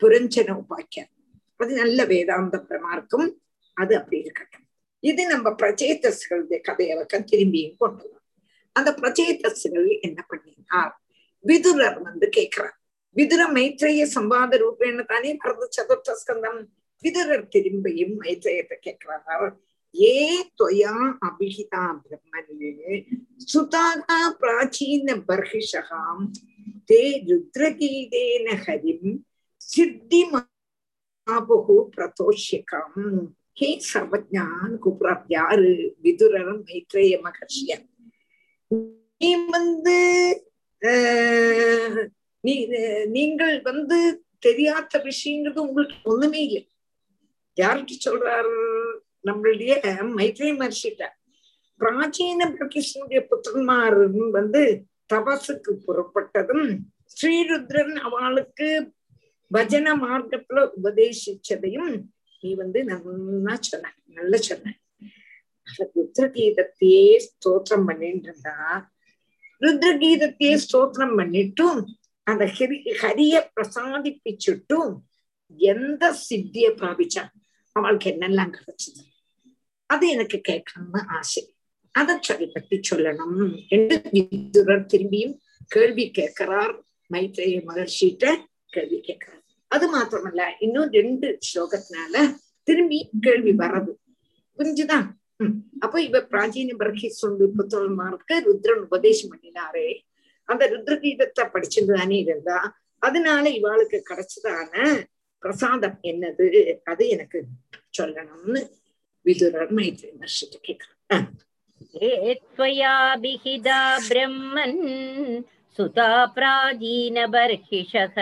[0.00, 1.10] புரஞ்சன உபாக்கியம்.
[1.56, 3.28] அது நல்ல வேதாந்த பிரமார்க்கும்.
[3.74, 4.66] அது அப்படி இருக்கட்டும்.
[5.00, 8.28] இது நம்ம பிரச்சேதஸ்களுடைய கதையை வைக்க திரும்பியும் கொண்டு வரும்
[8.72, 11.00] அந்த பிரச்சேதஸ்கள் என்ன பண்ணினார்
[11.44, 12.76] விதுரர் வந்து கேட்கிறார்
[13.16, 16.60] விதுர மைத்ரேய சம்பாத ரூபேன தானே பரத சதுர்த்த ஸ்கந்தம்.
[17.02, 19.56] விதுரர் திரும்பியும் மைத்ரேயத்தை கேட்கிறார்
[19.94, 20.14] ஏ
[20.58, 20.94] துவயா
[21.26, 22.96] அபிஹிதா பிரம்மனே
[23.52, 26.24] சுதாதா பிராச்சீன பர்ஹிஷகாம்
[26.90, 29.12] தே ருத்ரகீதேன ஹரிம்
[29.70, 32.98] சித்தி மாபுகு பிரதோஷிகம்
[33.60, 35.72] ஹே சர்வஜான் குப்ராப் யாரு?
[36.04, 37.72] விதுரரும் மைத்ரேய மகர்ஷிய.
[39.20, 39.98] நீ வந்து
[43.16, 43.98] நீங்கள் வந்து
[44.46, 46.62] தெரியாத விஷயங்கிறது உங்களுக்கு ஒண்ணுமே இல்லை.
[47.58, 48.56] யாருக்கு சொல்றாரு?
[49.24, 49.72] நம்மளுடைய
[50.18, 51.02] மைத்ரி மகர்ஷிட்ட
[51.80, 53.98] பிராச்சீன பிரகிருஷ்ணனுடைய புத்திரன்மார்
[54.30, 54.62] வந்து
[55.10, 56.66] தபசுக்கு புறப்பட்டதும்
[57.16, 58.68] ஸ்ரீருத்ரன் அவளுக்கு
[59.50, 61.90] பஜன மார்க்கத்துல உபதேசிச்சதையும்
[62.42, 64.72] நீ வந்து நல்லா சொன்ன நல்ல சொன்ன.
[65.96, 68.56] ருத்ரகீதத்தையே ஸ்தோத்திரம் பண்ணிட்டு இருந்தா
[69.62, 71.80] ருத்ரகீதத்தையே ஸ்தோத்திரம் பண்ணிட்டும்
[72.26, 74.92] அந்த ஹரி ஹரிய பிரசாதிப்பிச்சுட்டும்
[75.60, 77.24] எந்த சித்திய பிராபிச்சா
[77.76, 79.02] அவளுக்கு என்னெல்லாம் கிடைச்சது?
[79.92, 81.42] அது எனக்கு கேட்கணும்னு ஆசை.
[81.94, 83.40] அதை சொல்லி பற்றி சொல்லணும்.
[83.68, 85.34] என்று விதுரர் திரும்பியும்
[85.68, 86.74] கேள்வி கேட்கிறார்.
[87.12, 88.26] மைத்ரேய மகர்ஷிட்ட
[88.66, 89.42] கேள்வி கேட்கிறார்.
[89.68, 92.14] அது மாத்திரமல்ல இன்னும் ரெண்டு ஸ்லோகத்தினால
[92.62, 93.92] திரும்பி கேள்வி வர்றது.
[94.58, 95.08] புரிஞ்சுதான்
[95.80, 99.88] அப்ப இவ பிராச்சீன பிரகிசுண்டு புத்தகமாருக்கு ருத்ரன் உபதேசம் பண்ணினாரே.
[100.48, 102.58] அந்த ருத்ரகீதத்தை படிச்சுட்டு தானே இருந்தா
[102.98, 104.74] அதனால இவாளுக்கு கிடைச்சதான
[105.42, 106.46] பிரசாதம் என்னது?
[106.84, 107.38] அது எனக்கு
[107.98, 108.60] சொல்லணும்னு
[109.26, 110.46] विदुरमैत्रीमहर्षि
[112.56, 114.80] त्वया विहिता ब्रह्मन्
[115.76, 118.16] सुता प्राचीनबर्हिषः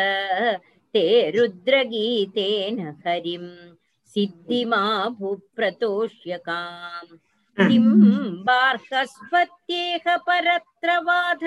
[0.95, 1.05] ते
[1.37, 3.47] रुद्रगीतेन हरिं
[4.15, 4.83] सिद्धिमा
[5.21, 7.13] भुप्रतोष्यकाम्
[7.57, 7.87] किं
[8.47, 11.45] बार्हस्पत्येह परत्रवाध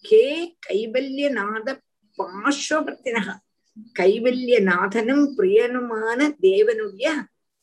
[0.01, 0.25] கே
[0.67, 1.67] கைவல்யநாத
[2.18, 3.28] பாஸ்வபர்த்தினக
[3.98, 7.08] கைவல்யநாதனும் பிரியனுமான தேவனுடைய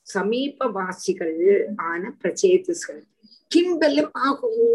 [0.07, 1.37] சமீபவாசிகள்
[1.85, 3.01] ஆன பிரச்சேதஸ்கள்
[3.51, 4.69] கிம்பலம் ஆகுவோ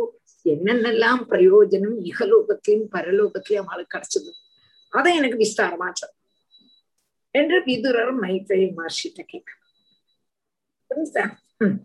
[0.47, 4.31] என்னென்னலாம் பிரயோஜனம் இகலோகத்திலும் பரலோகத்திலும் அவளுக்கு கிடைச்சது
[4.93, 6.15] அதை எனக்கு விஸ்தாரமா சொல்
[7.35, 9.51] என்று விதுரர் மைத்ரேய மகர்ஷிட்ட கேட்க
[10.91, 11.25] புரியுதா
[11.61, 11.77] ம்.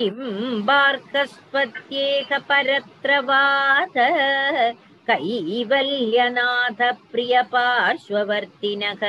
[0.00, 0.18] किं
[0.64, 2.28] बार्कस्पत्येह
[5.06, 6.80] परत्रवाद कैवल्यनाथ
[7.12, 9.02] प्रियपार्श्ववर्तिनः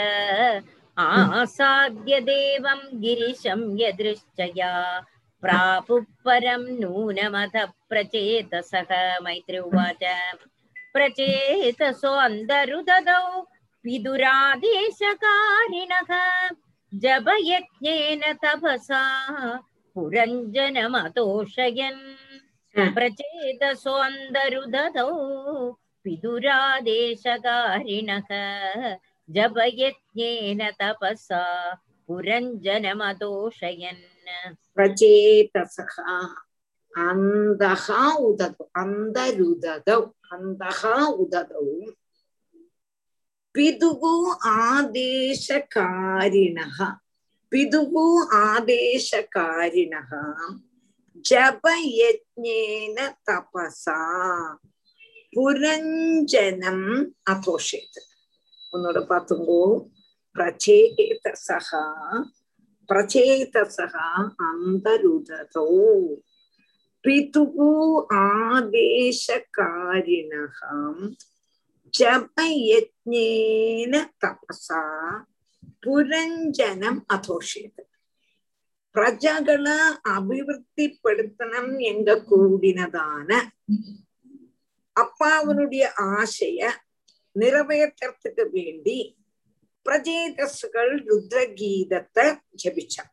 [0.97, 4.71] आसाद्य देवं गिरिशं यदृश्चया
[5.41, 7.55] प्रापुः परं नूनमथ
[7.89, 8.91] प्रचेतसः
[9.23, 10.03] मैत्री उवाच
[10.93, 13.25] प्रचेतसोऽन्दरुददौ
[13.85, 16.11] विदुरादेशकारिणः
[16.93, 19.03] जपयज्ञेन तपसा
[19.95, 22.01] पुरञ्जनमतोषयन्
[22.95, 25.09] प्रचेतसोऽन्दरुदधौ
[26.08, 27.48] विदुरादेशकारिणः
[29.36, 31.42] जपयज्ञेन तपसा
[32.08, 34.04] पुरञ्जनमदोषयन्
[34.76, 35.94] प्रचेतसः
[37.06, 37.86] अन्तः
[38.28, 40.00] उदतौ अन्तरुदतौ
[40.34, 40.80] अन्तः
[41.22, 41.64] उदतौ
[43.54, 44.02] पितुः
[44.52, 45.58] आदेशकारिणः
[47.52, 47.92] पितुः
[48.38, 50.10] आदेशकारिणः
[51.28, 52.96] जपयज्ञेन
[53.28, 54.00] तपसा
[55.32, 56.88] புரஞ்சனம்
[57.30, 57.98] அதோஷேத்
[58.72, 59.62] உன்னோட பார்த்துங்கோ
[60.36, 61.84] பிரச்சேதசகா
[62.88, 64.06] பிரச்சேதசகா
[64.48, 65.66] அந்தருதோ
[67.04, 67.70] பிதுகு
[69.70, 71.02] ஆதேசகாரிணகம்
[71.94, 73.92] ஜபயஜ்ஞேன
[74.22, 74.82] தபசா
[75.82, 77.82] புரஞ்சனம் அதோஷியது
[78.94, 79.78] பிரஜகளை
[80.12, 83.30] அபிவிருத்திப்படுத்தணும் எங்க கூடினதான
[85.02, 85.84] அப்பாவனுடைய
[86.18, 86.70] ஆசைய
[87.36, 88.98] நிறைவேற்றத்துக்கு வேண்டி
[89.86, 92.26] பிரஜேதஸ்கள் ருத்ரகீதத்தை
[92.62, 93.12] ஜபிச்சான்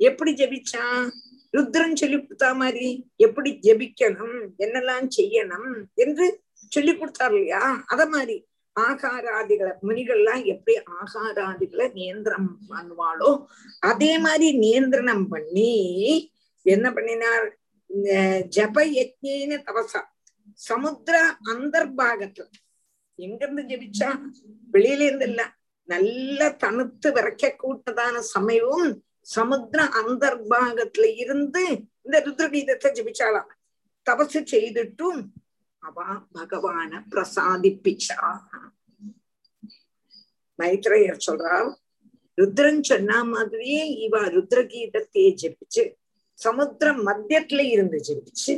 [0.00, 1.08] எப்படி ஜபிச்சான்
[1.54, 2.88] ருத்ரன் சொல்லி கொடுத்தா மாதிரி
[3.26, 4.36] எப்படி ஜபிக்கணும்?
[4.64, 6.26] என்னெல்லாம் செய்யணும் என்று
[6.72, 7.62] சொல்லி கொடுத்தார் இல்லையா?
[7.92, 8.36] அத மாதிரி
[8.76, 13.30] ஆகாராதிகளை முனிகள்லாம் எப்படி ஆகாராதிகளை நியந்திரம் பண்ணுவாளோ
[13.90, 15.72] அதே மாதிரி நியந்திரணம் பண்ணி
[16.66, 17.46] என்ன பண்ணினார்?
[18.56, 20.00] ஜப யஜ்ஞேன தவசா
[20.68, 22.46] சமுத்திர அந்தர்பாகத்துல.
[23.18, 24.10] எங்க இருந்து ஜபிச்சா?
[24.72, 25.42] வெளியில இருந்து இல்ல
[25.88, 31.62] நல்ல தணுத்து விரைக்க கூட்டதான சமயமும் சமுத்திர அந்தர்பாகத்துல இருந்து
[32.02, 33.50] இந்த ருத்ரகீதத்தை ஜபிச்சாளாம்.
[34.06, 35.20] தபசு செய்துட்டும்
[35.82, 35.96] அவ
[36.34, 38.18] பகவான பிரசாதிப்பிச்சா.
[40.58, 41.70] மைத்ரேயர் சொல்றார்
[42.38, 45.84] ருத்ரன் சொன்ன மாதிரியே இவ ருத்ரகீதத்தையே ஜபிச்சு
[46.38, 48.54] சமுத்திர மத்தியத்துல இருந்து ஜபிச்சு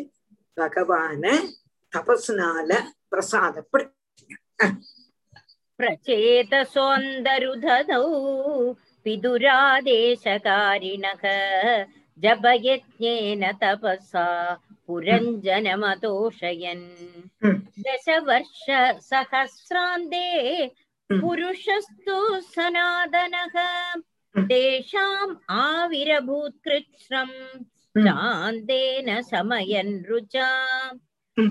[0.57, 1.25] பகவான
[1.96, 2.72] தபசுனால
[3.12, 4.62] பிரசாதப்படுத்த
[5.80, 8.04] प्रचेतसोन्दरुधौ
[9.06, 11.24] विदुरादेशकारिणः
[12.24, 14.26] जपयज्ञेन तपसा
[14.88, 16.88] पुरञ्जनमतोषयन्
[17.86, 20.26] दशवर्षसहस्रान्ते
[21.10, 22.18] पुरुषस्तु
[22.54, 23.56] सनातनः
[24.50, 27.38] तेषाम् आविरभूत्कृच्छ्रम्
[27.96, 30.50] शान्तेन समयन् रुचा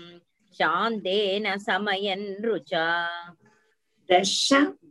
[0.59, 2.87] शान्तेन समयन् रुचा
[4.09, 4.39] दश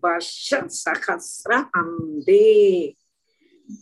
[0.04, 0.50] वर्ष
[0.82, 2.46] सहस्र अन्ते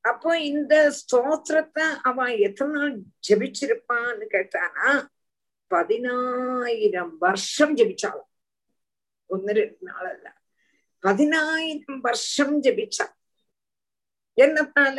[0.04, 2.94] அப்போ இந்த ஸ்தோத்திரத்தை அவ எத்தனை நாள்
[3.26, 4.88] ஜபிச்சிருப்பான்னு கேட்டானா
[5.70, 8.30] பதினாயிரம் வருஷம் ஜபிச்சாலும்
[9.30, 10.26] ஒன்னு ரெண்டு நாள் அல்ல
[11.04, 13.06] பதினாயிரம் வருஷம் ஜபிச்சா
[14.36, 14.98] என்னத்தால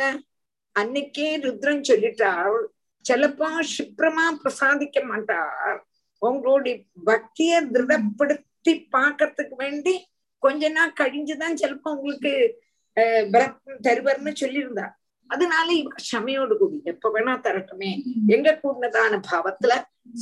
[0.76, 2.58] அன்னைக்கே ருத்ரன் சொல்லிட்டாள்
[3.04, 5.78] சிலப்போ சுப்ரமா பிரசாதிக்க மாட்டார்
[6.22, 6.74] உங்களுடைய
[7.06, 8.55] பக்திய திருடப்படுத்த
[8.94, 9.94] பாக்குறதுக்கு வேண்டி
[10.42, 12.32] கொஞ்ச நாள் கழிஞ்சுதான் சிலப்போ உங்களுக்கு
[13.32, 14.86] விரதம் தருவர்னு சொல்லியிருந்தா.
[15.30, 17.90] அதனால இவ சமையோடு கூடி எப்ப வேணா தரட்டுமே.
[18.34, 19.72] எங்க கூடதான பாவத்துல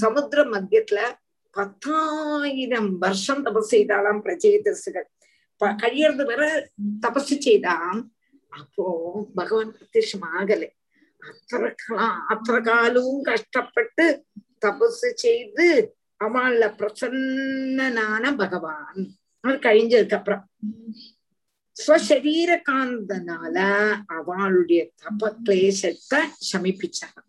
[0.02, 1.00] சமுத்திர மத்தியத்துல
[1.56, 5.08] பத்தாயிரம் வருஷம் தபஸ் செய்தாலாம் பிரஜேதசுகள்
[5.60, 6.42] கழியறது வர
[7.04, 8.00] தபசு செய்தான்
[8.60, 8.84] அப்போ
[9.34, 10.68] பகவான் பிரத்யட்சம் ஆகலை.
[11.22, 11.70] அத்தனை
[12.32, 14.06] அத்தனை காலവും கஷ்டப்பட்டு
[14.66, 15.66] தபசு செய்து
[16.20, 19.16] அவள பிரசன்னனான பகவான்.
[19.41, 20.51] அது கழிஞ்சதுக்கு அப்புறம்
[21.86, 23.57] ஸ்வசரீர காந்தனால
[24.07, 26.20] அவளுடைய தப கிளேசத்தை
[26.53, 27.23] சமிப்பிச்சாங்க.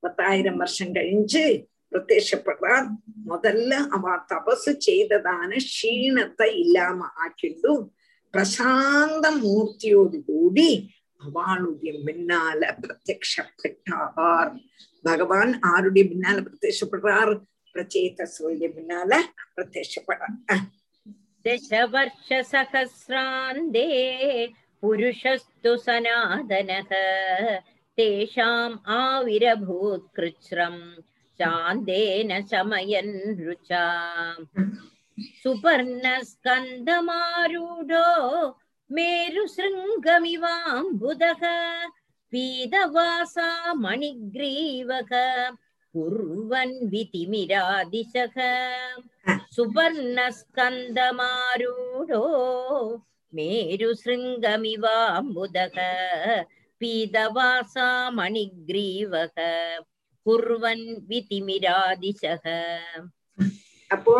[0.00, 2.88] பத்தாயிரம் வருஷம் கழிஞ்சு பிரத்யப்படுறார்
[3.28, 7.90] முதல்ல அவ தபசு செய்ததான க்ஷீணத்தை இல்லாம ஆக்கிண்டும்
[8.32, 14.52] பிரசாந்த மூர்த்தியோடு கூடி அவளுடைய முன்னால பிரத்யப்பட்டார்
[15.07, 17.33] பகவான் ஆருடைய பின்னால பிரத்யேஷப்படுறார்
[17.75, 19.11] பிரச்சேதசுடைய பின்னால
[19.57, 20.35] பிரத்யேஷப்படுறார்
[21.45, 23.87] दशवर्षसहस्रान्ते
[24.83, 26.91] पुरुषस्तु सनातनः
[27.97, 30.81] तेषाम् आविरभूत्कृच्छ्रम्
[31.39, 33.85] चान्देन शमयन् रुचा
[35.43, 38.07] सुपर्णस्कन्दमारूढो
[38.89, 41.43] मेरुशृङ्गमिवाम्बुदः
[42.33, 43.47] पीतवासा
[43.83, 45.11] मणिग्रीवः
[45.95, 48.37] कुर्वन् वितिमिरादिशः
[49.55, 52.21] सुवर्णस्कन्दमारूढो
[53.33, 55.77] मेरुशृङ्गमिवाम्बुदः
[56.81, 57.87] पीतवासा
[58.19, 59.35] मणिग्रीवः
[60.25, 62.45] कुर्वन् वितिमिरादिशः
[63.91, 64.13] அப்போ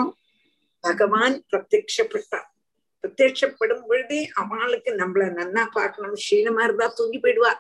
[0.84, 2.48] பகவான் பிரத்யட்சப்பட்டான்
[3.04, 7.52] பிரத்யட்சப்படும் பொழுதே அவளுக்கு நம்மள நன்னா பார்க்கணும் ஷீனமா இருந்தா தூங்கி போயிடுவா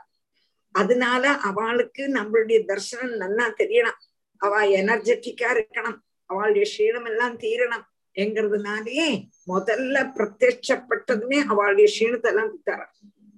[0.74, 3.98] அதனால அவளுக்கு நம்மளுடைய தர்சனம் நன்னா தெரியணும்.
[4.40, 5.98] அவ எனர்ஜெட்டிக்கா இருக்கணும்.
[6.30, 7.86] அவளுடைய க்ஷீணம் எல்லாம் தீரணும்
[8.16, 9.08] என்கிறதுனாலயே
[9.52, 12.92] முதல்ல பிரத்யட்சப்பட்டதுமே அவளுடைய க்ஷீணத்தை எல்லாம் கொடுத்தாராம்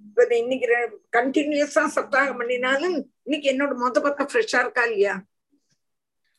[0.07, 0.67] இப்ப இன்னைக்கு
[1.17, 2.95] கண்டினியூஸா சப்தாகம் பண்ணினாலும்
[3.25, 5.13] இன்னைக்கு என்னோட மொத்த பார்த்தா ஃப்ரெஷ்ஷா இருக்கா இல்லையா?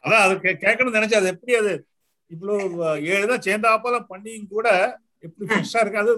[0.04, 1.72] அதான் அது கேட்கணும்னு நினைச்சா அது எப்படி அது
[2.30, 2.60] இவ்வளவு
[3.12, 4.68] ஏழு தான் சேர்ந்தாப்பல பண்ணியும் கூட
[5.24, 6.12] எப்படி ஃப்ரெஷ்ஷா இருக்காது.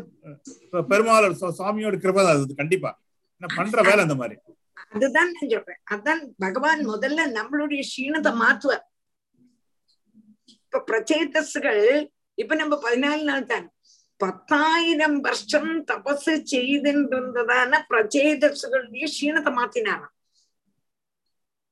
[0.90, 2.92] பெருமாள் சுவாமியோட கிருபை அது கண்டிப்பா.
[3.42, 4.36] பண்ற வேலை அந்த மாதிரி.
[4.94, 5.80] அதுதான் நான் சொல்றேன்.
[5.94, 8.84] அதான் பகவான் முதல்ல நம்மளுடைய க்ஷீணத்தை மாத்துவார்
[10.54, 11.84] இப்ப பிரச்சேதஸ்கள்
[12.38, 13.66] இப்ப நம்ம பதினாலு நாள் தான்.
[14.20, 20.12] பத்தாயிரம் வருஷம் தபசு செய்திருந்ததான பிரச்சேதஸ்களுடைய க்ஷீணத்தை மாத்தினாராம்.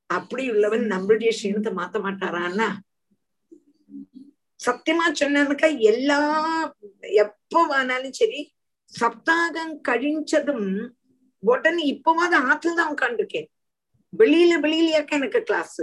[0.09, 2.67] அப்படி உள்ளவன் நம்மளுடைய க்ஷீணத்தை மாத்த மாட்டாரான்னா?
[4.59, 6.19] சத்தியமா சொன்னதுக்கா எல்லா
[7.23, 8.41] எப்போ வேணாலும் சரி
[8.93, 10.67] சப்தாகம் கழிஞ்சதும்
[11.49, 13.47] உடனே இப்பவாது ஆத்துல தான் உட்காந்துருக்கேன்
[14.13, 15.81] வெளியில வெளியிலயாக்க எனக்கு கிளாஸ்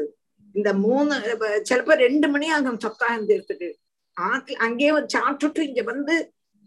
[0.54, 1.14] இந்த மூணு
[1.68, 3.68] சிலப்ப ரெண்டு மணி ஆகும் சப்தாகம் தீர்த்துட்டு.
[4.16, 6.14] ஆத்துல அங்கேயே சாப்பிட்டுட்டு இங்க வந்து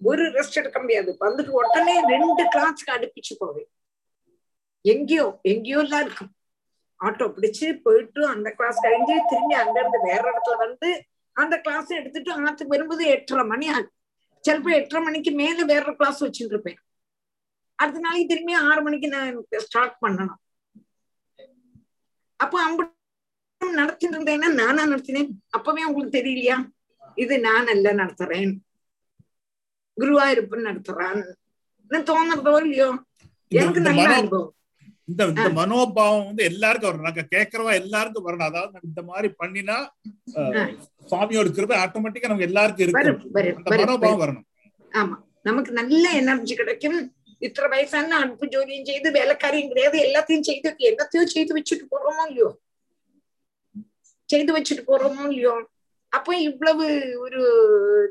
[0.02, 1.12] ஒரு ரெஸ்ட் எடுக்க முடியாது.
[1.26, 3.68] வந்துட்டு உடனே ரெண்டு கிளாஸ்க்கு அடுப்பிச்சு போவேன்.
[4.94, 6.32] எங்கேயோ எங்கேயோ எல்லாம் இருக்கும்.
[7.00, 10.90] ஆட்டோ பிடிச்சு போயிட்டு அந்த கிளாஸ் கழிஞ்சு திரும்பி அங்க இருந்து வேற இடத்துல வந்து
[11.36, 13.94] அந்த கிளாஸ் எடுத்துட்டு ஆத்துக்கு வரும்போது எட்டரை மணி ஆகும்.
[14.44, 16.80] சிலப்போ எட்டரை மணிக்கு மேல வேற கிளாஸ் வச்சுட்டு இருப்பேன்.
[17.84, 20.40] அடுத்த நாளைக்கு திரும்பி ஆறு மணிக்கு நான் ஸ்டார்ட் பண்ணணும்.
[22.44, 25.30] அப்போ அம்பட்டம் நடத்திட்டு இருந்தேன்னா நானா நடத்தினேன்.
[25.58, 26.58] அப்பவே உங்களுக்கு தெரியலையா?
[27.24, 28.52] இது நான் அல்ல நடத்துறேன்.
[29.98, 31.22] குருவாயிருப்பன் நடத்துறான்.
[32.10, 32.90] தோணுறதோ இல்லையோ?
[33.60, 34.52] எனக்கு நல்ல அனுபவம்.
[35.10, 38.48] இந்த இந்த மனோபாவம் வந்து எல்லாருக்கும் வரணும் நாங்க கேட்கறவா எல்லாருக்கும் வரணும்.
[38.50, 39.78] அதாவது இந்த மாதிரி பண்ணினா.
[41.10, 44.48] சுவாமியோட கிருபை ஆட்டோமேட்டிக்கா நமக்கு எல்லாருக்கும் அந்த வரும் மனோபாவம் வரணும்.
[45.02, 45.18] ஆமா.
[45.50, 47.00] நமக்கு நல்ல எனர்ஜி கிடைக்கும்.
[47.44, 52.50] இத்தனை வயசான அடுப்பு ஜோலியும் செய்து வேலைக்காரியும் கிடையாது எல்லாத்தையும் செய்து எல்லாத்தையும் செய்து வச்சுட்டு போறோமோ இல்லையோ
[54.30, 55.56] செய்து வச்சுட்டு போறோமோ இல்லையோ
[56.12, 56.86] அப்போ இவ்வளவு
[57.18, 57.42] ஒரு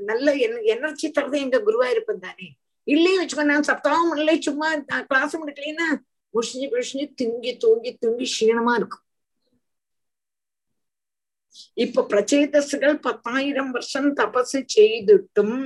[0.05, 0.29] நல்ல
[0.67, 2.49] எனர்ஜி தரது எங்க குருவா இருப்பேன் தானே
[2.87, 4.69] இல்லையே வச்சுக்கோ நான் சப்தாவும் இல்லை சும்மா
[5.09, 5.89] கிளாஸ் முடிக்கலைன்னா
[6.35, 9.07] முஷிஞ்சு முஷிஞ்சு திங்கி தூங்கி தூங்கி க்ஷீணமா இருக்கும்
[11.77, 15.57] இப்ப பிரச்சேதசுகள் பத்தாயிரம் வருஷம் தபசு செய்துட்டும்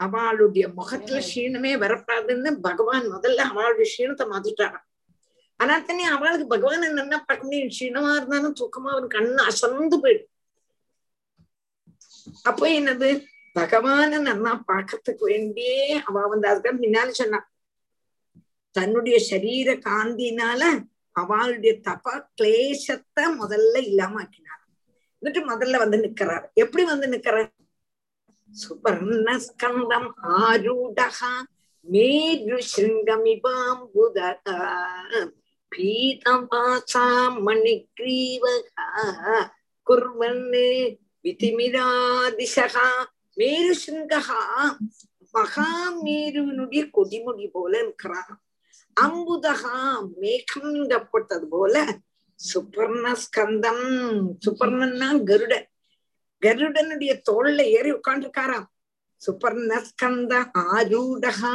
[0.00, 4.86] அவளுடைய முகத்துல க்ஷீணமே வரப்படாதுன்னு பகவான் முதல்ல அவளுடைய க்ஷீணத்தை மாத்திட்டாரான்
[5.56, 10.30] ஆனா தண்ணி அவளுக்கு பகவான் என்னன்னா பார்க்க க்ஷீணமா இருந்தாலும் தூக்கமா அவன் கண்ணு அசந்து போயிடும்.
[12.42, 13.10] அப்போ என்னது?
[13.54, 17.46] பகவான நல்லா பார்க்கறதுக்கு வேண்டியே அவ வந்து அதுக்கு பின்னால சொன்னான்.
[18.74, 20.62] தன்னுடைய சரீர காந்தினால
[21.16, 22.06] அவளுடைய தப
[22.42, 24.62] கிளேசத்தை முதல்ல இல்லாம ஆக்கினார்
[25.22, 26.44] வந்துட்டு முதல்ல வந்து நிக்கிறார்.
[26.54, 27.50] எப்படி வந்து நிக்கிறார்?
[28.54, 31.08] சுபர்ணஸ்கந்தம் ஆரூடா
[31.86, 34.30] மேருஷங்கமிபாம்புதா
[35.72, 38.86] பீதமாசா மணிக்ரீவகா
[39.86, 42.88] குர்வன்னு விதிமிராதிசகா
[43.36, 44.20] மேருஷங்கா
[45.34, 48.40] மகாமேருவினுடைய கொடிமுடி போல இருக்கிறான்
[48.96, 51.86] அம்புதகா மேகம் போல
[52.40, 53.84] சுபர்ணஸ்கந்தம்
[54.46, 55.69] சுபர்ணன்னா கருடன்.
[56.40, 58.68] கருடனுடைய தோல்ல ஏறி உட்காந்துருக்காராம்
[59.26, 61.54] சுப்பர்ணஸ்கந்த ஆரூடகா.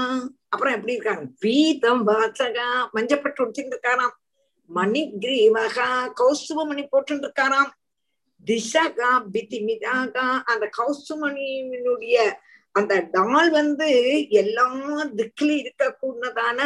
[0.50, 2.68] அப்புறம் எப்படி இருக்காங்க வீதம் வாசகா.
[2.94, 4.16] மஞ்சப்பட்டு உடுத்திட்டு இருக்காராம்
[4.76, 6.12] மணிகிரீவகா.
[6.14, 7.72] கௌஸ்துவ மணி போட்டு இருக்காராம்
[8.46, 10.28] திசகா பிதிமிதாகா.
[10.46, 12.32] அந்த கௌசுமணியினுடைய
[12.72, 13.90] அந்த டால் வந்து
[14.30, 14.72] எல்லா
[15.16, 16.60] திக்கிலும் இருக்கக்கூடதான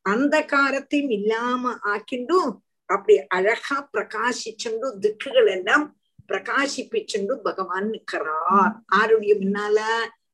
[0.00, 5.84] அந்த காரத்தையும் இல்லாம ஆக்கிண்டும் அப்படி அழகா பிரகாசிச்சுண்டும் திக்குகள் எல்லாம்
[6.32, 8.74] பிரகாசிப்பிச்சுண்டு பகவான் நிற்கிறார்.
[8.98, 9.78] ஆருடைய முன்னால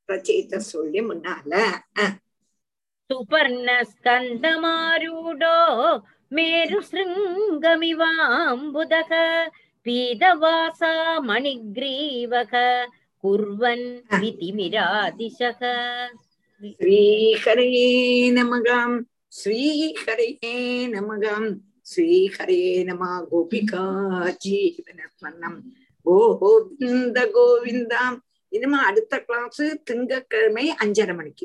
[0.09, 1.53] ரச்சயித்த சொல்லி முன்னால.
[3.11, 5.57] சுபர்ண ஸ்கந்தமாரூடோ
[6.37, 8.03] மேரு சிருங்கமிவாம்புதக
[9.87, 10.95] பீதவாசா
[11.29, 12.55] மணிக்ரீவக
[13.25, 13.89] குர்வன்
[14.23, 15.61] விதிமிராதிசக.
[16.81, 17.89] ஸ்ரீஹரையே
[18.39, 18.97] நமகம்
[19.39, 20.55] ஸ்ரீஹரையே
[20.95, 21.49] நமகம்
[21.91, 23.85] ஸ்ரீஹரே நம கோபிகா
[24.45, 25.59] ஜீவனஸ்மரணம்
[26.11, 28.05] கோவிந்த கோவிந்தா.
[28.49, 31.37] இனிமே அடுத்த கிளாஸ் திங்கக்கிழமை அஞ்சரை மணிக்கு.